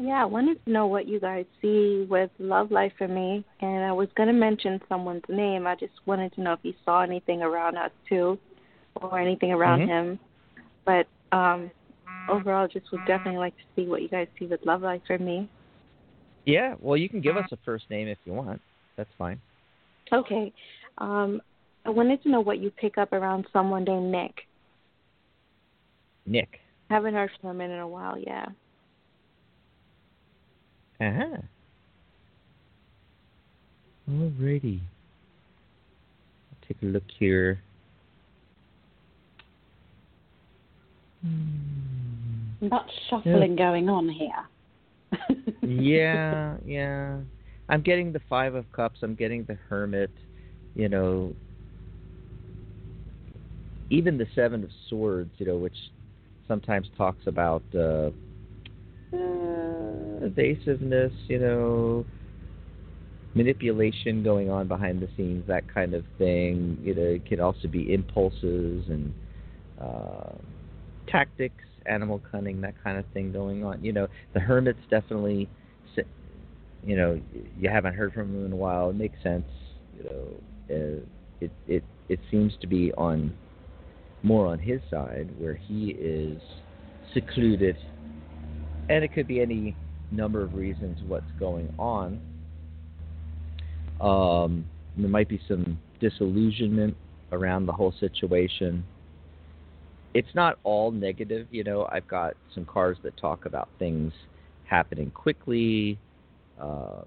Yeah, 0.00 0.22
I 0.22 0.24
wanted 0.24 0.64
to 0.64 0.72
know 0.72 0.86
what 0.86 1.06
you 1.06 1.20
guys 1.20 1.44
see 1.60 2.06
with 2.08 2.30
love 2.38 2.70
life 2.70 2.92
for 2.96 3.06
me, 3.06 3.44
and 3.60 3.84
I 3.84 3.92
was 3.92 4.08
going 4.16 4.28
to 4.28 4.32
mention 4.32 4.80
someone's 4.88 5.28
name. 5.28 5.66
I 5.66 5.74
just 5.74 5.92
wanted 6.06 6.32
to 6.36 6.40
know 6.40 6.54
if 6.54 6.60
you 6.62 6.72
saw 6.86 7.02
anything 7.02 7.42
around 7.42 7.76
us 7.76 7.90
too, 8.08 8.38
or 8.96 9.20
anything 9.20 9.52
around 9.52 9.80
mm-hmm. 9.80 9.90
him. 9.90 10.18
But 10.86 11.06
um 11.36 11.70
overall, 12.30 12.66
just 12.66 12.90
would 12.92 13.04
definitely 13.06 13.38
like 13.38 13.56
to 13.56 13.62
see 13.76 13.86
what 13.86 14.00
you 14.00 14.08
guys 14.08 14.28
see 14.38 14.46
with 14.46 14.64
love 14.64 14.80
life 14.80 15.02
for 15.06 15.18
me. 15.18 15.50
Yeah, 16.44 16.74
well, 16.80 16.96
you 16.96 17.08
can 17.08 17.20
give 17.20 17.36
us 17.36 17.50
a 17.52 17.58
first 17.64 17.88
name 17.90 18.08
if 18.08 18.18
you 18.24 18.32
want. 18.32 18.60
That's 18.96 19.10
fine. 19.16 19.40
Okay. 20.12 20.52
Um, 20.98 21.40
I 21.86 21.90
wanted 21.90 22.22
to 22.22 22.30
know 22.30 22.40
what 22.40 22.58
you 22.58 22.70
pick 22.70 22.98
up 22.98 23.12
around 23.12 23.46
someone 23.52 23.84
named 23.84 24.12
Nick. 24.12 24.34
Nick. 26.26 26.60
Haven't 26.90 27.14
heard 27.14 27.30
from 27.40 27.60
him 27.60 27.70
in 27.70 27.78
a 27.78 27.88
while. 27.88 28.18
Yeah. 28.18 28.46
Uh 31.00 31.12
huh. 31.12 31.36
Alrighty. 34.10 34.80
I'll 36.50 36.68
take 36.68 36.76
a 36.82 36.86
look 36.86 37.04
here. 37.18 37.60
Hmm. 41.22 42.68
Much 42.68 42.90
shuffling 43.10 43.52
yeah. 43.52 43.56
going 43.56 43.88
on 43.88 44.08
here. 44.08 44.30
Yeah, 45.62 46.56
yeah. 46.64 47.18
I'm 47.68 47.82
getting 47.82 48.12
the 48.12 48.20
Five 48.28 48.54
of 48.54 48.70
Cups. 48.72 49.00
I'm 49.02 49.14
getting 49.14 49.44
the 49.44 49.58
Hermit. 49.68 50.10
You 50.74 50.88
know, 50.88 51.34
even 53.90 54.18
the 54.18 54.26
Seven 54.34 54.64
of 54.64 54.70
Swords. 54.88 55.30
You 55.38 55.46
know, 55.46 55.56
which 55.56 55.76
sometimes 56.46 56.88
talks 56.96 57.26
about 57.26 57.62
uh, 57.74 58.10
uh, 59.12 60.24
evasiveness, 60.24 61.12
you 61.28 61.38
know, 61.38 62.04
manipulation 63.34 64.22
going 64.22 64.50
on 64.50 64.68
behind 64.68 65.00
the 65.00 65.08
scenes, 65.16 65.44
that 65.46 65.64
kind 65.72 65.94
of 65.94 66.04
thing. 66.18 66.78
You 66.82 66.94
know, 66.94 67.02
it 67.02 67.26
can 67.26 67.40
also 67.40 67.68
be 67.68 67.92
impulses 67.92 68.84
and 68.88 69.14
uh, 69.80 70.32
tactics, 71.08 71.64
animal 71.86 72.20
cunning, 72.30 72.60
that 72.62 72.74
kind 72.82 72.98
of 72.98 73.04
thing 73.12 73.32
going 73.32 73.64
on. 73.64 73.82
You 73.84 73.92
know, 73.92 74.08
the 74.32 74.40
hermit's 74.40 74.78
definitely, 74.90 75.48
you 76.84 76.96
know, 76.96 77.20
you 77.58 77.70
haven't 77.70 77.94
heard 77.94 78.12
from 78.12 78.34
him 78.34 78.46
in 78.46 78.52
a 78.52 78.56
while. 78.56 78.90
It 78.90 78.96
makes 78.96 79.22
sense. 79.22 79.46
You 79.96 80.04
know, 80.04 80.26
uh, 80.70 81.00
it 81.40 81.50
it 81.66 81.84
it 82.08 82.20
seems 82.30 82.52
to 82.60 82.66
be 82.66 82.92
on 82.94 83.32
more 84.22 84.46
on 84.46 84.58
his 84.58 84.80
side 84.90 85.28
where 85.38 85.54
he 85.54 85.90
is 85.90 86.40
secluded 87.12 87.76
and 88.88 89.02
it 89.02 89.12
could 89.12 89.26
be 89.26 89.40
any 89.40 89.76
number 90.10 90.42
of 90.42 90.54
reasons 90.54 90.98
what's 91.06 91.30
going 91.38 91.72
on. 91.78 92.20
Um, 94.00 94.66
there 94.96 95.08
might 95.08 95.28
be 95.28 95.40
some 95.48 95.78
disillusionment 96.00 96.96
around 97.32 97.66
the 97.66 97.72
whole 97.72 97.94
situation. 97.98 98.84
It's 100.14 100.34
not 100.34 100.58
all 100.62 100.90
negative, 100.90 101.48
you 101.50 101.64
know. 101.64 101.88
I've 101.90 102.06
got 102.08 102.34
some 102.54 102.64
cards 102.64 103.00
that 103.02 103.16
talk 103.16 103.46
about 103.46 103.68
things 103.78 104.12
happening 104.64 105.10
quickly, 105.10 105.98
uh, 106.60 107.02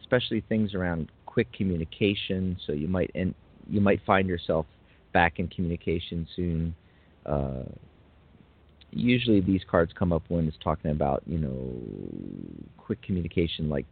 especially 0.00 0.42
things 0.48 0.74
around 0.74 1.10
quick 1.26 1.52
communication. 1.52 2.56
So 2.66 2.72
you 2.72 2.88
might 2.88 3.10
and 3.14 3.34
you 3.68 3.80
might 3.80 4.00
find 4.06 4.28
yourself 4.28 4.66
back 5.12 5.38
in 5.38 5.48
communication 5.48 6.26
soon. 6.36 6.74
Uh, 7.26 7.64
usually 8.94 9.40
these 9.40 9.62
cards 9.68 9.92
come 9.98 10.12
up 10.12 10.22
when 10.28 10.46
it's 10.46 10.56
talking 10.62 10.90
about 10.92 11.22
you 11.26 11.38
know 11.38 11.72
quick 12.78 13.02
communication 13.02 13.68
like 13.68 13.86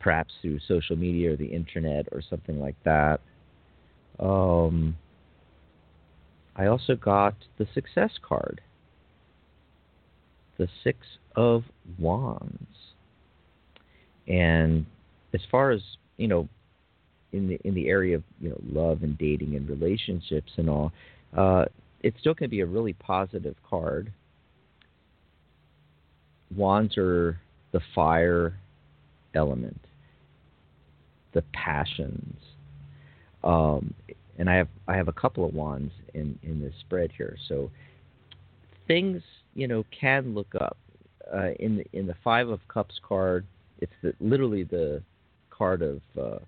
perhaps 0.00 0.34
through 0.42 0.58
social 0.66 0.96
media 0.96 1.32
or 1.32 1.36
the 1.36 1.46
internet 1.46 2.06
or 2.12 2.20
something 2.28 2.60
like 2.60 2.74
that 2.84 3.20
um, 4.18 4.96
i 6.56 6.66
also 6.66 6.96
got 6.96 7.34
the 7.58 7.66
success 7.74 8.12
card. 8.26 8.60
The 10.58 10.68
six 10.82 10.98
of 11.34 11.64
wands. 11.98 12.76
And 14.26 14.86
as 15.34 15.40
far 15.50 15.70
as 15.70 15.82
you 16.16 16.28
know 16.28 16.48
in 17.32 17.48
the 17.48 17.58
in 17.64 17.74
the 17.74 17.88
area 17.88 18.16
of 18.16 18.22
you 18.40 18.48
know 18.48 18.60
love 18.66 19.02
and 19.02 19.16
dating 19.18 19.54
and 19.54 19.68
relationships 19.68 20.52
and 20.56 20.70
all 20.70 20.92
uh, 21.36 21.66
it 22.02 22.14
still 22.20 22.34
to 22.34 22.48
be 22.48 22.60
a 22.60 22.66
really 22.66 22.94
positive 22.94 23.56
card. 23.68 24.12
Wands 26.56 26.96
are 26.96 27.38
the 27.72 27.80
fire 27.94 28.54
element, 29.34 29.80
the 31.34 31.42
passions, 31.52 32.38
um, 33.42 33.92
and 34.38 34.48
I 34.50 34.54
have 34.54 34.68
I 34.88 34.96
have 34.96 35.08
a 35.08 35.12
couple 35.12 35.44
of 35.44 35.54
wands 35.54 35.92
in 36.14 36.38
in 36.42 36.60
this 36.60 36.74
spread 36.80 37.10
here. 37.16 37.36
So 37.48 37.70
things 38.86 39.22
you 39.54 39.68
know 39.68 39.84
can 39.98 40.34
look 40.34 40.54
up 40.60 40.76
uh, 41.34 41.50
in 41.58 41.78
the, 41.78 41.84
in 41.92 42.06
the 42.06 42.16
five 42.22 42.48
of 42.48 42.60
cups 42.68 42.98
card. 43.06 43.46
It's 43.78 43.92
the, 44.02 44.14
literally 44.20 44.64
the 44.64 45.02
card 45.50 45.82
of 45.82 46.00
uh, 46.20 46.38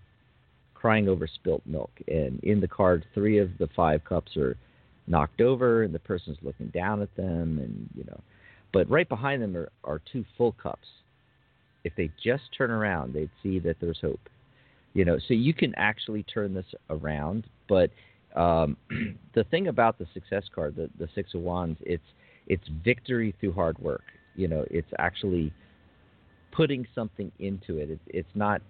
crying 0.74 1.08
over 1.08 1.26
spilt 1.26 1.62
milk, 1.66 1.90
and 2.06 2.40
in 2.42 2.60
the 2.60 2.68
card, 2.68 3.04
three 3.14 3.38
of 3.38 3.50
the 3.58 3.68
five 3.74 4.04
cups 4.04 4.36
are 4.36 4.56
knocked 5.08 5.40
over 5.40 5.82
and 5.82 5.94
the 5.94 5.98
person's 5.98 6.38
looking 6.42 6.68
down 6.68 7.02
at 7.02 7.14
them 7.16 7.58
and 7.58 7.88
you 7.94 8.04
know 8.04 8.20
but 8.72 8.88
right 8.90 9.08
behind 9.08 9.42
them 9.42 9.56
are, 9.56 9.70
are 9.84 10.00
two 10.12 10.24
full 10.36 10.52
cups 10.52 10.86
if 11.84 11.92
they 11.96 12.10
just 12.22 12.42
turn 12.56 12.70
around 12.70 13.14
they'd 13.14 13.30
see 13.42 13.58
that 13.58 13.76
there's 13.80 13.98
hope 14.00 14.20
you 14.94 15.04
know 15.04 15.18
so 15.28 15.34
you 15.34 15.54
can 15.54 15.74
actually 15.76 16.22
turn 16.24 16.54
this 16.54 16.66
around 16.90 17.44
but 17.68 17.90
um, 18.36 18.76
the 19.34 19.44
thing 19.44 19.68
about 19.68 19.98
the 19.98 20.06
success 20.14 20.44
card 20.54 20.76
the, 20.76 20.88
the 20.98 21.08
six 21.14 21.34
of 21.34 21.40
wands 21.40 21.78
it's 21.82 22.04
it's 22.46 22.64
victory 22.84 23.34
through 23.40 23.52
hard 23.52 23.78
work 23.78 24.04
you 24.34 24.48
know 24.48 24.64
it's 24.70 24.90
actually 24.98 25.52
putting 26.52 26.86
something 26.94 27.30
into 27.38 27.78
it 27.78 27.90
it's, 27.90 28.02
it's 28.08 28.34
not 28.34 28.60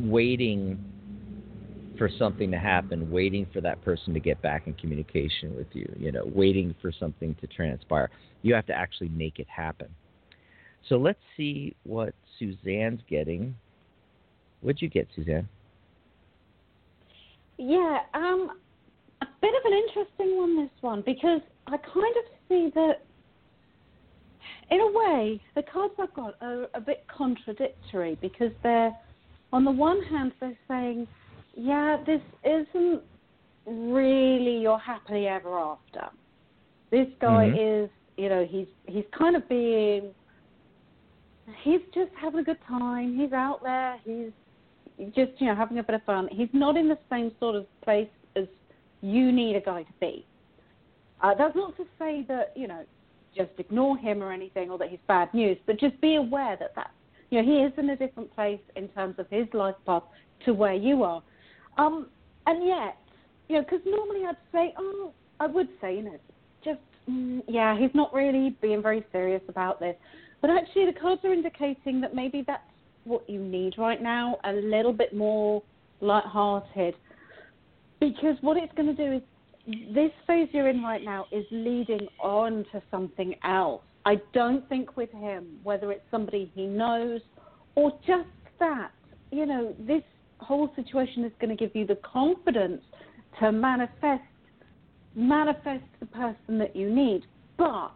waiting 0.00 0.78
for 1.96 2.10
something 2.18 2.50
to 2.50 2.58
happen, 2.58 3.10
waiting 3.10 3.46
for 3.52 3.60
that 3.60 3.82
person 3.84 4.14
to 4.14 4.20
get 4.20 4.40
back 4.42 4.66
in 4.66 4.74
communication 4.74 5.54
with 5.56 5.66
you, 5.72 5.90
you 5.98 6.10
know, 6.10 6.24
waiting 6.34 6.74
for 6.82 6.92
something 6.92 7.34
to 7.40 7.46
transpire. 7.46 8.10
You 8.42 8.54
have 8.54 8.66
to 8.66 8.72
actually 8.72 9.10
make 9.10 9.38
it 9.38 9.46
happen. 9.48 9.88
So 10.88 10.96
let's 10.96 11.20
see 11.36 11.74
what 11.84 12.14
Susanne's 12.38 13.00
getting. 13.08 13.54
What'd 14.64 14.80
you 14.80 14.88
get, 14.88 15.06
Susanne? 15.14 15.46
Yeah, 17.58 17.98
um, 18.14 18.50
a 19.20 19.26
bit 19.42 19.54
of 19.54 19.70
an 19.70 19.78
interesting 19.86 20.38
one, 20.38 20.56
this 20.56 20.70
one, 20.80 21.02
because 21.04 21.42
I 21.66 21.76
kind 21.76 22.16
of 22.16 22.24
see 22.48 22.72
that, 22.74 23.02
in 24.70 24.80
a 24.80 24.86
way, 24.86 25.40
the 25.54 25.62
cards 25.62 25.92
I've 26.00 26.14
got 26.14 26.34
are 26.40 26.66
a 26.72 26.80
bit 26.80 27.04
contradictory 27.14 28.16
because 28.22 28.52
they're, 28.62 28.96
on 29.52 29.66
the 29.66 29.70
one 29.70 30.02
hand, 30.04 30.32
they're 30.40 30.58
saying, 30.66 31.06
yeah, 31.54 31.98
this 32.06 32.22
isn't 32.44 33.02
really 33.66 34.62
your 34.62 34.78
happily 34.78 35.28
ever 35.28 35.58
after. 35.58 36.08
This 36.90 37.08
guy 37.20 37.50
Mhm. 37.50 37.84
is, 37.84 37.90
you 38.16 38.28
know, 38.30 38.46
he's 38.46 38.68
he's 38.86 39.06
kind 39.12 39.36
of 39.36 39.46
being, 39.48 40.14
he's 41.62 41.82
just 41.92 42.12
having 42.14 42.40
a 42.40 42.44
good 42.44 42.60
time. 42.62 43.16
He's 43.16 43.32
out 43.32 43.62
there. 43.62 43.98
He's 44.04 44.32
just, 45.14 45.32
you 45.38 45.46
know, 45.46 45.54
having 45.54 45.78
a 45.78 45.82
bit 45.82 45.94
of 45.94 46.02
fun. 46.04 46.28
He's 46.30 46.48
not 46.52 46.76
in 46.76 46.88
the 46.88 46.98
same 47.10 47.32
sort 47.40 47.56
of 47.56 47.66
place 47.82 48.08
as 48.36 48.46
you 49.00 49.32
need 49.32 49.56
a 49.56 49.60
guy 49.60 49.82
to 49.82 49.92
be. 50.00 50.26
Uh, 51.20 51.34
that's 51.36 51.56
not 51.56 51.76
to 51.76 51.84
say 51.98 52.24
that, 52.28 52.52
you 52.54 52.68
know, 52.68 52.84
just 53.34 53.50
ignore 53.58 53.96
him 53.96 54.22
or 54.22 54.32
anything 54.32 54.70
or 54.70 54.78
that 54.78 54.88
he's 54.88 55.00
bad 55.08 55.32
news, 55.34 55.56
but 55.66 55.78
just 55.78 56.00
be 56.00 56.16
aware 56.16 56.56
that 56.58 56.74
that, 56.76 56.90
you 57.30 57.42
know, 57.42 57.44
he 57.44 57.60
is 57.60 57.72
in 57.78 57.90
a 57.90 57.96
different 57.96 58.32
place 58.34 58.60
in 58.76 58.88
terms 58.88 59.16
of 59.18 59.26
his 59.30 59.46
life 59.52 59.74
path 59.86 60.04
to 60.44 60.54
where 60.54 60.74
you 60.74 61.02
are. 61.02 61.22
Um, 61.78 62.06
and 62.46 62.66
yet, 62.66 62.96
you 63.48 63.56
know, 63.56 63.62
because 63.62 63.80
normally 63.84 64.26
I'd 64.26 64.36
say, 64.52 64.74
oh, 64.78 65.12
I 65.40 65.46
would 65.46 65.68
say, 65.80 65.96
you 65.96 66.02
know, 66.02 66.18
just, 66.64 66.80
mm, 67.10 67.42
yeah, 67.48 67.76
he's 67.78 67.94
not 67.94 68.12
really 68.14 68.56
being 68.62 68.82
very 68.82 69.04
serious 69.10 69.42
about 69.48 69.80
this. 69.80 69.96
But 70.40 70.50
actually, 70.50 70.86
the 70.86 70.98
cards 70.98 71.22
are 71.24 71.32
indicating 71.32 72.00
that 72.02 72.14
maybe 72.14 72.44
that's 72.46 72.62
what 73.04 73.28
you 73.28 73.40
need 73.40 73.74
right 73.78 74.02
now, 74.02 74.38
a 74.44 74.52
little 74.52 74.92
bit 74.92 75.14
more 75.14 75.62
light-hearted. 76.00 76.94
Because 78.00 78.36
what 78.40 78.56
it's 78.56 78.72
going 78.74 78.94
to 78.94 79.06
do 79.06 79.12
is 79.16 79.22
this 79.94 80.10
phase 80.26 80.48
you're 80.52 80.68
in 80.68 80.82
right 80.82 81.02
now 81.02 81.26
is 81.32 81.44
leading 81.50 82.06
on 82.20 82.64
to 82.72 82.82
something 82.90 83.34
else. 83.44 83.82
I 84.04 84.16
don't 84.32 84.68
think 84.68 84.96
with 84.96 85.10
him, 85.12 85.58
whether 85.62 85.90
it's 85.90 86.04
somebody 86.10 86.50
he 86.54 86.66
knows 86.66 87.20
or 87.74 87.92
just 88.06 88.28
that, 88.60 88.90
you 89.30 89.46
know, 89.46 89.74
this 89.78 90.02
whole 90.38 90.70
situation 90.76 91.24
is 91.24 91.32
going 91.40 91.56
to 91.56 91.56
give 91.56 91.74
you 91.74 91.86
the 91.86 91.98
confidence 92.02 92.82
to 93.40 93.50
manifest 93.50 94.22
manifest 95.16 95.84
the 96.00 96.06
person 96.06 96.58
that 96.58 96.74
you 96.74 96.92
need. 96.92 97.22
But 97.56 97.92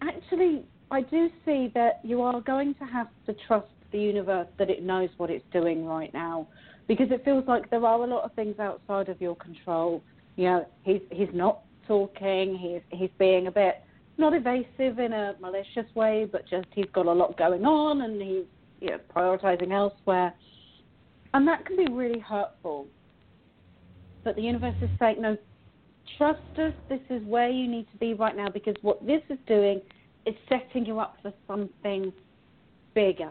actually, 0.00 0.64
I 0.90 1.02
do 1.02 1.28
see 1.44 1.70
that 1.74 2.00
you 2.04 2.22
are 2.22 2.40
going 2.40 2.74
to 2.74 2.84
have 2.84 3.08
to 3.26 3.34
trust 3.46 3.66
the 3.92 3.98
universe 3.98 4.48
that 4.58 4.70
it 4.70 4.82
knows 4.82 5.10
what 5.16 5.30
it's 5.30 5.44
doing 5.52 5.84
right 5.84 6.12
now, 6.12 6.46
because 6.86 7.10
it 7.10 7.24
feels 7.24 7.46
like 7.46 7.70
there 7.70 7.84
are 7.84 8.02
a 8.02 8.06
lot 8.06 8.24
of 8.24 8.32
things 8.34 8.58
outside 8.58 9.08
of 9.08 9.20
your 9.20 9.36
control. 9.36 10.02
You 10.36 10.44
know, 10.44 10.66
he's 10.82 11.00
he's 11.10 11.28
not 11.32 11.60
talking. 11.86 12.56
He's 12.56 12.98
he's 12.98 13.10
being 13.18 13.46
a 13.46 13.50
bit 13.50 13.82
not 14.18 14.34
evasive 14.34 14.98
in 14.98 15.12
a 15.12 15.34
malicious 15.40 15.86
way, 15.94 16.28
but 16.30 16.42
just 16.48 16.66
he's 16.74 16.90
got 16.92 17.06
a 17.06 17.12
lot 17.12 17.36
going 17.38 17.64
on 17.64 18.02
and 18.02 18.20
he's 18.20 18.44
you 18.80 18.90
know 18.90 18.98
prioritizing 19.14 19.72
elsewhere, 19.72 20.32
and 21.34 21.46
that 21.46 21.64
can 21.64 21.76
be 21.76 21.90
really 21.90 22.20
hurtful. 22.20 22.86
But 24.24 24.36
the 24.36 24.42
universe 24.42 24.74
is 24.82 24.90
saying, 24.98 25.22
no, 25.22 25.36
trust 26.18 26.40
us. 26.58 26.74
This 26.88 27.00
is 27.08 27.22
where 27.24 27.48
you 27.48 27.68
need 27.68 27.86
to 27.92 27.96
be 27.98 28.14
right 28.14 28.36
now 28.36 28.48
because 28.48 28.74
what 28.82 29.04
this 29.06 29.22
is 29.30 29.38
doing 29.46 29.80
is 30.26 30.34
setting 30.48 30.84
you 30.84 30.98
up 30.98 31.16
for 31.22 31.32
something 31.46 32.12
bigger. 32.94 33.30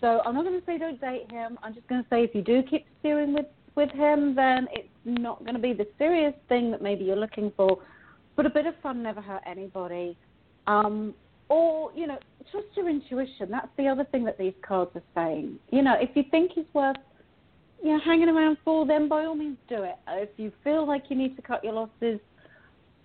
So 0.00 0.20
I'm 0.24 0.34
not 0.34 0.44
going 0.44 0.58
to 0.58 0.66
say 0.66 0.78
don't 0.78 1.00
date 1.00 1.30
him. 1.30 1.58
I'm 1.62 1.74
just 1.74 1.86
going 1.88 2.02
to 2.02 2.08
say 2.08 2.24
if 2.24 2.34
you 2.34 2.42
do 2.42 2.62
keep 2.62 2.86
steering 3.00 3.34
with 3.34 3.46
with 3.76 3.90
him, 3.92 4.34
then 4.34 4.66
it's 4.72 4.88
not 5.04 5.40
going 5.40 5.54
to 5.54 5.60
be 5.60 5.72
the 5.72 5.86
serious 5.96 6.34
thing 6.48 6.70
that 6.72 6.82
maybe 6.82 7.04
you're 7.04 7.16
looking 7.16 7.52
for. 7.56 7.78
But 8.36 8.46
a 8.46 8.50
bit 8.50 8.66
of 8.66 8.74
fun 8.82 9.02
never 9.02 9.20
hurt 9.20 9.42
anybody. 9.46 10.16
Um, 10.66 11.14
or 11.48 11.92
you 11.94 12.06
know, 12.06 12.18
trust 12.50 12.66
your 12.76 12.88
intuition. 12.88 13.50
That's 13.50 13.68
the 13.76 13.88
other 13.88 14.04
thing 14.04 14.24
that 14.24 14.38
these 14.38 14.54
cards 14.66 14.90
are 14.94 15.02
saying. 15.14 15.58
You 15.70 15.82
know, 15.82 15.94
if 16.00 16.10
you 16.14 16.24
think 16.30 16.52
he's 16.54 16.64
worth 16.72 16.96
you 17.82 17.92
know, 17.92 18.00
hanging 18.04 18.28
around 18.28 18.58
for, 18.64 18.86
then 18.86 19.08
by 19.08 19.24
all 19.24 19.34
means 19.34 19.56
do 19.68 19.82
it. 19.82 19.96
If 20.08 20.30
you 20.36 20.52
feel 20.62 20.86
like 20.86 21.04
you 21.08 21.16
need 21.16 21.36
to 21.36 21.42
cut 21.42 21.64
your 21.64 21.72
losses 21.72 22.20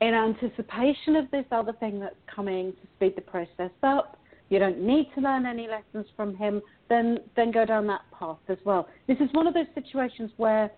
in 0.02 0.14
anticipation 0.14 1.16
of 1.16 1.32
this 1.32 1.46
other 1.52 1.74
thing 1.74 2.00
that's 2.00 2.16
coming 2.34 2.74
to 2.74 2.88
speed 2.96 3.14
the 3.16 3.22
process 3.22 3.72
up, 3.84 4.20
you 4.50 4.60
don't 4.60 4.80
need 4.80 5.10
to 5.16 5.22
learn 5.22 5.46
any 5.46 5.68
lessons 5.68 6.06
from 6.16 6.36
him, 6.36 6.62
then 6.89 7.20
then 7.36 7.52
go 7.52 7.66
down 7.66 7.88
that 7.88 8.02
path 8.18 8.38
as 8.48 8.58
well. 8.66 8.88
This 9.08 9.18
is 9.20 9.30
one 9.34 9.48
of 9.48 9.54
those 9.54 9.66
situations 9.74 10.32
where 10.38 10.72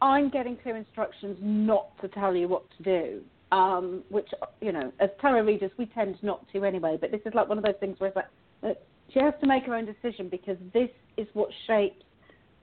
I'm 0.00 0.28
getting 0.28 0.56
clear 0.56 0.76
instructions 0.76 1.36
not 1.40 1.98
to 2.00 2.08
tell 2.08 2.34
you 2.34 2.48
what 2.48 2.64
to 2.76 2.82
do. 2.82 3.22
Um, 3.52 4.02
which 4.08 4.28
you 4.60 4.72
know, 4.72 4.92
as 4.98 5.10
tarot 5.20 5.42
readers, 5.44 5.70
we 5.78 5.86
tend 5.86 6.16
not 6.22 6.44
to 6.52 6.64
anyway. 6.64 6.98
But 7.00 7.12
this 7.12 7.20
is 7.24 7.34
like 7.34 7.48
one 7.48 7.58
of 7.58 7.64
those 7.64 7.74
things 7.78 8.00
where 8.00 8.08
it's 8.08 8.16
like 8.62 8.78
she 9.12 9.20
has 9.20 9.34
to 9.40 9.46
make 9.46 9.64
her 9.64 9.74
own 9.74 9.86
decision 9.86 10.28
because 10.28 10.56
this 10.72 10.90
is 11.16 11.28
what 11.34 11.50
shapes 11.66 12.04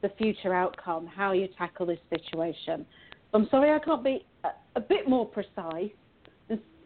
the 0.02 0.10
future 0.18 0.54
outcome, 0.54 1.08
how 1.08 1.32
you 1.32 1.48
tackle 1.58 1.86
this 1.86 2.00
situation. 2.10 2.86
I'm 3.34 3.48
sorry 3.50 3.72
I 3.72 3.80
can't 3.80 4.04
be 4.04 4.26
a, 4.44 4.50
a 4.76 4.82
bit 4.82 5.08
more 5.08 5.26
precise. 5.26 5.92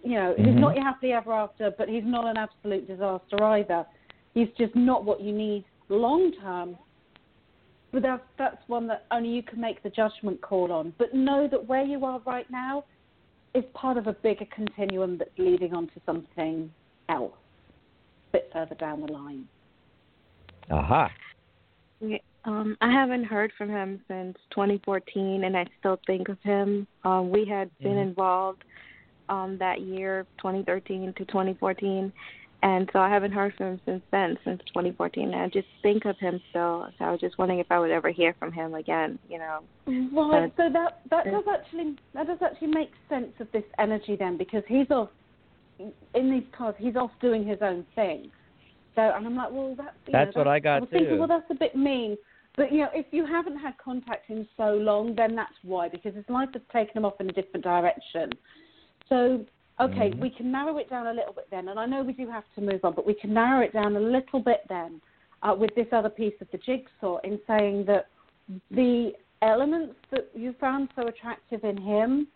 This, 0.06 0.12
you 0.12 0.20
know, 0.20 0.36
he's 0.38 0.56
Mhm. 0.56 0.60
not 0.60 0.76
your 0.76 0.84
happily 0.84 1.14
ever 1.14 1.34
after, 1.34 1.72
but 1.72 1.90
he's 1.90 2.06
not 2.06 2.26
an 2.26 2.38
absolute 2.38 2.88
disaster 2.88 3.44
either. 3.44 3.86
He's 4.34 4.52
just 4.58 4.76
not 4.76 5.04
what 5.04 5.22
you 5.22 5.32
need 5.32 5.66
long 5.90 6.32
term. 6.34 6.78
But 7.92 8.04
that's 8.04 8.24
that's 8.38 8.68
one 8.68 8.88
that 8.88 9.06
only 9.12 9.30
you 9.30 9.44
can 9.44 9.60
make 9.62 9.82
the 9.82 9.90
judgment 9.90 10.42
call 10.42 10.72
on. 10.72 10.94
But 10.98 11.14
know 11.14 11.48
that 11.48 11.66
where 11.66 11.84
you 11.84 12.06
are 12.06 12.20
right 12.26 12.50
now 12.52 12.84
is 13.54 13.64
part 13.74 13.98
of 13.98 14.08
a 14.08 14.14
bigger 14.14 14.46
continuum 14.54 15.18
that's 15.18 15.38
leading 15.38 15.74
on 15.74 15.88
to 15.88 16.02
something 16.06 16.74
else, 17.08 17.38
a 18.30 18.32
bit 18.34 18.50
further 18.52 18.76
down 18.76 19.02
the 19.02 19.12
line. 19.12 19.48
Aha. 20.70 21.12
Yeah, 22.02 22.18
Um, 22.44 22.78
I 22.82 22.92
haven't 22.92 23.24
heard 23.24 23.54
from 23.54 23.70
him 23.70 24.04
since 24.08 24.38
2014, 24.52 25.46
and 25.46 25.58
I 25.58 25.66
still 25.80 26.00
think 26.06 26.30
of 26.30 26.40
him. 26.44 26.86
Um, 27.04 27.32
we 27.32 27.46
had 27.46 27.72
been 27.80 27.96
Mhm. 27.96 28.04
involved 28.04 28.64
um, 29.30 29.58
that 29.60 29.82
year, 29.82 30.26
2013 30.38 31.14
to 31.18 31.26
2014, 31.26 32.12
and 32.64 32.90
so 32.94 33.00
I 33.00 33.10
haven't 33.10 33.32
heard 33.32 33.54
from 33.56 33.68
him 33.74 33.82
since 33.86 34.02
then, 34.12 34.38
since 34.44 34.60
2014. 34.68 35.34
And 35.34 35.36
I 35.36 35.48
just 35.50 35.68
think 35.84 36.06
of 36.06 36.18
him 36.18 36.40
still. 36.50 36.88
So 36.98 37.06
I 37.06 37.12
was 37.12 37.20
just 37.20 37.38
wondering 37.38 37.60
if 37.60 37.68
I 37.70 37.78
would 37.78 37.92
ever 37.92 38.10
hear 38.10 38.34
from 38.40 38.52
him 38.52 38.74
again. 38.74 39.20
You 39.30 39.38
know. 39.40 39.60
Right. 39.86 40.52
But- 40.56 40.64
So 40.64 40.70
that 40.74 41.02
that 41.12 41.26
does 41.26 41.44
actually 41.48 41.96
that 42.14 42.26
does 42.28 42.40
actually 42.42 42.70
make 42.70 42.92
sense 43.08 43.34
of 43.40 43.52
this 43.52 43.66
energy 43.78 44.16
then, 44.16 44.38
because 44.38 44.64
he's 44.68 44.90
off 44.90 45.10
in 45.80 46.32
these 46.32 46.46
cards. 46.58 46.78
He's 46.80 46.96
off 46.96 47.12
doing 47.22 47.46
his 47.46 47.60
own 47.62 47.86
thing. 47.94 48.32
So 48.96 49.02
and 49.02 49.28
I'm 49.28 49.36
like, 49.36 49.52
well, 49.52 49.76
that's 49.78 49.96
you 50.08 50.14
That's 50.14 50.36
know, 50.36 50.40
what 50.42 50.48
I 50.48 50.60
got 50.60 50.78
I 50.78 50.80
was 50.80 50.90
thinking, 50.90 51.10
too. 51.10 51.18
well, 51.20 51.28
that's 51.28 51.50
a 51.52 51.56
bit 51.56 51.76
mean. 51.76 52.18
But 52.58 52.72
you 52.72 52.80
know, 52.80 52.90
if 52.94 53.06
you 53.12 53.26
haven't 53.26 53.58
had 53.58 53.78
contact 53.78 54.30
in 54.30 54.48
so 54.58 54.70
long, 54.76 55.14
then 55.14 55.36
that's 55.36 55.54
why, 55.62 55.90
because 55.90 56.16
his 56.16 56.24
life 56.30 56.50
has 56.54 56.62
taken 56.72 56.98
him 56.98 57.06
off 57.06 57.20
in 57.20 57.30
a 57.30 57.34
different 57.34 57.64
direction. 57.66 58.32
So 59.10 59.46
okay, 59.80 60.12
Mhm. 60.12 60.20
we 60.20 60.30
can 60.30 60.52
narrow 60.52 60.78
it 60.78 60.90
down 60.90 61.08
a 61.08 61.14
little 61.14 61.34
bit 61.34 61.50
then, 61.50 61.68
and 61.68 61.80
I 61.80 61.86
know 61.86 62.02
we 62.02 62.14
do 62.14 62.30
have 62.30 62.46
to 62.56 62.62
move 62.62 62.86
on, 62.86 62.94
but 62.94 63.06
we 63.06 63.14
can 63.14 63.34
narrow 63.34 63.62
it 63.62 63.74
down 63.74 63.96
a 63.96 64.00
little 64.00 64.40
bit 64.40 64.62
then 64.70 65.02
uh, 65.42 65.54
with 65.54 65.74
this 65.76 65.88
other 65.92 66.10
piece 66.10 66.40
of 66.42 66.50
the 66.52 66.58
jigsaw 66.58 67.18
in 67.20 67.40
saying 67.46 67.86
that 67.86 68.08
the 68.72 69.14
elements 69.42 69.96
that 70.12 70.30
you 70.34 70.54
found 70.54 70.90
so 70.96 71.08
attractive 71.08 71.64
in 71.64 71.78
him 71.78 72.28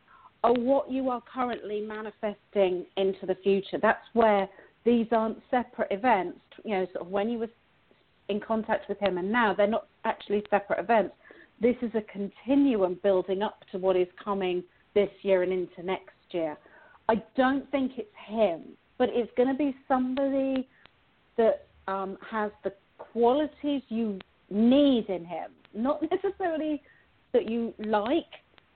are 0.44 0.54
what 0.54 0.92
you 0.92 1.10
are 1.10 1.22
currently 1.22 1.82
manifesting 1.82 2.86
into 2.98 3.26
the 3.26 3.36
future. 3.36 3.78
That's 3.78 4.06
where 4.14 4.48
these 4.84 5.08
aren't 5.12 5.42
separate 5.50 5.92
events. 5.92 6.40
You 6.64 6.72
know, 6.72 6.86
sort 6.88 7.06
of 7.06 7.08
when 7.08 7.30
you 7.30 7.40
were 7.40 7.50
in 8.30 8.40
contact 8.40 8.88
with 8.88 9.00
him 9.00 9.18
and 9.18 9.32
now 9.32 9.54
they're 9.54 9.68
not 9.68 9.88
actually 10.06 10.44
separate 10.50 10.80
events. 10.80 11.16
This 11.60 11.76
is 11.82 11.92
a 11.96 12.02
continuum 12.02 13.00
building 13.04 13.42
up 13.42 13.66
to 13.72 13.78
what 13.78 13.96
is 13.96 14.08
coming 14.24 14.64
this 14.94 15.10
year 15.24 15.44
and 15.44 15.52
into 15.52 15.84
next 15.84 16.14
year. 16.32 16.58
I 17.08 17.22
don't 17.36 17.70
think 17.72 17.94
it's 17.98 18.10
him, 18.28 18.62
but 18.98 19.10
it's 19.12 19.32
going 19.36 19.50
to 19.50 19.56
be 19.56 19.76
somebody 19.88 20.68
that 21.38 21.68
um, 21.88 22.18
has 22.30 22.52
the 22.64 22.74
qualities 22.98 23.82
you 23.90 24.20
need 24.50 25.10
in 25.10 25.26
him, 25.26 25.52
not 25.74 26.02
necessarily 26.12 26.82
that 27.34 27.50
you 27.50 27.74
like, 27.80 28.24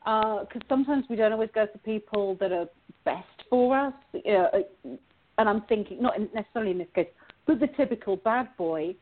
because 0.04 0.62
sometimes 0.68 1.06
we 1.10 1.16
don't 1.16 1.32
always 1.32 1.50
go 1.54 1.68
for 1.72 1.78
people 1.80 2.36
that 2.40 2.52
are 2.52 2.68
best 3.06 3.28
for 3.50 3.78
us. 3.78 3.94
Know, 4.14 4.50
and 5.38 5.50
I'm 5.50 5.62
thinking, 5.64 6.02
not 6.02 6.16
necessarily 6.34 6.72
in 6.72 6.78
this 6.78 6.88
case, 6.94 7.08
but 7.46 7.60
the 7.60 7.68
typical 7.68 8.18
bad 8.18 8.50
boy, 8.58 8.96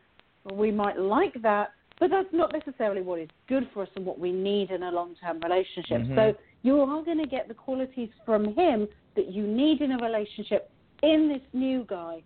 we 0.53 0.71
might 0.71 0.97
like 0.97 1.41
that, 1.41 1.71
but 2.01 2.09
that's 2.09 2.33
not 2.33 2.51
necessarily 2.51 3.03
what 3.03 3.19
is 3.19 3.29
good 3.47 3.69
for 3.71 3.83
us 3.83 3.89
and 3.95 4.03
what 4.03 4.17
we 4.17 4.31
need 4.31 4.71
in 4.71 4.81
a 4.81 4.91
long-term 4.91 5.39
relationship. 5.39 6.01
Mhm. 6.01 6.15
So 6.15 6.35
you 6.63 6.81
are 6.81 7.03
going 7.03 7.19
to 7.19 7.27
get 7.27 7.47
the 7.47 7.53
qualities 7.53 8.09
from 8.25 8.55
him 8.55 8.89
that 9.13 9.27
you 9.27 9.45
need 9.45 9.81
in 9.81 9.91
a 9.91 9.97
relationship 9.99 10.71
in 11.03 11.29
this 11.29 11.43
new 11.53 11.83
guy. 11.87 12.23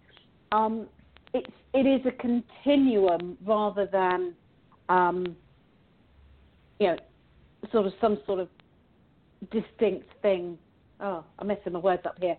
Um, 0.54 0.88
it's 1.34 1.52
it 1.74 1.86
is 1.86 2.06
a 2.06 2.12
continuum 2.12 3.38
rather 3.46 3.86
than 3.86 4.34
um, 4.88 5.36
you 6.80 6.88
know 6.88 6.98
sort 7.74 7.86
of 7.86 7.94
some 8.00 8.18
sort 8.26 8.40
of 8.40 8.48
distinct 9.52 10.10
thing. 10.22 10.58
Oh, 11.02 11.26
I'm 11.38 11.48
messing 11.48 11.74
my 11.74 11.80
words 11.80 12.06
up 12.06 12.18
here. 12.22 12.38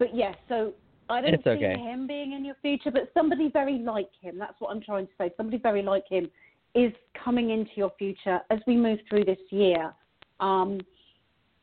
But 0.00 0.16
yes, 0.16 0.34
yeah, 0.36 0.48
so 0.48 0.72
I 1.08 1.20
don't 1.20 1.34
it's 1.34 1.44
see 1.44 1.50
okay. 1.50 1.78
him 1.78 2.08
being 2.08 2.32
in 2.32 2.44
your 2.44 2.56
future, 2.56 2.90
but 2.90 3.08
somebody 3.14 3.50
very 3.50 3.78
like 3.78 4.10
him. 4.20 4.36
That's 4.36 4.60
what 4.60 4.72
I'm 4.72 4.80
trying 4.80 5.06
to 5.06 5.12
say. 5.16 5.30
Somebody 5.36 5.58
very 5.58 5.82
like 5.82 6.08
him 6.08 6.28
is 6.76 6.92
coming 7.24 7.50
into 7.50 7.70
your 7.74 7.92
future 7.98 8.40
as 8.50 8.60
we 8.66 8.76
move 8.76 8.98
through 9.08 9.24
this 9.24 9.38
year. 9.50 9.92
Um, 10.38 10.80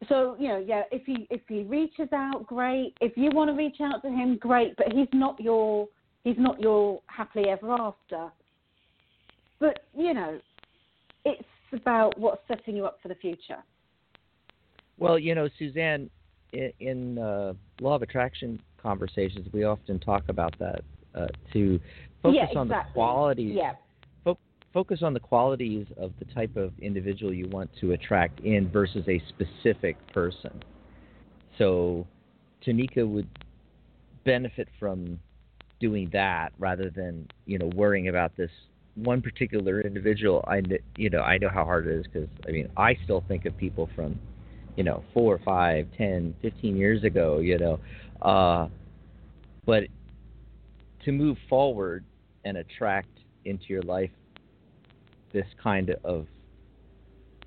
so 0.09 0.35
you 0.39 0.49
know, 0.49 0.63
yeah, 0.65 0.83
if 0.91 1.05
he 1.05 1.27
if 1.29 1.41
he 1.47 1.63
reaches 1.63 2.09
out, 2.11 2.45
great. 2.45 2.97
If 2.99 3.15
you 3.15 3.29
want 3.31 3.49
to 3.49 3.53
reach 3.55 3.77
out 3.81 4.01
to 4.01 4.09
him, 4.09 4.37
great. 4.37 4.75
But 4.75 4.91
he's 4.91 5.07
not 5.13 5.39
your 5.39 5.87
he's 6.23 6.37
not 6.37 6.59
your 6.59 7.01
happily 7.07 7.49
ever 7.49 7.71
after. 7.71 8.29
But 9.59 9.85
you 9.95 10.13
know, 10.13 10.39
it's 11.23 11.43
about 11.71 12.19
what's 12.19 12.41
setting 12.47 12.75
you 12.75 12.85
up 12.85 12.99
for 13.01 13.07
the 13.07 13.15
future. 13.15 13.63
Well, 14.97 15.17
you 15.17 15.35
know, 15.35 15.49
Susanne, 15.57 16.09
in, 16.51 16.71
in 16.79 17.17
uh, 17.17 17.53
law 17.79 17.95
of 17.95 18.01
attraction 18.01 18.61
conversations, 18.81 19.47
we 19.53 19.63
often 19.63 19.99
talk 19.99 20.23
about 20.27 20.57
that 20.59 20.81
uh, 21.15 21.27
to 21.53 21.79
focus 22.21 22.37
yeah, 22.37 22.43
exactly. 22.43 22.57
on 22.57 22.67
the 22.67 22.81
qualities. 22.93 23.53
Yeah. 23.55 23.73
Fo- 24.73 24.79
focus 24.79 24.99
on 25.03 25.13
the 25.13 25.19
qualities 25.19 25.85
of 25.97 26.11
the 26.19 26.25
type 26.33 26.55
of 26.55 26.71
individual 26.81 27.33
you 27.33 27.47
want 27.49 27.69
to 27.79 27.93
attract 27.93 28.39
in 28.41 28.69
versus 28.69 29.03
a 29.07 29.21
specific 29.29 29.95
person. 30.13 30.61
So, 31.57 32.07
Tanika 32.65 33.07
would 33.07 33.27
benefit 34.25 34.67
from 34.79 35.19
doing 35.79 36.09
that 36.13 36.53
rather 36.59 36.89
than 36.89 37.27
you 37.45 37.57
know 37.57 37.69
worrying 37.75 38.07
about 38.07 38.35
this 38.37 38.49
one 38.95 39.21
particular 39.21 39.81
individual. 39.81 40.43
I 40.47 40.61
you 40.95 41.09
know 41.09 41.21
I 41.21 41.37
know 41.37 41.49
how 41.49 41.65
hard 41.65 41.87
it 41.87 41.99
is 41.99 42.05
because 42.11 42.29
I 42.47 42.51
mean 42.51 42.69
I 42.77 42.97
still 43.03 43.23
think 43.27 43.45
of 43.45 43.57
people 43.57 43.89
from 43.95 44.19
you 44.75 44.83
know 44.83 45.03
four, 45.13 45.39
five, 45.43 45.87
ten, 45.97 46.35
fifteen 46.41 46.77
years 46.77 47.03
ago. 47.03 47.39
You 47.39 47.57
know, 47.57 47.79
uh, 48.21 48.67
but 49.65 49.83
to 51.05 51.11
move 51.11 51.37
forward 51.49 52.05
and 52.45 52.57
attract 52.57 53.09
into 53.45 53.65
your 53.67 53.81
life 53.83 54.09
this 55.33 55.47
kind 55.61 55.95
of 56.03 56.27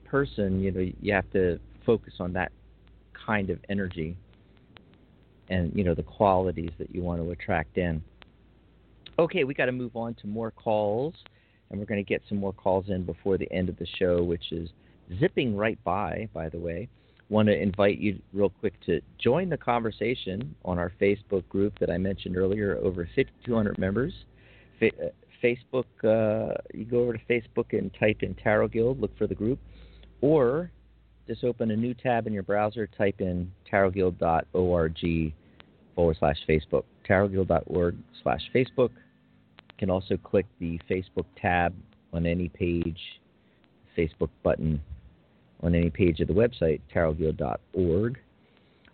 person, 0.04 0.60
you 0.60 0.70
know, 0.70 0.90
you 1.00 1.12
have 1.14 1.30
to 1.32 1.58
focus 1.84 2.14
on 2.20 2.32
that 2.34 2.52
kind 3.26 3.50
of 3.50 3.58
energy 3.68 4.16
and 5.48 5.72
you 5.74 5.84
know 5.84 5.94
the 5.94 6.02
qualities 6.02 6.70
that 6.78 6.94
you 6.94 7.02
want 7.02 7.22
to 7.22 7.30
attract 7.30 7.78
in. 7.78 8.02
Okay, 9.18 9.44
we 9.44 9.54
got 9.54 9.66
to 9.66 9.72
move 9.72 9.96
on 9.96 10.14
to 10.14 10.26
more 10.26 10.50
calls, 10.50 11.14
and 11.70 11.78
we're 11.78 11.86
going 11.86 12.04
to 12.04 12.08
get 12.08 12.22
some 12.28 12.38
more 12.38 12.52
calls 12.52 12.86
in 12.88 13.04
before 13.04 13.38
the 13.38 13.50
end 13.52 13.68
of 13.68 13.78
the 13.78 13.86
show, 13.98 14.22
which 14.22 14.52
is 14.52 14.68
zipping 15.18 15.56
right 15.56 15.82
by. 15.84 16.28
By 16.34 16.48
the 16.48 16.58
way, 16.58 16.88
want 17.28 17.48
to 17.48 17.56
invite 17.56 17.98
you 17.98 18.20
real 18.32 18.50
quick 18.50 18.74
to 18.86 19.00
join 19.18 19.48
the 19.48 19.56
conversation 19.56 20.54
on 20.64 20.78
our 20.78 20.92
Facebook 21.00 21.48
group 21.48 21.78
that 21.78 21.90
I 21.90 21.98
mentioned 21.98 22.36
earlier. 22.36 22.78
Over 22.82 23.08
5,200 23.16 23.78
members. 23.78 24.12
Fa- 25.40 25.46
Facebook, 25.46 25.84
uh, 26.04 26.54
you 26.74 26.84
go 26.84 27.00
over 27.00 27.12
to 27.12 27.20
Facebook 27.28 27.76
and 27.76 27.92
type 27.98 28.22
in 28.22 28.34
Tarot 28.34 28.68
Guild, 28.68 29.00
look 29.00 29.16
for 29.16 29.26
the 29.26 29.34
group, 29.34 29.58
or 30.20 30.70
just 31.26 31.44
open 31.44 31.70
a 31.70 31.76
new 31.76 31.94
tab 31.94 32.26
in 32.26 32.32
your 32.32 32.42
browser, 32.42 32.86
type 32.86 33.20
in 33.20 33.50
tarotguild.org 33.70 35.32
forward 35.94 36.16
slash 36.18 36.36
Facebook. 36.48 36.84
tarotguild.org 37.08 37.96
slash 38.22 38.42
Facebook. 38.54 38.90
You 38.90 39.78
can 39.78 39.90
also 39.90 40.16
click 40.16 40.46
the 40.60 40.80
Facebook 40.88 41.26
tab 41.40 41.74
on 42.12 42.26
any 42.26 42.48
page, 42.48 43.00
Facebook 43.96 44.30
button 44.42 44.80
on 45.62 45.74
any 45.74 45.90
page 45.90 46.20
of 46.20 46.28
the 46.28 46.34
website, 46.34 46.80
tarotguild.org. 46.94 48.18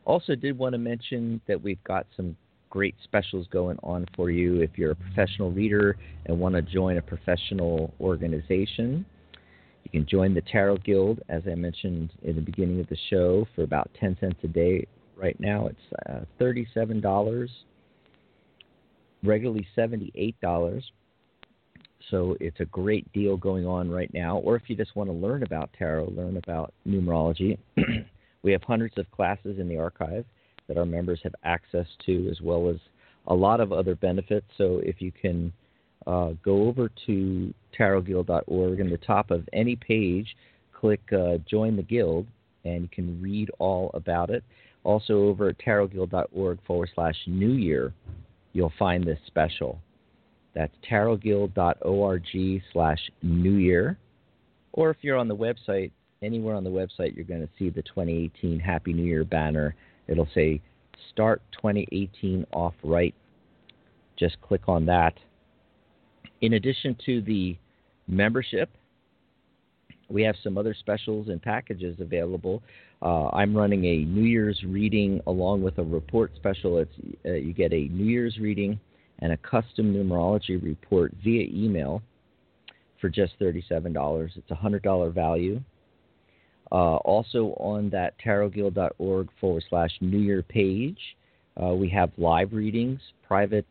Also, 0.05 0.35
did 0.35 0.59
want 0.59 0.73
to 0.73 0.79
mention 0.79 1.41
that 1.47 1.63
we've 1.63 1.83
got 1.85 2.07
some 2.17 2.37
great 2.73 2.95
specials 3.05 3.47
going 3.53 3.79
on 3.83 4.07
for 4.17 4.31
you 4.31 4.63
if 4.63 4.71
you're 4.77 4.93
a 4.93 4.97
professional 4.97 5.53
reader 5.53 5.95
and 6.25 6.41
want 6.41 6.55
to 6.55 6.63
join 6.63 6.97
a 6.97 7.03
professional 7.03 7.93
organization. 8.01 9.05
You 9.85 9.91
can 9.91 10.07
join 10.09 10.33
the 10.33 10.41
Tarot 10.41 10.79
Guild, 10.79 11.21
as 11.29 11.43
I 11.47 11.55
mentioned 11.55 12.15
in 12.23 12.35
the 12.35 12.41
beginning 12.41 12.81
of 12.81 12.89
the 12.89 12.97
show, 13.11 13.47
for 13.55 13.63
about 13.63 13.91
10 14.01 14.17
cents 14.21 14.39
a 14.43 14.49
day. 14.49 14.87
Right 15.19 15.39
now, 15.39 15.67
it's 15.67 16.01
uh, 16.09 16.21
$37, 16.41 17.47
regularly 19.23 19.67
$78. 19.77 20.83
So 22.11 22.39
it's 22.41 22.61
a 22.61 22.65
great 22.65 23.13
deal 23.13 23.37
going 23.37 23.67
on 23.67 23.91
right 23.91 24.13
now. 24.15 24.39
Or 24.39 24.57
if 24.57 24.63
you 24.69 24.77
just 24.77 24.97
want 24.97 25.11
to 25.11 25.15
learn 25.15 25.43
about 25.43 25.69
tarot, 25.79 26.11
learn 26.17 26.39
about 26.39 26.73
numerology, 26.89 27.59
we 28.43 28.51
have 28.51 28.63
hundreds 28.63 28.97
of 28.97 29.11
classes 29.11 29.59
in 29.59 29.69
the 29.69 29.77
archive 29.77 30.25
that 30.73 30.81
our 30.81 30.87
members 30.87 31.21
have 31.23 31.35
access 31.45 31.87
to, 32.07 32.29
as 32.31 32.41
well 32.41 32.71
as 32.71 32.77
a 33.27 33.35
lot 33.35 33.61
of 33.61 33.73
other 33.73 33.95
benefits. 33.95 34.47
So 34.57 34.81
if 34.83 35.03
you 35.03 35.13
can 35.13 35.53
uh, 36.07 36.31
go 36.43 36.67
over 36.67 36.91
to 37.07 37.55
tarotguild.org, 37.79 38.81
and 38.81 38.91
the 38.91 38.99
top 38.99 39.31
of 39.31 39.49
any 39.53 39.77
page, 39.77 40.35
click 40.73 41.01
uh, 41.13 41.39
Join 41.49 41.77
the 41.77 41.83
Guild, 41.83 42.27
and 42.65 42.83
you 42.83 42.89
can 42.89 43.21
read 43.21 43.51
all 43.59 43.91
about 43.95 44.31
it. 44.31 44.43
Also, 44.85 45.25
over 45.25 45.51
at 45.51 45.59
tarotguild.org 45.59 46.59
forward 46.67 46.91
slash 46.95 47.17
New 47.27 47.53
Year, 47.53 47.93
you'll 48.53 48.73
find 48.79 49.05
this 49.05 49.19
special. 49.27 49.79
That's 50.55 50.75
tarotguild.org 50.91 52.27
slash 52.73 52.99
New 53.23 53.55
Year. 53.55 53.99
Or 54.73 54.91
if 54.91 54.97
you're 55.03 55.19
on 55.19 55.29
the 55.29 55.37
website, 55.37 55.93
anywhere 56.23 56.55
on 56.55 56.65
the 56.65 56.71
website, 56.71 57.15
you're 57.15 57.25
going 57.25 57.43
to 57.43 57.49
see 57.59 57.69
the 57.69 57.83
2018 57.83 58.59
Happy 58.59 58.93
New 58.93 59.05
Year 59.05 59.25
banner. 59.25 59.75
It'll 60.09 60.29
say 60.35 60.61
Start 61.11 61.43
2018 61.53 62.47
Off 62.53 62.75
Right. 62.83 63.15
Just 64.19 64.41
click 64.41 64.63
on 64.69 64.87
that. 64.87 65.15
In 66.41 66.55
addition 66.55 66.97
to 67.07 67.21
the 67.23 67.57
membership, 68.09 68.71
we 70.09 70.23
have 70.23 70.35
some 70.43 70.59
other 70.59 70.75
specials 70.75 71.29
and 71.29 71.41
packages 71.41 71.97
available. 72.01 72.63
Uh, 73.01 73.29
I'm 73.29 73.57
running 73.57 73.85
a 73.85 74.05
New 74.05 74.25
Year's 74.25 74.63
reading 74.67 75.21
along 75.27 75.63
with 75.63 75.79
a 75.79 75.83
report 75.83 76.33
special. 76.37 76.79
It's, 76.79 76.93
uh, 77.25 77.33
you 77.33 77.53
get 77.53 77.73
a 77.73 77.89
New 77.89 78.05
Year's 78.05 78.39
reading 78.39 78.79
and 79.21 79.33
a 79.33 79.37
custom 79.39 79.95
numerology 79.95 80.63
report 80.63 81.15
via 81.23 81.47
email 81.53 82.03
for 83.01 83.09
just 83.09 83.39
$37. 83.41 84.31
It's 84.37 84.51
a 84.51 84.55
$100 84.55 85.13
value. 85.13 85.61
Uh, 86.73 86.97
also 86.97 87.55
on 87.59 87.91
that 87.91 88.15
tarotguild.org 88.25 89.29
forward 89.41 89.65
slash 89.69 89.91
New 90.01 90.19
Year 90.19 90.43
page, 90.43 90.99
uh, 91.63 91.75
we 91.75 91.89
have 91.91 92.11
live 92.17 92.53
readings, 92.53 92.99
private 93.29 93.67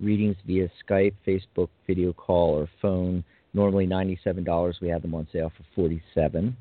readings 0.00 0.36
via 0.46 0.70
Skype, 0.88 1.14
Facebook, 1.26 1.68
video 1.86 2.12
call, 2.12 2.54
or 2.54 2.68
phone. 2.80 3.24
Normally 3.54 3.86
$97. 3.86 4.80
We 4.80 4.88
have 4.88 5.02
them 5.02 5.14
on 5.14 5.26
sale 5.32 5.52
for 5.56 5.64
47 5.74 6.56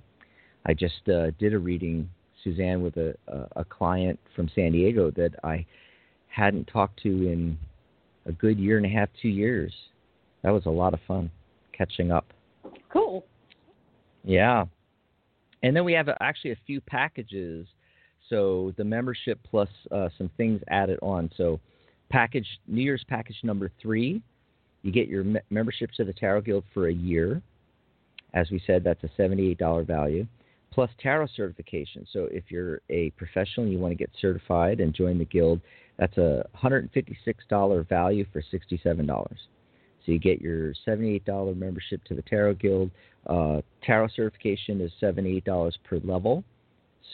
I 0.66 0.74
just 0.74 1.08
uh, 1.10 1.32
did 1.40 1.54
a 1.54 1.60
reading, 1.60 2.10
Susanne, 2.44 2.82
with 2.82 2.98
a, 2.98 3.16
a, 3.28 3.62
a 3.62 3.66
client 3.66 4.20
from 4.36 4.50
San 4.56 4.72
Diego 4.72 5.12
that 5.12 5.32
I 5.44 5.66
hadn't 6.28 6.66
talked 6.66 7.02
to 7.04 7.10
in 7.10 7.58
a 8.26 8.32
good 8.32 8.58
year 8.58 8.78
and 8.78 8.86
a 8.86 8.90
half, 8.90 9.10
two 9.22 9.30
years. 9.30 9.74
That 10.42 10.52
was 10.52 10.66
a 10.66 10.70
lot 10.70 10.94
of 10.94 11.00
fun 11.08 11.30
catching 11.78 12.12
up. 12.12 12.26
Cool. 12.92 13.26
Yeah. 14.24 14.66
And 15.64 15.76
then 15.76 15.86
we 15.86 15.94
have 15.94 16.10
actually 16.20 16.52
a 16.52 16.58
few 16.68 16.82
packages. 16.82 17.66
So 18.30 18.74
the 18.78 18.84
membership 18.84 19.40
plus 19.50 19.70
uh, 19.92 20.10
some 20.18 20.30
things 20.38 20.62
added 20.70 21.00
on. 21.02 21.32
So 21.36 21.60
package 22.10 22.48
New 22.68 22.82
Year's 22.82 23.04
package 23.08 23.38
number 23.44 23.72
three, 23.82 24.22
you 24.84 24.92
get 24.92 25.08
your 25.08 25.24
me- 25.24 25.40
membership 25.50 25.92
to 25.98 26.04
the 26.04 26.14
Tarot 26.14 26.42
Guild 26.42 26.64
for 26.74 26.88
a 26.88 26.94
year. 26.94 27.42
As 28.34 28.52
we 28.52 28.62
said, 28.68 28.84
that's 28.84 29.04
a 29.04 29.22
$78 29.22 29.88
value 29.88 30.28
plus 30.74 30.90
tarot 31.00 31.28
certification. 31.36 32.06
So 32.12 32.28
if 32.32 32.46
you're 32.50 32.82
a 32.90 33.12
professional 33.12 33.66
and 33.66 33.72
you 33.72 33.80
want 33.80 33.92
to 33.92 33.96
get 33.96 34.10
certified 34.20 34.80
and 34.80 34.94
join 34.94 35.20
the 35.20 35.26
guild, 35.26 35.62
that's 35.98 36.18
a 36.18 36.46
$156 36.62 37.88
value 37.88 38.26
for 38.34 38.42
$67. 38.42 39.28
So 40.06 40.12
you 40.12 40.20
get 40.20 40.42
your 40.42 40.74
$78 40.86 41.56
membership 41.56 42.04
to 42.06 42.14
the 42.14 42.22
Tarot 42.24 42.56
Guild. 42.56 42.92
Uh, 43.28 43.62
tarot 43.84 44.10
certification 44.16 44.82
is 44.82 44.92
$78 45.02 45.72
per 45.84 46.00
level. 46.04 46.44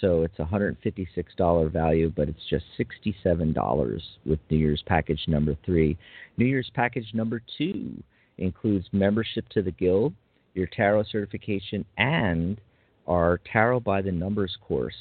So 0.02 0.24
it's 0.24 0.40
a 0.40 0.46
$156 0.46 1.72
value, 1.72 2.12
but 2.16 2.30
it's 2.30 2.46
just 2.50 2.66
$67 2.80 4.02
with 4.26 4.40
New 4.50 4.58
Year's 4.58 4.84
package 4.86 5.22
number 5.28 5.56
three. 5.66 5.98
New 6.38 6.46
Year's 6.46 6.72
package 6.74 7.08
number 7.14 7.42
two 7.58 8.02
includes 8.38 8.88
membership 8.92 9.48
to 9.50 9.62
the 9.62 9.72
Guild, 9.72 10.14
your 10.54 10.68
tarot 10.68 11.04
certification, 11.12 11.86
and 11.98 12.60
our 13.08 13.40
Tarot 13.52 13.82
by 13.82 14.02
the 14.02 14.12
Numbers 14.12 14.56
course. 14.62 14.96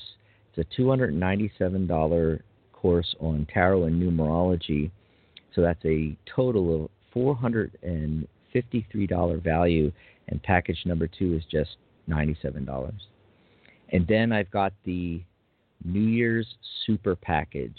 It's 0.56 0.66
a 0.66 0.80
$297 0.80 2.40
course 2.72 3.14
on 3.20 3.46
tarot 3.52 3.84
and 3.84 4.02
numerology. 4.02 4.90
So 5.54 5.62
that's 5.62 5.84
a 5.84 6.16
total 6.34 6.84
of 6.84 6.90
$453 7.14 9.42
value, 9.42 9.92
and 10.28 10.42
package 10.42 10.82
number 10.84 11.06
two 11.06 11.34
is 11.34 11.44
just 11.50 11.76
$97. 12.08 12.92
And 13.90 14.06
then 14.06 14.32
I've 14.32 14.50
got 14.50 14.74
the 14.84 15.22
New 15.84 16.00
Year's 16.00 16.46
Super 16.86 17.16
Package. 17.16 17.78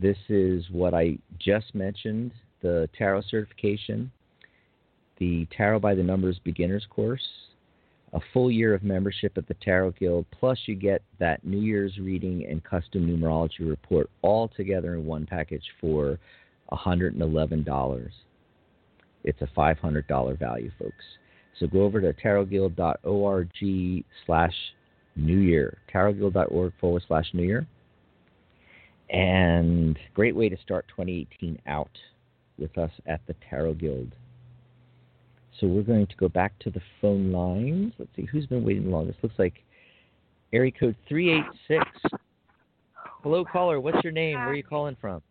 This 0.00 0.16
is 0.28 0.64
what 0.70 0.94
I 0.94 1.18
just 1.38 1.74
mentioned 1.74 2.32
the 2.62 2.88
tarot 2.96 3.22
certification, 3.28 4.10
the 5.18 5.46
Tarot 5.56 5.80
by 5.80 5.94
the 5.94 6.02
Numbers 6.02 6.40
beginners 6.42 6.86
course, 6.88 7.26
a 8.12 8.20
full 8.32 8.50
year 8.50 8.74
of 8.74 8.82
membership 8.82 9.36
at 9.36 9.48
the 9.48 9.54
Tarot 9.54 9.92
Guild, 9.92 10.26
plus 10.30 10.58
you 10.66 10.74
get 10.74 11.02
that 11.18 11.44
New 11.44 11.60
Year's 11.60 11.98
reading 11.98 12.46
and 12.48 12.62
custom 12.62 13.06
numerology 13.06 13.68
report 13.68 14.10
all 14.22 14.48
together 14.48 14.94
in 14.94 15.06
one 15.06 15.26
package 15.26 15.64
for 15.80 16.18
$111. 16.70 18.10
It's 19.24 19.40
a 19.42 19.46
$500 19.46 20.38
value, 20.38 20.70
folks. 20.78 21.04
So 21.58 21.66
go 21.66 21.82
over 21.82 22.00
to 22.00 22.12
tarotguild.org 22.12 24.04
slash 24.26 24.54
new 25.16 25.38
year, 25.38 25.78
tarotguild.org 25.92 26.72
forward 26.80 27.02
slash 27.06 27.26
new 27.32 27.44
year. 27.44 27.66
And 29.10 29.98
great 30.14 30.34
way 30.34 30.48
to 30.48 30.56
start 30.62 30.86
2018 30.88 31.60
out 31.66 31.90
with 32.58 32.76
us 32.78 32.90
at 33.06 33.20
the 33.26 33.34
Tarot 33.48 33.74
Guild. 33.74 34.14
So 35.60 35.66
we're 35.66 35.82
going 35.82 36.06
to 36.06 36.16
go 36.16 36.28
back 36.28 36.58
to 36.60 36.70
the 36.70 36.80
phone 37.00 37.30
lines. 37.30 37.92
Let's 37.98 38.10
see 38.16 38.24
who's 38.24 38.46
been 38.46 38.64
waiting 38.64 38.84
the 38.84 38.90
longest. 38.90 39.18
Looks 39.22 39.38
like 39.38 39.62
area 40.52 40.72
code 40.72 40.96
386. 41.08 41.84
Hello, 43.22 43.44
caller. 43.44 43.80
What's 43.80 44.02
your 44.02 44.12
name? 44.12 44.38
Where 44.38 44.48
are 44.48 44.54
you 44.54 44.64
calling 44.64 44.96
from? 45.00 45.22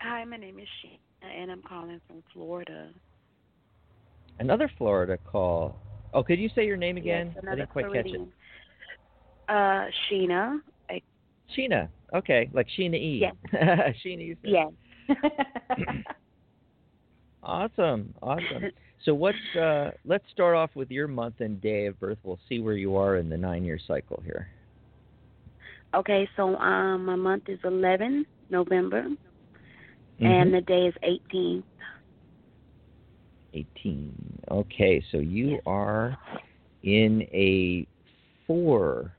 Hi, 0.00 0.24
my 0.24 0.36
name 0.36 0.58
is 0.58 0.66
Sheena, 0.82 0.98
and 1.22 1.50
I'm 1.50 1.62
calling 1.62 2.00
from 2.06 2.22
Florida. 2.32 2.90
Another 4.38 4.70
Florida 4.78 5.18
call. 5.24 5.76
Oh, 6.14 6.22
could 6.22 6.38
you 6.38 6.50
say 6.54 6.66
your 6.66 6.76
name 6.76 6.96
again? 6.96 7.32
Yes, 7.34 7.44
I 7.48 7.54
didn't 7.54 7.70
quite 7.70 7.92
catch 7.92 8.06
it. 8.06 8.20
Uh, 9.48 9.86
Sheena. 10.10 10.58
I, 10.90 11.00
Sheena. 11.56 11.88
Okay, 12.14 12.50
like 12.52 12.66
Sheena 12.78 12.94
E. 12.96 13.20
Yes. 13.20 13.34
Sheena 14.04 14.20
E. 14.20 14.36
yes. 14.42 14.68
awesome, 17.42 18.14
awesome. 18.22 18.70
So 19.04 19.14
what's 19.14 19.36
uh, 19.60 19.90
let's 20.04 20.24
start 20.32 20.54
off 20.54 20.70
with 20.74 20.90
your 20.90 21.08
month 21.08 21.40
and 21.40 21.60
day 21.60 21.86
of 21.86 21.98
birth. 21.98 22.18
We'll 22.22 22.38
see 22.48 22.60
where 22.60 22.76
you 22.76 22.96
are 22.96 23.16
in 23.16 23.28
the 23.28 23.36
nine-year 23.36 23.80
cycle 23.86 24.22
here. 24.24 24.48
okay, 25.94 26.28
so 26.36 26.56
um, 26.56 27.04
my 27.04 27.16
month 27.16 27.44
is 27.48 27.58
11 27.64 28.24
November, 28.50 29.06
Mhm. 30.22 30.42
and 30.42 30.54
the 30.54 30.60
day 30.60 30.86
is 30.86 30.94
18. 31.02 31.62
18. 33.54 34.38
Okay, 34.50 35.04
so 35.10 35.18
you 35.18 35.60
are 35.66 36.16
in 36.82 37.22
a 37.32 37.86
four 38.46 39.12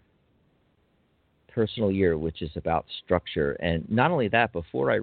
personal 1.47 1.91
year, 1.91 2.17
which 2.17 2.41
is 2.41 2.49
about 2.55 2.85
structure. 3.03 3.51
And 3.53 3.89
not 3.89 4.11
only 4.11 4.27
that, 4.29 4.51
before 4.53 4.91
I, 4.91 4.99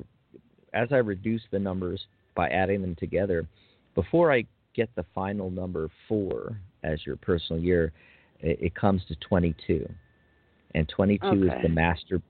as 0.75 0.89
I 0.91 0.97
reduce 0.97 1.43
the 1.51 1.59
numbers 1.59 2.07
by 2.35 2.49
adding 2.49 2.81
them 2.81 2.97
together, 2.97 3.47
before 3.95 4.33
I 4.33 4.45
get 4.75 4.89
the 4.97 5.05
final 5.15 5.51
number 5.51 5.89
four 6.09 6.59
as 6.83 7.05
your 7.07 7.17
personal 7.17 7.63
year, 7.63 7.93
it, 8.41 8.59
it 8.61 8.75
comes 8.75 9.05
to 9.07 9.17
22. 9.17 9.89
And 10.75 10.89
22 10.89 11.45
is 11.45 11.51
the 11.63 11.69
master 11.69 12.21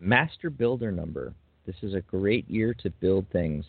master 0.00 0.50
builder 0.50 0.92
number. 0.92 1.32
This 1.66 1.76
is 1.82 1.94
a 1.94 2.00
great 2.00 2.48
year 2.48 2.74
to 2.82 2.90
build 2.90 3.26
things. 3.32 3.64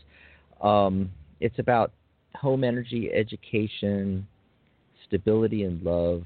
Um, 0.62 1.12
it's 1.39 1.60
about 1.60 1.91
home 2.36 2.64
energy, 2.64 3.12
education, 3.14 4.28
stability 5.08 5.64
and 5.64 5.82
love, 5.84 6.24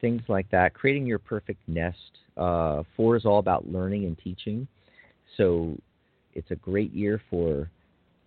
things 0.00 0.22
like 0.28 0.50
that. 0.50 0.74
Creating 0.74 1.06
your 1.06 1.18
perfect 1.18 1.60
nest. 1.68 1.98
Uh, 2.36 2.82
four 2.96 3.16
is 3.16 3.26
all 3.26 3.38
about 3.38 3.68
learning 3.68 4.04
and 4.04 4.18
teaching. 4.18 4.66
So 5.36 5.76
it's 6.34 6.50
a 6.50 6.56
great 6.56 6.92
year 6.92 7.20
for 7.28 7.70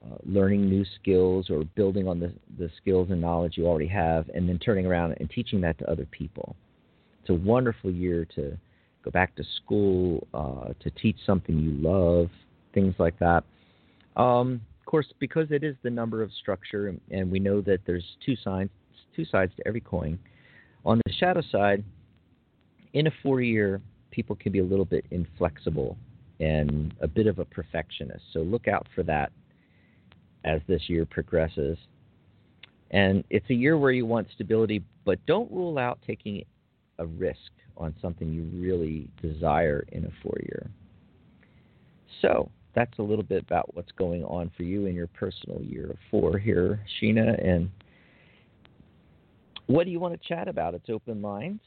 uh, 0.05 0.17
learning 0.25 0.69
new 0.69 0.85
skills 1.01 1.49
or 1.49 1.63
building 1.75 2.07
on 2.07 2.19
the, 2.19 2.31
the 2.57 2.69
skills 2.81 3.09
and 3.09 3.21
knowledge 3.21 3.57
you 3.57 3.65
already 3.65 3.87
have 3.87 4.29
and 4.33 4.47
then 4.47 4.59
turning 4.59 4.85
around 4.85 5.15
and 5.19 5.29
teaching 5.29 5.61
that 5.61 5.77
to 5.79 5.89
other 5.89 6.05
people. 6.05 6.55
It's 7.21 7.29
a 7.29 7.33
wonderful 7.33 7.89
year 7.89 8.25
to 8.35 8.57
go 9.03 9.11
back 9.11 9.35
to 9.35 9.43
school, 9.63 10.27
uh, 10.33 10.73
to 10.79 10.89
teach 10.91 11.17
something 11.25 11.59
you 11.59 11.71
love, 11.71 12.29
things 12.73 12.95
like 12.97 13.17
that. 13.19 13.43
Um, 14.15 14.61
of 14.79 14.85
course, 14.85 15.11
because 15.19 15.47
it 15.51 15.63
is 15.63 15.75
the 15.83 15.89
number 15.89 16.21
of 16.21 16.31
structure, 16.33 16.93
and, 17.11 17.31
we 17.31 17.39
know 17.39 17.61
that 17.61 17.79
there's 17.85 18.05
two 18.25 18.35
sides, 18.35 18.69
two 19.15 19.25
sides 19.25 19.51
to 19.57 19.67
every 19.67 19.81
coin. 19.81 20.19
On 20.85 20.99
the 21.05 21.13
shadow 21.13 21.41
side, 21.51 21.83
in 22.93 23.07
a 23.07 23.11
four-year, 23.23 23.81
people 24.11 24.35
can 24.35 24.51
be 24.51 24.59
a 24.59 24.63
little 24.63 24.85
bit 24.85 25.05
inflexible 25.11 25.97
and 26.39 26.93
a 27.01 27.07
bit 27.07 27.27
of 27.27 27.39
a 27.39 27.45
perfectionist. 27.45 28.23
So 28.33 28.39
look 28.39 28.67
out 28.67 28.87
for 28.93 29.03
that 29.03 29.31
as 30.43 30.61
this 30.67 30.89
year 30.89 31.05
progresses. 31.05 31.77
And 32.91 33.23
it's 33.29 33.49
a 33.49 33.53
year 33.53 33.77
where 33.77 33.91
you 33.91 34.05
want 34.05 34.27
stability, 34.35 34.83
but 35.05 35.25
don't 35.25 35.51
rule 35.51 35.79
out 35.79 35.99
taking 36.05 36.43
a 36.99 37.05
risk 37.05 37.51
on 37.77 37.93
something 38.01 38.31
you 38.31 38.43
really 38.61 39.09
desire 39.21 39.85
in 39.91 40.05
a 40.05 40.11
four-year. 40.21 40.69
So 42.21 42.49
that's 42.75 42.97
a 42.99 43.01
little 43.01 43.23
bit 43.23 43.43
about 43.43 43.73
what's 43.75 43.91
going 43.93 44.23
on 44.23 44.51
for 44.55 44.63
you 44.63 44.85
in 44.85 44.95
your 44.95 45.07
personal 45.07 45.61
year 45.61 45.91
of 45.91 45.97
four 46.09 46.37
here, 46.37 46.79
Sheena. 47.01 47.43
And 47.45 47.69
what 49.67 49.85
do 49.85 49.91
you 49.91 49.99
want 49.99 50.19
to 50.19 50.27
chat 50.27 50.47
about? 50.47 50.73
It's 50.73 50.89
open 50.89 51.21
lines. 51.21 51.61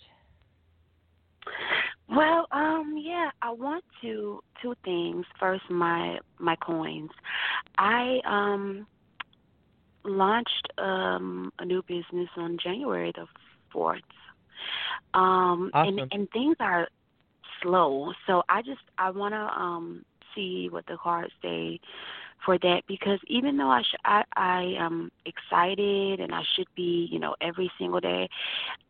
Well, 2.09 2.47
um, 2.53 2.97
yeah, 2.99 3.31
I 3.43 3.51
want 3.53 3.85
to 4.03 4.41
two 4.62 4.74
things. 4.85 5.24
First, 5.41 5.64
my 5.70 6.18
my 6.39 6.57
coins. 6.57 7.11
I 7.79 8.18
um 8.24 8.87
launched 10.05 10.68
um 10.79 11.53
a 11.59 11.64
new 11.64 11.83
business 11.83 12.29
on 12.37 12.59
January 12.62 13.12
the 13.14 13.27
fourth. 13.72 14.01
Um 15.14 15.73
Awesome. 15.73 15.89
and 15.89 16.03
and 16.11 16.29
things 16.33 16.57
are 16.61 16.89
slow. 17.62 18.12
So 18.27 18.43
I 18.49 18.62
just 18.62 18.81
I 18.99 19.11
wanna 19.11 19.51
um 19.57 20.05
see 20.35 20.69
what 20.71 20.87
the 20.87 20.97
cards 20.97 21.33
say 21.43 21.81
for 22.45 22.59
that 22.59 22.83
because 22.89 23.19
even 23.29 23.57
though 23.57 23.71
I 23.71 23.83
sh- 23.83 24.03
I 24.05 24.23
I 24.37 24.75
am 24.79 25.11
excited 25.27 26.21
and 26.21 26.35
I 26.35 26.43
should 26.55 26.67
be, 26.77 27.09
you 27.11 27.19
know, 27.19 27.35
every 27.41 27.71
single 27.79 28.01
day, 28.01 28.29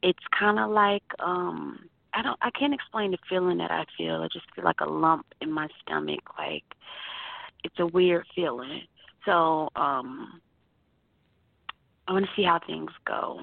it's 0.03 0.23
kind 0.39 0.59
of 0.59 0.71
like 0.71 1.03
um 1.21 1.89
I 2.15 2.23
don't 2.23 2.39
I 2.43 2.51
can't 2.51 2.75
explain 2.75 3.11
the 3.13 3.19
feeling 3.29 3.59
that 3.59 3.71
I 3.71 3.85
feel. 3.97 4.23
I 4.23 4.29
just 4.33 4.47
feel 4.55 4.65
like 4.65 4.81
a 4.81 4.91
lump 4.91 5.27
in 5.41 5.51
my 5.53 5.69
stomach 5.83 6.21
like 6.39 6.65
it's 7.65 7.79
a 7.79 7.87
weird 7.87 8.25
feeling. 8.35 8.83
So, 9.25 9.69
um 9.77 10.41
I 12.09 12.13
want 12.13 12.25
to 12.27 12.31
see 12.37 12.45
how 12.45 12.59
things 12.67 12.91
go. 13.07 13.41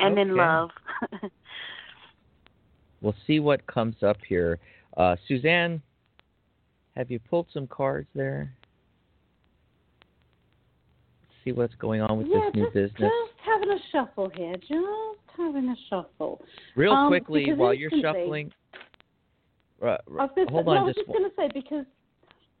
And 0.00 0.16
then 0.16 0.30
Okay. 0.30 0.40
love. 0.40 0.70
We'll 3.02 3.14
see 3.26 3.40
what 3.40 3.66
comes 3.66 4.02
up 4.02 4.18
here. 4.28 4.58
Uh, 4.96 5.16
Susanne, 5.26 5.80
have 6.96 7.10
you 7.10 7.18
pulled 7.18 7.46
some 7.52 7.66
cards 7.66 8.08
there? 8.14 8.54
See 11.42 11.52
what's 11.52 11.74
going 11.76 12.02
on 12.02 12.18
with 12.18 12.26
yeah, 12.26 12.40
this 12.40 12.54
new 12.54 12.64
just, 12.64 12.74
business. 12.74 13.10
just 13.10 13.40
having 13.42 13.70
a 13.70 13.78
shuffle 13.90 14.30
here. 14.34 14.54
Just 14.56 15.20
having 15.34 15.70
a 15.70 15.76
shuffle. 15.88 16.42
Real 16.76 16.92
um, 16.92 17.08
quickly, 17.08 17.54
while 17.54 17.72
you're 17.72 17.90
shuffling. 18.02 18.52
Uh, 19.82 19.86
I 19.86 19.96
was 20.10 20.30
hold 20.50 20.50
say, 20.50 20.58
on, 20.58 20.64
no, 20.66 20.72
I 20.72 20.82
was 20.82 20.94
just 20.94 21.06
just 21.06 21.08
going 21.08 21.30
to 21.30 21.36
say 21.36 21.48
because 21.54 21.86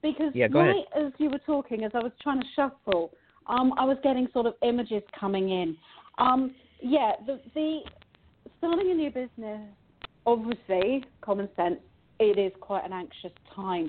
because 0.02 0.32
Yeah, 0.34 0.48
go 0.48 0.60
right 0.60 0.86
as 0.96 1.12
you 1.18 1.28
were 1.28 1.40
talking, 1.40 1.84
as 1.84 1.90
I 1.94 1.98
was 1.98 2.12
trying 2.22 2.40
to 2.40 2.46
shuffle, 2.56 3.12
um, 3.46 3.74
I 3.78 3.84
was 3.84 3.98
getting 4.02 4.26
sort 4.32 4.46
of 4.46 4.54
images 4.62 5.02
coming 5.18 5.50
in. 5.50 5.76
Um, 6.16 6.54
yeah, 6.82 7.12
the 7.26 7.40
the 7.54 7.80
starting 8.58 8.90
a 8.90 8.94
new 8.94 9.10
business, 9.10 9.68
obviously, 10.26 11.04
common 11.20 11.48
sense, 11.56 11.80
it 12.18 12.38
is 12.38 12.52
quite 12.60 12.84
an 12.84 12.92
anxious 12.92 13.32
time. 13.54 13.86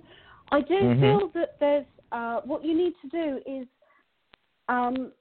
I 0.52 0.62
do 0.62 0.76
Mhm. 0.76 1.00
feel 1.00 1.28
that 1.30 1.60
there's 1.60 1.86
uh, 2.12 2.42
what 2.42 2.64
you 2.64 2.74
need 2.74 2.94
to 3.02 3.08
do 3.10 3.42
is 3.46 3.68
um, 4.68 5.12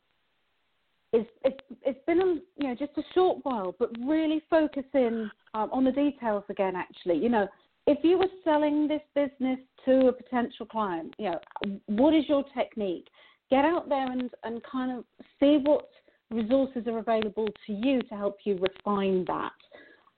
it's, 1.12 1.30
it's 1.44 1.60
it's 1.82 2.04
been 2.06 2.20
a 2.20 2.34
you 2.62 2.68
know 2.68 2.74
just 2.74 2.92
a 2.96 3.02
short 3.14 3.38
while, 3.44 3.74
but 3.78 3.90
really 4.00 4.40
focus 4.50 4.84
in 4.94 5.30
um, 5.54 5.70
on 5.72 5.84
the 5.84 5.92
details 5.92 6.44
again. 6.48 6.76
Actually, 6.76 7.18
you 7.18 7.28
know, 7.28 7.48
if 7.86 7.98
you 8.04 8.18
were 8.18 8.28
selling 8.44 8.86
this 8.86 9.02
business 9.14 9.58
to 9.84 10.08
a 10.08 10.12
potential 10.12 10.66
client, 10.66 11.14
you 11.18 11.30
know, 11.30 11.40
what 11.86 12.14
is 12.14 12.28
your 12.28 12.44
technique? 12.56 13.08
Get 13.50 13.64
out 13.64 13.88
there 13.88 14.10
and 14.10 14.30
and 14.44 14.62
kind 14.62 14.96
of 14.96 15.04
see 15.38 15.58
what 15.62 15.88
resources 16.30 16.86
are 16.86 16.98
available 16.98 17.48
to 17.66 17.72
you 17.72 18.02
to 18.02 18.14
help 18.14 18.38
you 18.44 18.58
refine 18.58 19.24
that, 19.26 19.52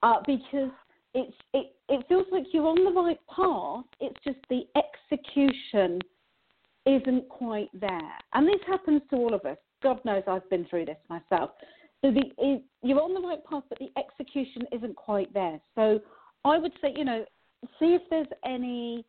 uh, 0.03 0.17
because 0.27 0.71
it's 1.15 1.37
it 1.53 1.75
it 1.89 2.07
feels 2.09 2.27
like 2.31 2.45
you're 2.53 2.67
on 2.67 2.85
the 2.85 2.91
right 2.91 3.21
path. 3.35 3.85
It's 4.01 4.19
just 4.25 4.39
the 4.49 4.63
execution 4.77 6.01
isn't 6.87 7.29
quite 7.29 7.69
there. 7.75 8.13
And 8.33 8.47
this 8.47 8.61
happens 8.67 9.03
to 9.11 9.17
all 9.17 9.35
of 9.35 9.45
us. 9.45 9.57
God 9.83 10.01
knows 10.05 10.23
I've 10.27 10.49
been 10.51 10.65
through 10.67 10.87
this 10.87 10.97
myself. 11.09 11.51
So 12.03 12.11
the 12.11 12.23
it, 12.39 12.63
you're 12.83 13.01
on 13.01 13.15
the 13.15 13.21
right 13.21 13.45
path, 13.45 13.63
but 13.69 13.79
the 13.79 13.91
execution 13.97 14.63
isn't 14.73 14.97
quite 14.97 15.33
there. 15.33 15.61
So 15.75 16.01
I 16.45 16.59
would 16.59 16.73
say, 16.81 16.93
you 16.97 17.05
know, 17.05 17.25
see 17.79 17.95
if 17.95 18.03
there's 18.11 18.27
any. 18.45 19.05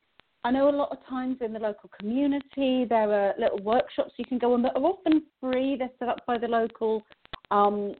I 0.45 0.51
know 0.51 0.69
a 0.69 0.71
lot 0.71 0.91
of 0.91 0.97
times 1.07 1.37
in 1.39 1.53
the 1.53 1.59
local 1.59 1.89
community 1.97 2.85
there 2.89 3.11
are 3.11 3.33
little 3.39 3.59
workshops 3.63 4.13
you 4.17 4.25
can 4.25 4.37
go 4.37 4.53
on 4.53 4.61
that 4.63 4.75
are 4.75 4.83
often 4.83 5.23
free. 5.39 5.77
They're 5.77 5.89
set 5.99 6.09
up 6.09 6.25
by 6.25 6.37
the 6.37 6.47
local, 6.47 7.01
um, 7.49 7.93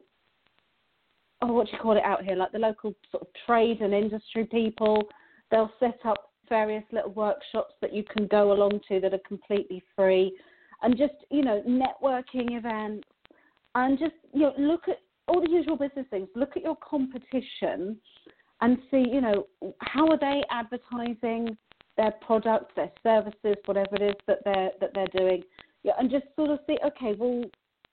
oh, 1.42 1.54
what 1.54 1.68
do 1.68 1.74
you 1.74 1.80
call 1.80 1.96
it 1.96 2.04
out 2.04 2.24
here? 2.24 2.36
Like 2.36 2.52
the 2.52 2.60
local 2.60 2.94
sort 3.12 3.24
of 3.24 3.30
trade 3.46 3.80
and 3.82 3.94
industry 3.94 4.46
people. 4.46 5.04
They'll 5.52 5.72
set 5.80 6.00
up 6.06 6.32
various 6.50 6.84
little 6.92 7.14
workshops 7.14 7.76
that 7.82 7.94
you 7.94 8.04
can 8.04 8.28
go 8.28 8.52
along 8.52 8.82
to 8.90 9.00
that 9.00 9.14
are 9.14 9.22
completely 9.26 9.82
free, 9.96 10.38
and 10.82 10.98
just 10.98 11.14
you 11.30 11.44
know 11.44 11.64
networking 11.66 12.58
events, 12.58 13.08
and 13.76 13.98
just 13.98 14.16
you 14.34 14.42
know 14.42 14.54
look 14.58 14.90
at 14.90 14.98
all 15.30 15.40
the 15.40 15.50
usual 15.50 15.78
business 15.78 16.06
things. 16.10 16.28
Look 16.36 16.58
at 16.58 16.64
your 16.64 16.76
competition 16.78 17.98
and 18.62 18.78
see, 18.90 19.06
you 19.12 19.22
know, 19.22 19.48
how 19.80 20.08
are 20.08 20.18
they 20.18 20.42
advertising 20.50 21.58
their 21.98 22.14
products, 22.26 22.74
their 22.76 22.92
services, 23.04 23.56
whatever 23.66 23.96
it 23.96 24.02
is 24.02 24.16
that 24.28 24.40
they're 24.46 24.72
that 24.80 24.92
they're 24.94 25.08
doing, 25.18 25.44
yeah, 25.84 25.94
and 26.00 26.10
just 26.10 26.26
sort 26.36 26.50
of 26.50 26.60
see, 26.68 26.78
okay, 26.86 27.14
well, 27.18 27.44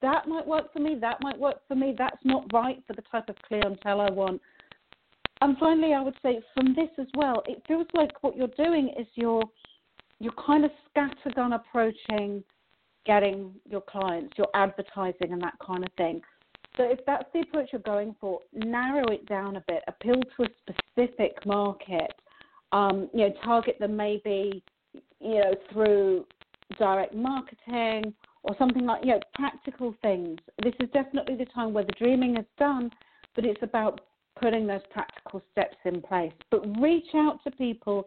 that 0.02 0.26
might 0.28 0.46
work 0.46 0.72
for 0.72 0.78
me, 0.78 0.96
that 1.00 1.18
might 1.20 1.38
work 1.38 1.60
for 1.68 1.74
me, 1.74 1.94
that's 1.96 2.24
not 2.24 2.44
right 2.52 2.82
for 2.86 2.94
the 2.94 3.02
type 3.02 3.28
of 3.28 3.36
clientele 3.46 4.00
I 4.00 4.10
want. 4.10 4.40
And 5.42 5.56
finally, 5.58 5.94
I 5.94 6.02
would 6.02 6.16
say 6.22 6.40
from 6.54 6.74
this 6.74 6.90
as 6.98 7.06
well, 7.16 7.42
it 7.46 7.62
feels 7.66 7.86
like 7.94 8.22
what 8.22 8.36
you're 8.36 8.48
doing 8.56 8.92
is 8.98 9.06
you're 9.14 9.44
you're 10.18 10.34
kind 10.34 10.66
of 10.66 10.70
scattergun 10.94 11.54
approaching 11.54 12.44
getting 13.06 13.54
your 13.68 13.80
clients, 13.80 14.36
your 14.36 14.48
advertising 14.54 15.32
and 15.32 15.42
that 15.42 15.54
kind 15.64 15.84
of 15.84 15.92
thing. 15.96 16.20
So 16.76 16.84
if 16.84 17.00
that's 17.06 17.24
the 17.32 17.40
approach 17.40 17.70
you're 17.72 17.80
going 17.80 18.14
for, 18.20 18.40
narrow 18.52 19.04
it 19.08 19.26
down 19.26 19.56
a 19.56 19.64
bit, 19.66 19.82
appeal 19.88 20.20
to 20.36 20.44
a 20.44 20.74
specific 20.94 21.44
market, 21.44 22.12
um, 22.72 23.08
you 23.12 23.20
know, 23.20 23.34
target 23.44 23.78
them 23.78 23.96
maybe, 23.96 24.62
you 25.20 25.34
know, 25.34 25.54
through 25.72 26.26
direct 26.78 27.14
marketing 27.14 28.14
or 28.42 28.54
something 28.58 28.86
like, 28.86 29.04
you 29.04 29.10
know, 29.10 29.20
practical 29.34 29.94
things. 30.02 30.38
This 30.62 30.74
is 30.80 30.88
definitely 30.92 31.36
the 31.36 31.46
time 31.46 31.72
where 31.72 31.84
the 31.84 31.92
dreaming 31.98 32.36
is 32.36 32.46
done, 32.58 32.90
but 33.34 33.44
it's 33.44 33.62
about 33.62 34.00
putting 34.40 34.66
those 34.66 34.80
practical 34.90 35.42
steps 35.52 35.76
in 35.84 36.00
place. 36.00 36.32
But 36.50 36.64
reach 36.80 37.08
out 37.14 37.40
to 37.44 37.50
people 37.50 38.06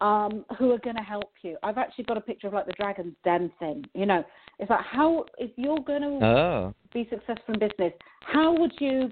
um, 0.00 0.44
who 0.58 0.72
are 0.72 0.78
going 0.78 0.96
to 0.96 1.02
help 1.02 1.32
you. 1.42 1.56
I've 1.62 1.78
actually 1.78 2.04
got 2.04 2.16
a 2.16 2.20
picture 2.20 2.48
of 2.48 2.52
like 2.52 2.66
the 2.66 2.72
Dragon's 2.72 3.14
Den 3.24 3.50
thing. 3.58 3.84
You 3.94 4.06
know, 4.06 4.24
it's 4.58 4.70
like 4.70 4.84
how 4.84 5.24
if 5.38 5.50
you're 5.56 5.78
going 5.78 6.02
to 6.02 6.26
oh. 6.26 6.74
be 6.92 7.08
successful 7.08 7.54
in 7.54 7.60
business, 7.60 7.92
how 8.20 8.52
would 8.58 8.72
you, 8.80 9.10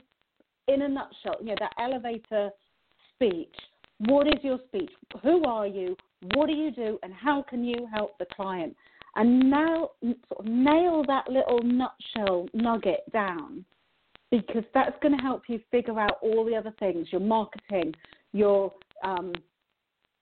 in 0.68 0.82
a 0.82 0.88
nutshell, 0.88 1.36
you 1.40 1.46
know, 1.46 1.56
that 1.58 1.72
elevator 1.78 2.50
speech. 3.14 3.54
What 4.06 4.26
is 4.26 4.42
your 4.42 4.58
speech? 4.68 4.90
Who 5.22 5.44
are 5.44 5.66
you? 5.66 5.96
What 6.34 6.46
do 6.46 6.54
you 6.54 6.70
do? 6.70 6.98
And 7.02 7.12
how 7.12 7.42
can 7.48 7.64
you 7.64 7.86
help 7.92 8.18
the 8.18 8.26
client? 8.34 8.74
And 9.16 9.50
now, 9.50 9.90
sort 10.02 10.40
of 10.40 10.46
nail 10.46 11.04
that 11.06 11.28
little 11.28 11.60
nutshell 11.62 12.46
nugget 12.54 13.00
down, 13.12 13.64
because 14.30 14.64
that's 14.72 14.96
going 15.02 15.16
to 15.16 15.22
help 15.22 15.42
you 15.48 15.60
figure 15.70 15.98
out 15.98 16.18
all 16.22 16.44
the 16.44 16.54
other 16.54 16.72
things: 16.78 17.08
your 17.10 17.20
marketing, 17.20 17.94
your 18.32 18.72
um, 19.04 19.32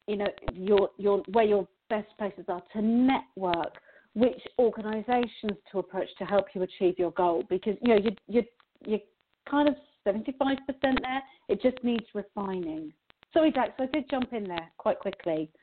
you 0.06 0.16
know, 0.16 0.28
your 0.54 0.90
your 0.96 1.18
where 1.32 1.44
your 1.44 1.68
best 1.90 2.08
places 2.18 2.46
are 2.48 2.62
to 2.72 2.82
network, 2.82 3.74
which 4.14 4.40
organisations 4.58 5.58
to 5.70 5.78
approach 5.78 6.08
to 6.18 6.24
help 6.24 6.46
you 6.54 6.62
achieve 6.62 6.98
your 6.98 7.12
goal. 7.12 7.44
Because 7.48 7.76
you 7.82 7.94
know 7.94 8.00
you 8.00 8.10
you 8.26 8.42
you're 8.86 9.00
kind 9.48 9.68
of 9.68 9.74
seventy 10.02 10.34
five 10.38 10.56
percent 10.66 10.98
there. 11.02 11.22
It 11.48 11.62
just 11.62 11.84
needs 11.84 12.06
refining. 12.14 12.92
Sorry, 13.32 13.50
Dax, 13.50 13.72
I 13.78 13.86
did 13.86 14.08
jump 14.10 14.32
in 14.32 14.44
there 14.44 14.70
quite 14.78 14.98
quickly. 14.98 15.50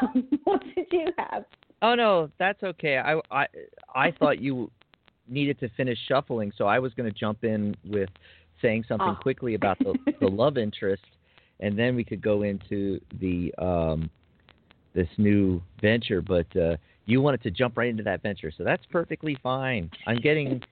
Um, 0.00 0.28
what 0.44 0.62
did 0.76 0.86
you 0.92 1.06
have? 1.18 1.44
Oh 1.82 1.96
no, 1.96 2.30
that's 2.38 2.62
okay. 2.62 2.98
I 2.98 3.20
I 3.32 3.46
I 3.92 4.12
thought 4.12 4.40
you 4.40 4.70
needed 5.26 5.58
to 5.58 5.68
finish 5.70 5.98
shuffling, 6.06 6.52
so 6.56 6.66
I 6.66 6.78
was 6.78 6.94
going 6.94 7.12
to 7.12 7.18
jump 7.18 7.42
in 7.42 7.74
with 7.84 8.08
saying 8.60 8.84
something 8.86 9.08
Oh. 9.08 9.20
quickly 9.20 9.54
about 9.54 9.80
the 9.80 9.94
the 10.20 10.28
love 10.42 10.56
interest, 10.56 11.02
and 11.58 11.76
then 11.76 11.96
we 11.96 12.04
could 12.04 12.22
go 12.22 12.42
into 12.42 13.00
the 13.20 13.52
um 13.58 14.08
this 14.94 15.08
new 15.18 15.60
venture. 15.80 16.22
But 16.22 16.56
uh, 16.56 16.76
you 17.06 17.20
wanted 17.20 17.42
to 17.42 17.50
jump 17.50 17.76
right 17.76 17.88
into 17.88 18.04
that 18.04 18.22
venture, 18.22 18.52
so 18.56 18.62
that's 18.62 18.84
perfectly 18.86 19.36
fine. 19.42 19.90
I'm 20.06 20.20
getting 20.20 20.62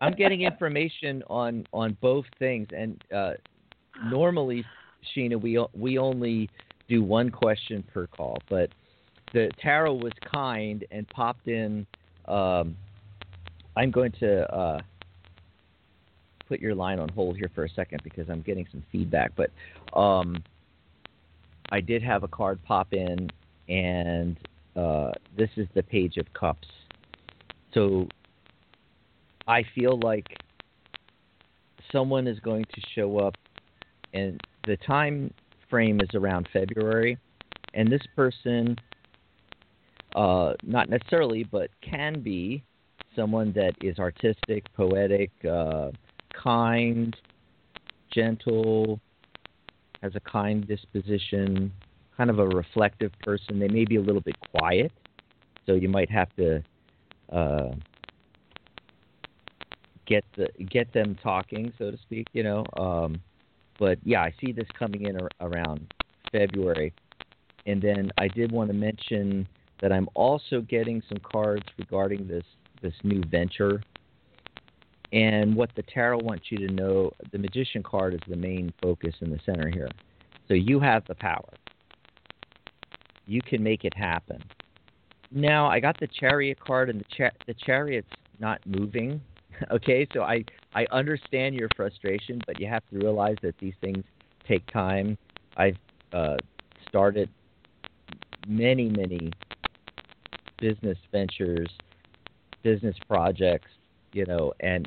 I'm 0.00 0.14
getting 0.14 0.40
information 0.52 1.22
on 1.28 1.66
on 1.74 1.96
both 2.00 2.24
things, 2.38 2.68
and 2.74 3.04
uh, 3.14 3.32
normally, 4.06 4.64
Sheena, 5.14 5.40
we 5.40 5.64
we 5.74 5.98
only 5.98 6.48
do 6.88 7.02
one 7.02 7.30
question 7.30 7.84
per 7.92 8.06
call, 8.06 8.38
but 8.48 8.70
the 9.32 9.50
tarot 9.60 9.94
was 9.94 10.12
kind 10.32 10.84
and 10.90 11.08
popped 11.08 11.48
in. 11.48 11.86
Um, 12.26 12.76
I'm 13.76 13.90
going 13.90 14.12
to 14.20 14.54
uh, 14.54 14.80
put 16.48 16.60
your 16.60 16.74
line 16.74 16.98
on 16.98 17.08
hold 17.08 17.36
here 17.36 17.50
for 17.54 17.64
a 17.64 17.68
second 17.70 18.00
because 18.04 18.28
I'm 18.30 18.42
getting 18.42 18.66
some 18.70 18.82
feedback, 18.92 19.32
but 19.36 19.50
um, 19.98 20.42
I 21.70 21.80
did 21.80 22.02
have 22.02 22.22
a 22.22 22.28
card 22.28 22.62
pop 22.64 22.92
in, 22.92 23.30
and 23.68 24.36
uh, 24.76 25.10
this 25.36 25.50
is 25.56 25.66
the 25.74 25.82
Page 25.82 26.16
of 26.16 26.32
Cups. 26.32 26.68
So 27.72 28.06
I 29.48 29.64
feel 29.74 29.98
like 30.00 30.26
someone 31.90 32.26
is 32.26 32.38
going 32.40 32.64
to 32.64 32.80
show 32.94 33.18
up, 33.18 33.34
and 34.12 34.40
the 34.66 34.76
time 34.78 35.32
frame 35.68 36.00
is 36.00 36.14
around 36.14 36.48
February, 36.52 37.18
and 37.74 37.90
this 37.90 38.02
person, 38.14 38.76
uh, 40.14 40.54
not 40.62 40.88
necessarily, 40.88 41.44
but 41.44 41.70
can 41.80 42.20
be 42.20 42.62
someone 43.16 43.52
that 43.52 43.74
is 43.82 43.98
artistic, 43.98 44.72
poetic, 44.74 45.30
uh, 45.44 45.90
kind, 46.32 47.16
gentle, 48.12 49.00
has 50.02 50.12
a 50.14 50.20
kind 50.20 50.66
disposition, 50.66 51.72
kind 52.16 52.30
of 52.30 52.38
a 52.38 52.46
reflective 52.46 53.12
person. 53.22 53.58
They 53.58 53.68
may 53.68 53.84
be 53.84 53.96
a 53.96 54.00
little 54.00 54.20
bit 54.20 54.36
quiet, 54.52 54.92
so 55.66 55.72
you 55.72 55.88
might 55.88 56.10
have 56.10 56.28
to 56.36 56.62
uh, 57.32 57.70
get 60.06 60.24
the 60.36 60.48
get 60.64 60.92
them 60.92 61.16
talking, 61.22 61.72
so 61.78 61.90
to 61.90 61.98
speak. 61.98 62.26
You 62.32 62.42
know, 62.42 62.64
um, 62.76 63.20
but 63.78 63.98
yeah, 64.04 64.22
I 64.22 64.32
see 64.40 64.52
this 64.52 64.68
coming 64.78 65.06
in 65.06 65.20
ar- 65.20 65.30
around 65.40 65.86
February, 66.32 66.92
and 67.66 67.80
then 67.80 68.10
I 68.18 68.28
did 68.28 68.52
want 68.52 68.68
to 68.68 68.74
mention 68.74 69.46
that 69.80 69.92
I'm 69.92 70.08
also 70.14 70.60
getting 70.60 71.02
some 71.08 71.18
cards 71.18 71.64
regarding 71.78 72.26
this 72.26 72.44
this 72.82 72.94
new 73.02 73.22
venture. 73.30 73.82
And 75.12 75.54
what 75.54 75.70
the 75.76 75.82
tarot 75.82 76.18
wants 76.18 76.46
you 76.50 76.66
to 76.66 76.74
know, 76.74 77.12
the 77.30 77.38
magician 77.38 77.82
card 77.82 78.14
is 78.14 78.20
the 78.28 78.36
main 78.36 78.72
focus 78.82 79.14
in 79.20 79.30
the 79.30 79.38
center 79.46 79.68
here. 79.68 79.88
So 80.48 80.54
you 80.54 80.80
have 80.80 81.06
the 81.06 81.14
power. 81.14 81.48
You 83.26 83.40
can 83.40 83.62
make 83.62 83.84
it 83.84 83.96
happen. 83.96 84.42
Now 85.30 85.66
I 85.66 85.80
got 85.80 85.98
the 85.98 86.08
chariot 86.08 86.58
card, 86.60 86.90
and 86.90 87.00
the 87.00 87.06
cha- 87.16 87.36
the 87.46 87.54
chariot's 87.54 88.08
not 88.38 88.60
moving. 88.66 89.20
okay, 89.70 90.06
so 90.12 90.22
I 90.22 90.44
I 90.74 90.86
understand 90.90 91.54
your 91.54 91.68
frustration, 91.76 92.40
but 92.46 92.58
you 92.58 92.66
have 92.66 92.82
to 92.90 92.98
realize 92.98 93.36
that 93.42 93.54
these 93.58 93.74
things 93.80 94.04
take 94.46 94.64
time. 94.72 95.16
I've 95.56 95.76
uh, 96.12 96.36
started 96.88 97.28
many 98.46 98.88
many 98.88 99.32
business 100.60 100.98
ventures, 101.12 101.70
business 102.62 102.96
projects, 103.08 103.70
you 104.12 104.24
know, 104.26 104.52
and 104.60 104.86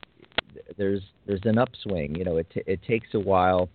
there's 0.78 1.02
there's 1.26 1.46
an 1.46 1.58
upswing. 1.58 2.16
You 2.16 2.26
know, 2.26 2.38
it 2.38 2.48
t- 2.54 2.64
it 2.66 2.82
takes 2.84 3.08
a 3.14 3.20
while. 3.20 3.70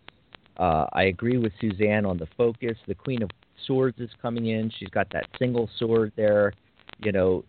Uh, 0.59 0.87
I 0.93 1.05
agree 1.05 1.39
with 1.39 1.53
Susanne 1.61 2.05
on 2.05 2.19
the 2.19 2.29
focus. 2.37 2.77
The 2.87 2.95
Queen 2.95 3.23
of 3.23 3.31
Swords 3.67 3.99
is 4.01 4.11
coming 4.21 4.47
in. 4.47 4.71
She's 4.79 4.91
got 4.91 5.09
that 5.13 5.27
single 5.39 5.69
sword 5.79 6.13
there. 6.17 6.53
You 7.01 7.13
know, 7.13 7.45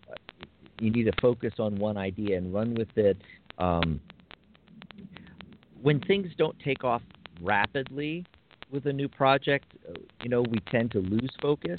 you 0.80 0.90
need 0.90 1.04
to 1.04 1.12
focus 1.20 1.54
on 1.58 1.76
one 1.76 1.96
idea 1.96 2.36
and 2.36 2.52
run 2.52 2.74
with 2.74 2.96
it. 2.96 3.16
Um, 3.58 4.00
when 5.82 6.00
things 6.00 6.28
don't 6.38 6.58
take 6.60 6.82
off 6.82 7.02
rapidly 7.40 8.24
with 8.70 8.86
a 8.86 8.92
new 8.92 9.08
project, 9.08 9.66
uh, 9.88 9.92
you 10.22 10.30
know, 10.30 10.42
we 10.42 10.58
tend 10.70 10.90
to 10.92 10.98
lose 10.98 11.30
focus, 11.40 11.78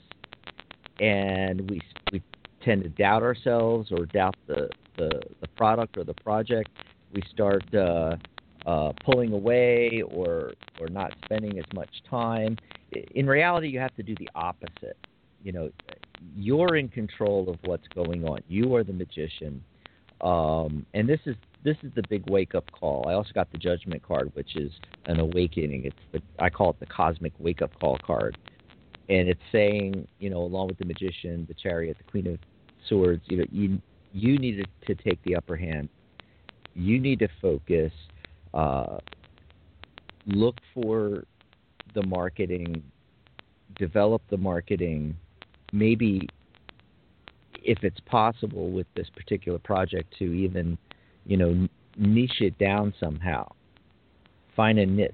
and 0.99 1.69
we 1.69 1.81
we 2.11 2.21
tend 2.63 2.83
to 2.83 2.89
doubt 2.89 3.23
ourselves 3.23 3.91
or 3.91 4.05
doubt 4.05 4.35
the 4.47 4.69
the, 4.97 5.21
the 5.41 5.47
product 5.49 5.97
or 5.97 6.03
the 6.03 6.13
project. 6.13 6.69
We 7.13 7.21
start 7.31 7.63
uh, 7.73 8.15
uh, 8.65 8.93
pulling 9.03 9.33
away 9.33 10.03
or 10.07 10.53
or 10.79 10.87
not 10.87 11.13
spending 11.25 11.57
as 11.57 11.65
much 11.73 11.89
time. 12.09 12.57
In 13.13 13.27
reality, 13.27 13.67
you 13.67 13.79
have 13.79 13.95
to 13.95 14.03
do 14.03 14.15
the 14.15 14.29
opposite. 14.35 14.97
You 15.43 15.51
know, 15.51 15.69
you're 16.35 16.75
in 16.75 16.89
control 16.89 17.49
of 17.49 17.57
what's 17.65 17.87
going 17.89 18.27
on. 18.27 18.39
You 18.47 18.75
are 18.75 18.83
the 18.83 18.93
magician, 18.93 19.63
um, 20.21 20.85
and 20.93 21.07
this 21.07 21.19
is 21.25 21.35
this 21.63 21.77
is 21.83 21.91
the 21.95 22.03
big 22.09 22.29
wake 22.29 22.55
up 22.55 22.69
call. 22.71 23.05
I 23.07 23.13
also 23.13 23.31
got 23.33 23.51
the 23.51 23.57
Judgment 23.57 24.03
card, 24.03 24.31
which 24.33 24.55
is 24.55 24.71
an 25.05 25.19
awakening. 25.19 25.85
It's 25.85 25.95
the 26.11 26.21
I 26.39 26.49
call 26.49 26.71
it 26.71 26.79
the 26.79 26.85
cosmic 26.85 27.33
wake 27.39 27.61
up 27.61 27.71
call 27.79 27.97
card, 28.05 28.37
and 29.09 29.27
it's 29.27 29.41
saying, 29.51 30.07
you 30.19 30.29
know, 30.29 30.41
along 30.41 30.67
with 30.67 30.77
the 30.77 30.85
Magician, 30.85 31.45
the 31.47 31.53
Chariot, 31.53 31.97
the 31.97 32.11
Queen 32.11 32.27
of 32.27 32.39
Swords, 32.87 33.23
you 33.25 33.37
know, 33.37 33.45
you 33.51 33.81
you 34.13 34.37
need 34.37 34.67
to 34.87 34.95
take 34.95 35.21
the 35.23 35.35
upper 35.35 35.55
hand. 35.55 35.89
You 36.73 36.99
need 36.99 37.19
to 37.19 37.27
focus. 37.41 37.91
Uh, 38.53 38.99
look 40.27 40.55
for 40.73 41.25
the 41.93 42.05
marketing, 42.05 42.83
develop 43.77 44.21
the 44.29 44.37
marketing, 44.37 45.15
maybe 45.71 46.27
if 47.63 47.83
it's 47.83 47.99
possible 48.05 48.71
with 48.71 48.87
this 48.95 49.07
particular 49.15 49.59
project 49.59 50.13
to 50.19 50.25
even, 50.25 50.77
you 51.25 51.37
know, 51.37 51.67
niche 51.97 52.41
it 52.41 52.57
down 52.57 52.93
somehow. 52.99 53.47
Find 54.55 54.79
a 54.79 54.85
niche. 54.85 55.13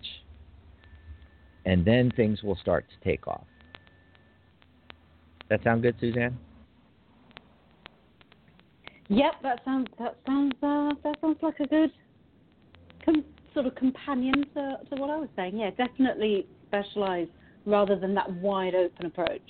And 1.66 1.86
then 1.86 2.12
things 2.16 2.44
will 2.44 2.58
start 2.58 2.86
to 2.90 3.10
take 3.10 3.28
off. 3.28 3.46
That 5.50 5.64
sound 5.64 5.82
good, 5.82 5.96
Susanne? 6.00 6.38
Yep, 9.10 9.34
that 9.44 9.60
sounds 9.66 9.88
that 10.00 10.18
sounds 10.26 10.54
uh, 10.64 10.92
that 11.04 11.18
sounds 11.20 11.38
like 11.42 11.60
a 11.60 11.68
good 11.68 11.92
com- 13.04 13.26
sort 13.54 13.66
of 13.66 13.76
companion 13.76 14.46
to, 14.54 14.78
to 14.90 15.02
what 15.02 15.10
I 15.10 15.18
was 15.18 15.28
saying. 15.36 15.58
Yeah, 15.58 15.72
definitely 15.72 16.48
specialize 16.68 17.28
rather 17.66 18.00
than 18.00 18.14
that 18.16 18.32
wide 18.36 18.74
open 18.74 19.08
approach. 19.08 19.42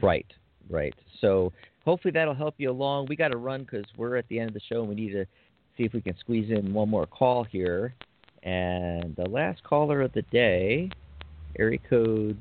Right, 0.00 0.26
right. 0.70 0.94
So 1.20 1.52
hopefully 1.84 2.12
that'll 2.12 2.34
help 2.34 2.54
you 2.58 2.70
along. 2.70 3.06
We 3.08 3.16
got 3.16 3.28
to 3.28 3.36
run 3.36 3.62
because 3.62 3.84
we're 3.96 4.16
at 4.16 4.28
the 4.28 4.38
end 4.38 4.48
of 4.48 4.54
the 4.54 4.60
show 4.68 4.80
and 4.80 4.88
we 4.88 4.94
need 4.94 5.12
to 5.12 5.24
see 5.76 5.84
if 5.84 5.92
we 5.92 6.00
can 6.00 6.16
squeeze 6.18 6.50
in 6.50 6.72
one 6.72 6.88
more 6.88 7.06
call 7.06 7.44
here. 7.44 7.94
And 8.42 9.14
the 9.16 9.28
last 9.28 9.62
caller 9.62 10.00
of 10.00 10.12
the 10.12 10.22
day, 10.22 10.90
area 11.58 11.78
code 11.88 12.36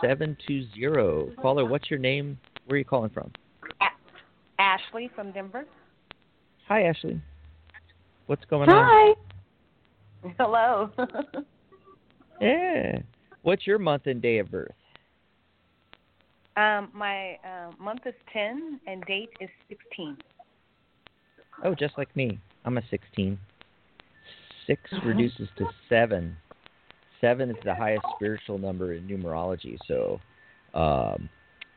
720. 0.00 1.36
Caller, 1.40 1.64
what's 1.64 1.90
your 1.90 1.98
name? 1.98 2.38
Where 2.66 2.76
are 2.76 2.78
you 2.78 2.84
calling 2.84 3.10
from? 3.10 3.30
Ashley 4.58 5.10
from 5.14 5.32
Denver. 5.32 5.64
Hi, 6.68 6.82
Ashley. 6.82 7.20
What's 8.26 8.44
going 8.44 8.68
Hi. 8.68 8.76
on? 8.76 9.14
Hi. 10.24 10.32
Hello. 10.38 10.90
yeah. 12.40 12.98
What's 13.42 13.66
your 13.66 13.78
month 13.78 14.06
and 14.06 14.20
day 14.20 14.38
of 14.38 14.50
birth? 14.50 14.74
Um, 16.56 16.90
my 16.92 17.38
uh, 17.44 17.70
month 17.78 18.00
is 18.06 18.14
10 18.32 18.80
and 18.86 19.04
date 19.06 19.30
is 19.40 19.48
16. 19.68 20.16
Oh, 21.64 21.74
just 21.74 21.96
like 21.96 22.14
me. 22.16 22.38
I'm 22.64 22.78
a 22.78 22.82
16. 22.90 23.38
6 24.66 24.80
reduces 25.04 25.48
to 25.58 25.66
7. 25.88 26.36
7 27.20 27.50
is 27.50 27.56
the 27.64 27.74
highest 27.74 28.04
spiritual 28.16 28.58
number 28.58 28.94
in 28.94 29.06
numerology. 29.06 29.76
So 29.86 30.20
um, 30.74 31.28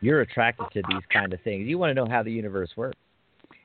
you're 0.02 0.22
attracted 0.22 0.66
to 0.74 0.82
these 0.90 1.04
kind 1.12 1.34
of 1.34 1.42
things. 1.42 1.68
You 1.68 1.78
want 1.78 1.92
to 1.92 1.94
know 1.94 2.10
how 2.10 2.24
the 2.24 2.32
universe 2.32 2.72
works. 2.76 2.98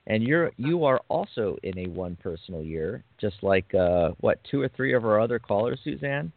And 0.07 0.23
you're 0.23 0.53
you 0.57 0.85
are 0.85 1.01
also 1.09 1.59
in 1.63 1.79
a 1.81 1.87
one 1.87 2.17
personal 2.23 2.63
year, 2.63 3.05
just 3.21 3.37
like 3.43 3.75
uh, 3.75 4.13
what 4.21 4.41
two 4.51 4.63
or 4.63 4.69
three 4.75 4.95
of 4.95 5.05
our 5.05 5.21
other 5.21 5.39
callers, 5.39 5.79
Susanne. 5.85 6.33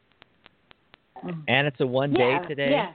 Mm-hmm. 1.23 1.39
And 1.47 1.67
it's 1.67 1.79
a 1.79 1.87
one 1.87 2.11
day 2.11 2.37
today. 2.49 2.71
yeah. 2.71 2.91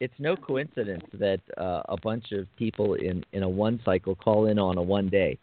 It's 0.00 0.14
no 0.18 0.34
coincidence 0.34 1.04
that 1.14 1.40
uh, 1.58 1.82
a 1.88 1.96
bunch 2.02 2.32
of 2.32 2.46
people 2.56 2.94
in 2.94 3.22
in 3.32 3.42
a 3.42 3.48
one 3.48 3.80
cycle 3.84 4.14
call 4.14 4.46
in 4.46 4.58
on 4.58 4.78
a 4.78 4.82
one 4.82 5.08
day. 5.08 5.38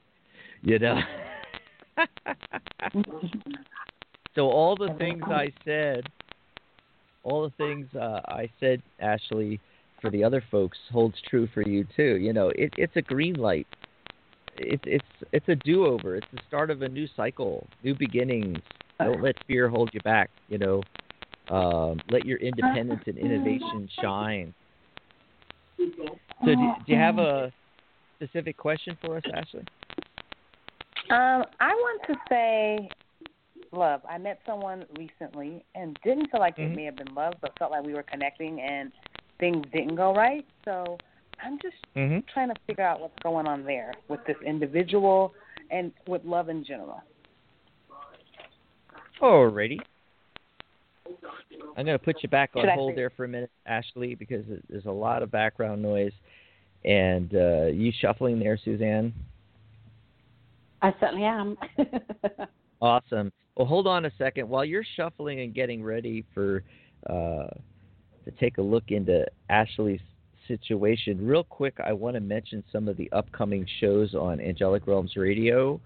You 0.63 0.79
know. 0.79 0.99
so 4.35 4.49
all 4.49 4.75
the 4.75 4.95
things 4.97 5.21
I 5.27 5.51
said, 5.63 6.07
all 7.23 7.43
the 7.43 7.53
things 7.57 7.87
uh, 7.95 8.21
I 8.27 8.49
said, 8.59 8.81
Ashley, 8.99 9.59
for 10.01 10.09
the 10.09 10.23
other 10.23 10.43
folks 10.49 10.77
holds 10.91 11.15
true 11.29 11.47
for 11.53 11.61
you 11.61 11.85
too. 11.95 12.17
You 12.17 12.33
know, 12.33 12.49
it, 12.49 12.73
it's 12.77 12.95
a 12.95 13.01
green 13.01 13.35
light. 13.35 13.67
It's 14.57 14.83
it's 14.87 15.05
it's 15.31 15.47
a 15.49 15.55
do 15.55 15.85
over. 15.85 16.15
It's 16.15 16.27
the 16.33 16.39
start 16.47 16.71
of 16.71 16.81
a 16.81 16.89
new 16.89 17.07
cycle, 17.15 17.67
new 17.83 17.93
beginnings. 17.93 18.59
Don't 18.99 19.21
let 19.21 19.35
fear 19.45 19.69
hold 19.69 19.91
you 19.93 19.99
back. 20.01 20.31
You 20.49 20.57
know, 20.57 20.81
um, 21.49 22.01
let 22.09 22.25
your 22.25 22.37
independence 22.39 23.03
and 23.07 23.17
innovation 23.17 23.87
shine. 23.99 24.53
So, 25.77 25.85
do, 26.45 26.55
do 26.55 26.91
you 26.93 26.97
have 26.97 27.17
a 27.19 27.51
specific 28.17 28.57
question 28.57 28.97
for 29.01 29.17
us, 29.17 29.23
Ashley? 29.33 29.65
Um, 31.09 31.43
I 31.59 31.69
want 31.73 32.01
to 32.07 32.15
say 32.29 32.89
love. 33.71 34.01
I 34.09 34.17
met 34.17 34.39
someone 34.45 34.85
recently 34.97 35.63
and 35.75 35.97
didn't 36.03 36.29
feel 36.31 36.39
like 36.39 36.57
Mhm. 36.57 36.71
it 36.71 36.75
may 36.75 36.83
have 36.85 36.95
been 36.97 37.13
love, 37.15 37.33
but 37.41 37.57
felt 37.57 37.71
like 37.71 37.83
we 37.83 37.93
were 37.93 38.03
connecting 38.03 38.61
and 38.61 38.91
things 39.39 39.65
didn't 39.71 39.95
go 39.95 40.13
right. 40.13 40.45
So 40.65 40.97
I'm 41.43 41.59
just 41.61 41.75
Mm-hmm. 41.95 42.19
trying 42.33 42.49
to 42.49 42.55
figure 42.67 42.83
out 42.83 42.99
what's 42.99 43.17
going 43.23 43.47
on 43.47 43.63
there 43.63 43.93
with 44.07 44.19
this 44.25 44.37
individual 44.45 45.33
and 45.71 45.91
with 46.07 46.23
love 46.25 46.49
in 46.49 46.63
general. 46.63 47.01
Alrighty. 49.21 49.79
I'm 51.77 51.85
going 51.85 51.97
to 51.97 52.03
put 52.03 52.23
you 52.23 52.29
back 52.29 52.51
on 52.55 52.63
Should 52.63 52.71
hold 52.71 52.95
there 52.95 53.11
for 53.11 53.25
a 53.25 53.27
minute, 53.27 53.51
Ashley, 53.65 54.15
because 54.15 54.45
there's 54.69 54.85
a 54.85 54.91
lot 54.91 55.23
of 55.23 55.31
background 55.31 55.81
noise. 55.81 56.13
And 56.85 57.33
uh, 57.35 57.65
you 57.65 57.91
shuffling 57.99 58.39
there, 58.39 58.59
Susanne? 58.63 59.13
I 60.81 60.93
certainly 60.99 61.23
am. 61.23 61.57
Awesome. 62.81 63.31
Well, 63.55 63.65
hold 63.67 63.87
on 63.87 64.05
a 64.05 64.11
second. 64.17 64.47
While 64.47 64.65
you're 64.65 64.85
shuffling 64.95 65.41
and 65.41 65.53
getting 65.53 65.83
ready 65.83 66.23
for 66.33 66.63
uh, 67.09 67.47
to 68.25 68.31
take 68.39 68.57
a 68.57 68.61
look 68.61 68.85
into 68.89 69.25
Ashley's 69.49 70.01
situation, 70.47 71.25
real 71.25 71.43
quick, 71.43 71.77
I 71.83 71.93
want 71.93 72.15
to 72.15 72.19
mention 72.19 72.63
some 72.71 72.87
of 72.87 72.97
the 72.97 73.11
upcoming 73.11 73.65
shows 73.79 74.13
on 74.13 74.39
Angelic 74.39 74.85
Realms 74.85 75.15
Radio 75.15 75.81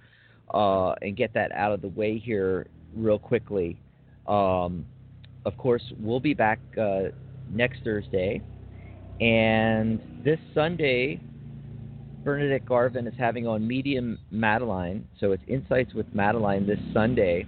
uh, 0.53 0.91
and 1.01 1.15
get 1.15 1.33
that 1.33 1.51
out 1.53 1.71
of 1.71 1.81
the 1.81 1.87
way 1.89 2.17
here 2.17 2.67
real 2.95 3.19
quickly. 3.19 3.79
Um, 4.27 4.85
of 5.45 5.57
course, 5.57 5.83
we'll 5.99 6.19
be 6.19 6.33
back 6.33 6.59
uh, 6.79 7.09
next 7.49 7.83
Thursday, 7.83 8.41
and 9.19 9.99
this 10.23 10.39
Sunday, 10.53 11.19
Bernadette 12.23 12.65
Garvin 12.65 13.07
is 13.07 13.13
having 13.17 13.47
on 13.47 13.67
Medium 13.67 14.17
Madeline. 14.29 15.07
So 15.19 15.31
it's 15.31 15.43
Insights 15.47 15.93
with 15.93 16.05
Madeline 16.13 16.67
this 16.67 16.79
Sunday. 16.93 17.45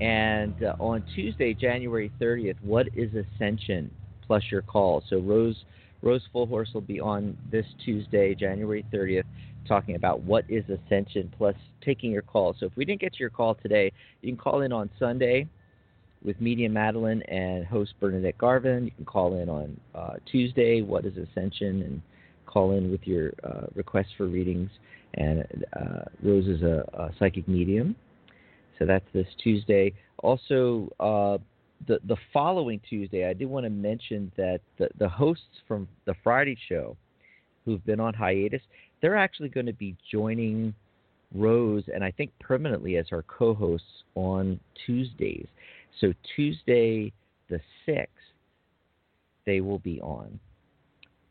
And 0.00 0.54
uh, 0.62 0.74
on 0.78 1.04
Tuesday, 1.14 1.54
January 1.54 2.10
30th, 2.20 2.56
What 2.62 2.86
is 2.94 3.10
Ascension? 3.14 3.90
Plus 4.26 4.42
your 4.50 4.62
call. 4.62 5.02
So 5.08 5.18
Rose 5.18 5.64
Rose 6.02 6.22
Fullhorse 6.34 6.74
will 6.74 6.80
be 6.80 7.00
on 7.00 7.36
this 7.50 7.66
Tuesday, 7.84 8.34
January 8.34 8.84
30th, 8.92 9.22
talking 9.68 9.94
about 9.94 10.20
what 10.22 10.44
is 10.48 10.64
Ascension, 10.68 11.32
plus 11.38 11.54
taking 11.84 12.10
your 12.10 12.22
call. 12.22 12.56
So 12.58 12.66
if 12.66 12.72
we 12.74 12.84
didn't 12.84 13.00
get 13.00 13.12
to 13.14 13.20
your 13.20 13.30
call 13.30 13.54
today, 13.54 13.92
you 14.20 14.32
can 14.32 14.36
call 14.36 14.62
in 14.62 14.72
on 14.72 14.90
Sunday 14.98 15.46
with 16.24 16.40
Medium 16.40 16.72
Madeline 16.72 17.22
and 17.22 17.64
host 17.66 17.94
Bernadette 18.00 18.38
Garvin. 18.38 18.84
You 18.84 18.90
can 18.92 19.04
call 19.04 19.40
in 19.40 19.48
on 19.48 19.80
uh, 19.94 20.14
Tuesday, 20.30 20.82
What 20.82 21.04
is 21.04 21.14
Ascension, 21.16 21.82
and 21.82 22.02
call 22.46 22.72
in 22.72 22.90
with 22.90 23.06
your 23.06 23.32
uh, 23.44 23.66
requests 23.74 24.12
for 24.16 24.26
readings. 24.26 24.70
And 25.14 25.44
uh, 25.74 26.04
Rose 26.22 26.46
is 26.46 26.62
a, 26.62 26.84
a 26.94 27.10
psychic 27.18 27.46
medium. 27.48 27.96
So 28.78 28.86
that's 28.86 29.04
this 29.12 29.26
Tuesday. 29.42 29.92
Also, 30.18 30.90
uh, 31.00 31.38
the 31.86 31.98
the 32.06 32.16
following 32.32 32.80
Tuesday, 32.88 33.28
I 33.28 33.32
did 33.32 33.46
want 33.46 33.64
to 33.64 33.70
mention 33.70 34.32
that 34.36 34.60
the, 34.78 34.88
the 34.98 35.08
hosts 35.08 35.44
from 35.66 35.88
the 36.04 36.14
Friday 36.22 36.56
show, 36.68 36.96
who've 37.64 37.84
been 37.84 38.00
on 38.00 38.14
hiatus, 38.14 38.62
they're 39.00 39.16
actually 39.16 39.48
going 39.48 39.66
to 39.66 39.72
be 39.72 39.96
joining 40.10 40.74
Rose 41.34 41.84
and 41.92 42.04
I 42.04 42.10
think 42.10 42.30
permanently 42.40 42.96
as 42.96 43.06
our 43.12 43.22
co-hosts 43.22 44.04
on 44.14 44.60
Tuesdays. 44.86 45.46
So 46.00 46.12
Tuesday 46.34 47.12
the 47.52 47.60
sixth, 47.86 48.10
they 49.44 49.60
will 49.60 49.78
be 49.78 50.00
on. 50.00 50.40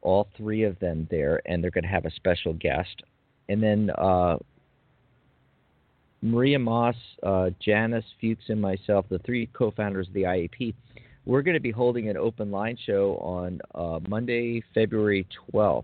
All 0.01 0.27
three 0.37 0.63
of 0.63 0.79
them 0.79 1.07
there, 1.11 1.41
and 1.45 1.63
they're 1.63 1.71
going 1.71 1.83
to 1.83 1.89
have 1.89 2.05
a 2.05 2.11
special 2.11 2.53
guest. 2.53 3.03
And 3.49 3.61
then 3.61 3.91
uh, 3.97 4.37
Maria 6.21 6.59
Moss, 6.59 6.95
uh, 7.23 7.49
Janice 7.59 8.05
Fuchs, 8.19 8.45
and 8.49 8.61
myself, 8.61 9.05
the 9.09 9.19
three 9.19 9.47
co-founders 9.53 10.07
of 10.07 10.13
the 10.13 10.23
IAP, 10.23 10.73
we're 11.25 11.41
going 11.41 11.55
to 11.55 11.61
be 11.61 11.71
holding 11.71 12.09
an 12.09 12.17
open 12.17 12.51
line 12.51 12.77
show 12.83 13.17
on 13.17 13.61
uh, 13.75 13.99
Monday, 14.07 14.63
February 14.73 15.27
12th, 15.53 15.83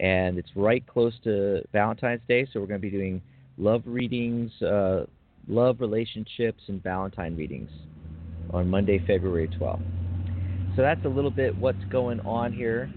and 0.00 0.38
it's 0.38 0.48
right 0.54 0.86
close 0.86 1.12
to 1.24 1.62
Valentine's 1.72 2.22
Day, 2.26 2.46
so 2.50 2.60
we're 2.60 2.66
going 2.66 2.80
to 2.80 2.90
be 2.90 2.96
doing 2.96 3.20
love 3.58 3.82
readings, 3.84 4.50
uh, 4.62 5.04
love 5.46 5.80
relationships, 5.80 6.62
and 6.68 6.82
Valentine 6.82 7.36
readings 7.36 7.70
on 8.50 8.68
Monday, 8.68 8.98
February 9.06 9.48
12th. 9.60 9.82
So 10.76 10.82
that's 10.82 11.04
a 11.04 11.08
little 11.08 11.30
bit 11.30 11.56
what's 11.56 11.82
going 11.90 12.20
on 12.20 12.52
here. 12.52 12.90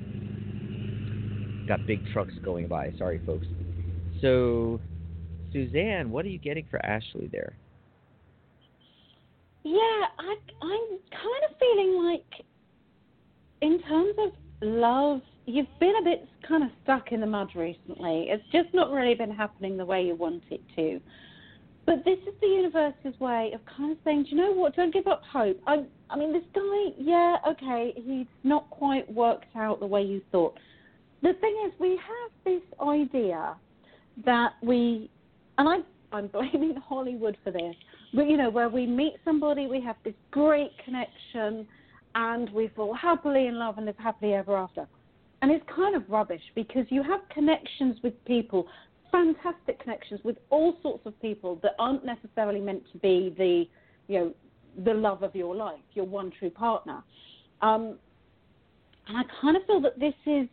Got 1.67 1.85
big 1.87 1.99
trucks 2.13 2.33
going 2.43 2.67
by. 2.67 2.93
Sorry, 2.97 3.21
folks. 3.25 3.47
So 4.21 4.79
Susanne, 5.51 6.11
what 6.11 6.25
are 6.25 6.29
you 6.29 6.39
getting 6.39 6.65
for 6.69 6.83
Ashley 6.85 7.27
there? 7.31 7.53
Yeah, 9.63 9.75
I, 9.75 10.35
I'm 10.61 10.99
kind 11.11 11.43
of 11.49 11.57
feeling 11.59 12.03
like, 12.03 12.45
in 13.61 13.79
terms 13.87 14.15
of 14.17 14.31
love, 14.61 15.21
you've 15.45 15.67
been 15.79 15.93
a 16.01 16.03
bit 16.03 16.27
kind 16.47 16.63
of 16.63 16.69
stuck 16.83 17.11
in 17.11 17.19
the 17.21 17.27
mud 17.27 17.49
recently. 17.55 18.27
It's 18.29 18.43
just 18.51 18.73
not 18.73 18.91
really 18.91 19.13
been 19.13 19.31
happening 19.31 19.77
the 19.77 19.85
way 19.85 20.03
you 20.03 20.15
want 20.15 20.43
it 20.49 20.61
to. 20.75 20.99
But 21.85 22.05
this 22.05 22.19
is 22.27 22.33
the 22.41 22.47
universe's 22.47 23.19
way 23.19 23.51
of 23.53 23.61
kind 23.65 23.91
of 23.91 23.97
saying, 24.03 24.23
do 24.23 24.29
you 24.29 24.37
know 24.37 24.51
what? 24.51 24.75
Don't 24.75 24.93
give 24.93 25.07
up 25.07 25.23
hope. 25.31 25.59
I, 25.65 25.83
I 26.09 26.17
mean, 26.17 26.31
this 26.31 26.43
guy, 26.53 26.93
yeah, 26.97 27.37
okay, 27.47 27.93
he's 27.95 28.27
not 28.43 28.69
quite 28.69 29.11
worked 29.11 29.55
out 29.55 29.79
the 29.79 29.87
way 29.87 30.03
you 30.03 30.21
thought. 30.31 30.57
The 31.21 31.33
thing 31.39 31.55
is, 31.67 31.73
we 31.79 31.89
have 31.91 32.31
this 32.45 32.61
idea 32.81 33.55
that 34.25 34.53
we, 34.61 35.09
and 35.57 35.67
I, 35.67 36.15
I'm 36.15 36.27
blaming 36.27 36.75
Hollywood 36.87 37.37
for 37.43 37.51
this, 37.51 37.75
but 38.13 38.23
you 38.27 38.37
know, 38.37 38.49
where 38.49 38.69
we 38.69 38.85
meet 38.85 39.15
somebody, 39.25 39.67
we 39.67 39.81
have 39.81 39.95
this 40.03 40.13
great 40.31 40.71
connection, 40.83 41.67
and 42.15 42.49
we 42.51 42.69
fall 42.75 42.93
happily 42.93 43.47
in 43.47 43.57
love 43.57 43.77
and 43.77 43.85
live 43.85 43.97
happily 43.97 44.33
ever 44.33 44.57
after. 44.57 44.87
And 45.41 45.51
it's 45.51 45.63
kind 45.73 45.95
of 45.95 46.03
rubbish 46.09 46.41
because 46.55 46.85
you 46.89 47.01
have 47.03 47.21
connections 47.33 47.97
with 48.03 48.13
people, 48.25 48.67
fantastic 49.11 49.79
connections 49.81 50.21
with 50.23 50.37
all 50.49 50.77
sorts 50.81 51.05
of 51.05 51.19
people 51.21 51.59
that 51.63 51.73
aren't 51.79 52.05
necessarily 52.05 52.59
meant 52.59 52.83
to 52.91 52.97
be 52.99 53.33
the, 53.37 53.65
you 54.11 54.19
know, 54.19 54.33
the 54.85 54.93
love 54.93 55.23
of 55.23 55.35
your 55.35 55.55
life, 55.55 55.79
your 55.93 56.05
one 56.05 56.31
true 56.39 56.49
partner. 56.49 57.03
Um, 57.61 57.97
and 59.07 59.17
I 59.17 59.23
kind 59.41 59.57
of 59.57 59.63
feel 59.65 59.81
that 59.81 59.99
this 59.99 60.13
is 60.25 60.47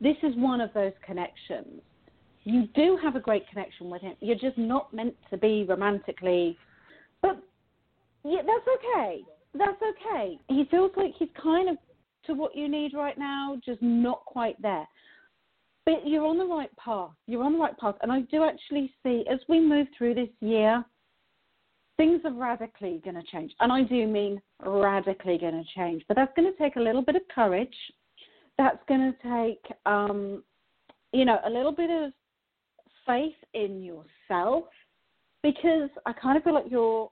this 0.00 0.16
is 0.22 0.34
one 0.36 0.60
of 0.60 0.70
those 0.74 0.92
connections. 1.06 1.80
You 2.42 2.68
do 2.74 2.98
have 3.02 3.16
a 3.16 3.20
great 3.20 3.48
connection 3.48 3.88
with 3.88 4.02
him. 4.02 4.14
You're 4.20 4.36
just 4.36 4.58
not 4.58 4.92
meant 4.92 5.14
to 5.30 5.38
be 5.38 5.64
romantically, 5.66 6.58
but 7.22 7.40
yeah, 8.24 8.40
that's 8.44 8.68
okay. 8.78 9.22
That's 9.54 9.80
okay. 9.80 10.38
He 10.48 10.64
feels 10.70 10.90
like 10.96 11.12
he's 11.18 11.28
kind 11.40 11.68
of 11.70 11.76
to 12.26 12.34
what 12.34 12.56
you 12.56 12.68
need 12.68 12.92
right 12.94 13.16
now, 13.16 13.56
just 13.64 13.80
not 13.80 14.24
quite 14.24 14.60
there. 14.60 14.86
But 15.86 16.06
you're 16.06 16.26
on 16.26 16.38
the 16.38 16.46
right 16.46 16.74
path. 16.76 17.10
You're 17.26 17.44
on 17.44 17.54
the 17.54 17.58
right 17.58 17.76
path. 17.78 17.96
And 18.02 18.10
I 18.10 18.20
do 18.22 18.42
actually 18.42 18.92
see, 19.02 19.24
as 19.30 19.38
we 19.48 19.60
move 19.60 19.86
through 19.96 20.14
this 20.14 20.30
year, 20.40 20.84
things 21.96 22.22
are 22.24 22.32
radically 22.32 23.00
going 23.04 23.16
to 23.16 23.22
change. 23.30 23.52
And 23.60 23.70
I 23.70 23.82
do 23.82 24.06
mean 24.06 24.40
radically 24.64 25.38
going 25.38 25.62
to 25.62 25.74
change. 25.76 26.02
But 26.08 26.16
that's 26.16 26.32
going 26.36 26.50
to 26.50 26.58
take 26.58 26.76
a 26.76 26.80
little 26.80 27.02
bit 27.02 27.16
of 27.16 27.22
courage. 27.34 27.74
That's 28.56 28.78
going 28.88 29.12
to 29.12 29.28
take, 29.28 29.76
um, 29.84 30.42
you 31.12 31.24
know, 31.24 31.38
a 31.44 31.50
little 31.50 31.72
bit 31.72 31.90
of 31.90 32.12
faith 33.06 33.34
in 33.52 33.82
yourself 33.82 34.64
because 35.42 35.90
I 36.06 36.12
kind 36.12 36.36
of 36.38 36.44
feel 36.44 36.54
like 36.54 36.70
your 36.70 37.10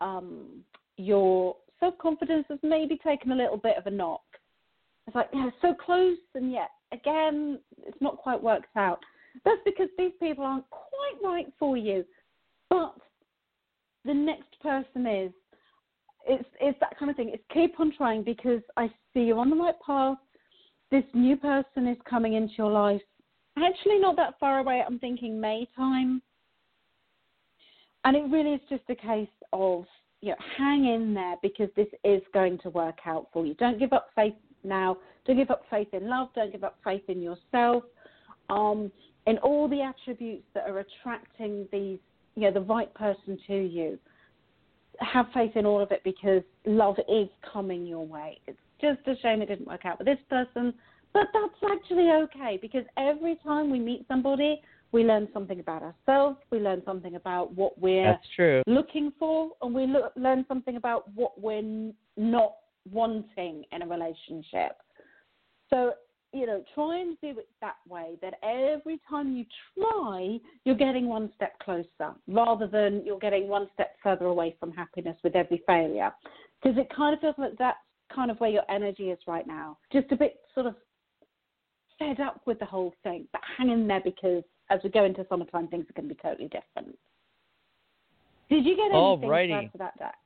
um, 0.00 0.62
your 0.96 1.56
self 1.80 1.96
confidence 1.98 2.46
has 2.48 2.58
maybe 2.62 2.98
taken 3.04 3.32
a 3.32 3.36
little 3.36 3.56
bit 3.56 3.76
of 3.76 3.86
a 3.86 3.90
knock. 3.90 4.22
It's 5.06 5.14
like, 5.14 5.28
yeah, 5.32 5.50
so 5.60 5.74
close, 5.74 6.16
and 6.34 6.50
yet 6.50 6.70
again, 6.92 7.58
it's 7.86 8.00
not 8.00 8.18
quite 8.18 8.42
worked 8.42 8.76
out. 8.76 9.00
That's 9.44 9.60
because 9.64 9.88
these 9.98 10.12
people 10.20 10.44
aren't 10.44 10.68
quite 10.70 11.16
right 11.22 11.52
for 11.58 11.76
you. 11.76 12.04
But 12.70 12.94
the 14.04 14.14
next 14.14 14.60
person 14.60 15.06
is. 15.06 15.32
It's 16.26 16.48
it's 16.58 16.78
that 16.80 16.98
kind 16.98 17.10
of 17.10 17.16
thing. 17.16 17.30
It's 17.34 17.42
keep 17.52 17.78
on 17.78 17.92
trying 17.94 18.22
because 18.22 18.62
I 18.78 18.88
see 19.12 19.20
you're 19.20 19.38
on 19.38 19.50
the 19.50 19.56
right 19.56 19.74
path. 19.84 20.16
This 20.90 21.04
new 21.12 21.36
person 21.36 21.86
is 21.86 21.98
coming 22.08 22.34
into 22.34 22.54
your 22.56 22.70
life. 22.70 23.02
Actually, 23.58 23.98
not 23.98 24.16
that 24.16 24.38
far 24.40 24.58
away. 24.58 24.82
I'm 24.86 24.98
thinking 24.98 25.38
May 25.38 25.68
time. 25.76 26.22
And 28.04 28.16
it 28.16 28.24
really 28.30 28.54
is 28.54 28.60
just 28.70 28.84
a 28.88 28.94
case 28.94 29.28
of 29.52 29.84
you 30.24 30.30
know, 30.30 30.36
hang 30.56 30.86
in 30.86 31.12
there 31.12 31.36
because 31.42 31.68
this 31.76 31.86
is 32.02 32.22
going 32.32 32.58
to 32.58 32.70
work 32.70 32.98
out 33.04 33.26
for 33.30 33.44
you. 33.44 33.52
Don't 33.54 33.78
give 33.78 33.92
up 33.92 34.08
faith 34.16 34.34
now. 34.64 34.98
Don't 35.26 35.36
give 35.36 35.50
up 35.50 35.62
faith 35.70 35.88
in 35.92 36.08
love. 36.08 36.28
Don't 36.34 36.52
give 36.52 36.64
up 36.64 36.78
faith 36.84 37.02
in 37.08 37.22
yourself. 37.22 37.84
Um, 38.50 38.90
in 39.26 39.38
all 39.38 39.68
the 39.68 39.80
attributes 39.80 40.44
that 40.54 40.68
are 40.68 40.80
attracting 40.80 41.66
these, 41.72 41.98
you 42.34 42.42
know, 42.42 42.52
the 42.52 42.60
right 42.60 42.92
person 42.94 43.38
to 43.46 43.54
you. 43.54 43.98
Have 45.00 45.26
faith 45.34 45.52
in 45.56 45.66
all 45.66 45.80
of 45.80 45.90
it 45.90 46.02
because 46.04 46.42
love 46.66 46.96
is 47.08 47.28
coming 47.52 47.86
your 47.86 48.06
way. 48.06 48.38
It's 48.46 48.58
just 48.80 49.00
a 49.08 49.20
shame 49.22 49.42
it 49.42 49.46
didn't 49.46 49.66
work 49.66 49.84
out 49.84 49.98
with 49.98 50.06
this 50.06 50.18
person, 50.28 50.74
but 51.12 51.26
that's 51.32 51.72
actually 51.72 52.10
okay 52.10 52.58
because 52.60 52.84
every 52.96 53.36
time 53.42 53.70
we 53.70 53.80
meet 53.80 54.04
somebody, 54.08 54.60
we 54.92 55.02
learn 55.02 55.26
something 55.32 55.58
about 55.58 55.82
ourselves. 55.82 56.38
We 56.50 56.60
learn 56.60 56.82
something 56.84 57.16
about 57.16 57.52
what 57.54 57.76
we're 57.80 58.10
looking 58.68 59.12
for, 59.18 59.50
and 59.60 59.74
we 59.74 59.86
learn 60.16 60.44
something 60.46 60.76
about 60.76 61.12
what 61.14 61.40
we're 61.40 61.58
n- 61.58 61.94
not 62.16 62.54
wanting 62.90 63.64
in 63.72 63.82
a 63.82 63.86
relationship. 63.86 64.72
So, 65.70 65.92
you 66.32 66.46
know, 66.46 66.62
try 66.74 66.98
and 66.98 67.16
do 67.20 67.38
it 67.38 67.48
that 67.60 67.76
way 67.88 68.16
that 68.20 68.34
every 68.42 69.00
time 69.08 69.36
you 69.36 69.44
try, 69.76 70.38
you're 70.64 70.74
getting 70.74 71.06
one 71.06 71.30
step 71.36 71.58
closer 71.60 72.14
rather 72.26 72.66
than 72.66 73.02
you're 73.04 73.18
getting 73.18 73.48
one 73.48 73.68
step 73.74 73.96
further 74.02 74.26
away 74.26 74.56
from 74.58 74.72
happiness 74.72 75.16
with 75.22 75.36
every 75.36 75.62
failure. 75.66 76.12
Because 76.62 76.78
it 76.78 76.88
kind 76.94 77.14
of 77.14 77.20
feels 77.20 77.34
like 77.38 77.52
that's 77.58 77.78
kind 78.12 78.30
of 78.30 78.38
where 78.40 78.50
your 78.50 78.68
energy 78.68 79.10
is 79.10 79.18
right 79.26 79.46
now. 79.46 79.78
Just 79.92 80.10
a 80.12 80.16
bit 80.16 80.36
sort 80.54 80.66
of 80.66 80.74
fed 81.98 82.20
up 82.20 82.40
with 82.46 82.58
the 82.58 82.64
whole 82.64 82.92
thing, 83.02 83.26
but 83.32 83.40
hang 83.56 83.70
in 83.70 83.86
there 83.86 84.00
because 84.02 84.42
as 84.70 84.80
we 84.82 84.90
go 84.90 85.04
into 85.04 85.26
summertime, 85.28 85.68
things 85.68 85.84
are 85.88 85.92
going 86.00 86.08
to 86.08 86.14
be 86.14 86.20
totally 86.20 86.48
different. 86.48 86.98
Did 88.50 88.64
you 88.64 88.76
get 88.76 88.86
anything 88.86 89.28
Alrighty. 89.28 89.72
for 89.72 89.78
that, 89.78 89.98
Jack? 89.98 90.16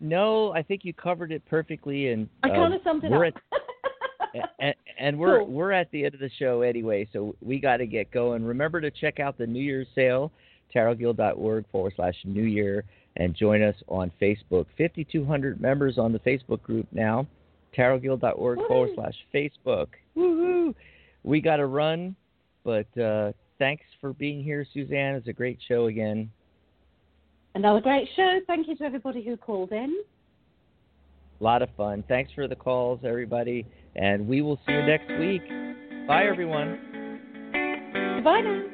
No, 0.00 0.52
I 0.52 0.62
think 0.62 0.84
you 0.84 0.94
covered 0.94 1.30
it 1.30 1.42
perfectly, 1.46 2.08
and 2.08 2.28
I 2.42 2.48
uh, 2.50 2.54
kind 2.54 2.74
of 2.74 2.80
summed 2.82 3.04
it 3.04 3.12
up. 3.12 3.22
At, 4.34 4.50
and, 4.60 4.74
and 4.98 5.18
we're 5.18 5.40
Cool. 5.40 5.48
we're 5.48 5.72
at 5.72 5.90
the 5.90 6.04
end 6.04 6.14
of 6.14 6.20
the 6.20 6.30
show 6.38 6.62
anyway, 6.62 7.06
so 7.12 7.34
we 7.42 7.58
got 7.60 7.78
to 7.78 7.86
get 7.86 8.10
going. 8.10 8.44
Remember 8.44 8.80
to 8.80 8.90
check 8.90 9.20
out 9.20 9.36
the 9.36 9.46
New 9.46 9.62
Year's 9.62 9.88
sale, 9.94 10.32
tarotguild.org 10.74 11.64
forward 11.70 11.92
slash 11.96 12.14
New 12.24 12.44
Year, 12.44 12.84
and 13.16 13.34
join 13.34 13.62
us 13.62 13.74
on 13.88 14.10
Facebook. 14.20 14.66
5,200 14.78 15.60
members 15.60 15.98
on 15.98 16.12
the 16.12 16.18
Facebook 16.20 16.62
group 16.62 16.86
now. 16.92 17.26
tarotguild.org 17.76 18.58
forward 18.68 18.90
slash 18.94 19.14
Facebook. 19.34 19.88
Woohoo! 20.16 20.74
We 21.24 21.40
got 21.42 21.56
to 21.56 21.66
run, 21.66 22.16
but 22.64 22.86
uh, 22.98 23.32
thanks 23.58 23.84
for 24.00 24.14
being 24.14 24.42
here, 24.42 24.66
Susanne. 24.72 25.14
It's 25.16 25.28
a 25.28 25.32
great 25.32 25.58
show 25.68 25.86
again. 25.86 26.30
Another 27.54 27.80
great 27.80 28.08
show. 28.14 28.38
Thank 28.46 28.68
you 28.68 28.76
to 28.76 28.84
everybody 28.84 29.22
who 29.22 29.36
called 29.36 29.72
in. 29.72 29.96
A 31.40 31.44
lot 31.44 31.62
of 31.62 31.68
fun. 31.76 32.04
Thanks 32.06 32.30
for 32.34 32.46
the 32.46 32.54
calls, 32.54 33.00
everybody, 33.04 33.66
and 33.96 34.28
we 34.28 34.42
will 34.42 34.60
see 34.66 34.72
you 34.72 34.82
next 34.82 35.08
week. 35.18 35.42
Bye, 36.06 36.26
everyone. 36.26 36.78
Bye 38.22 38.40
now. 38.42 38.69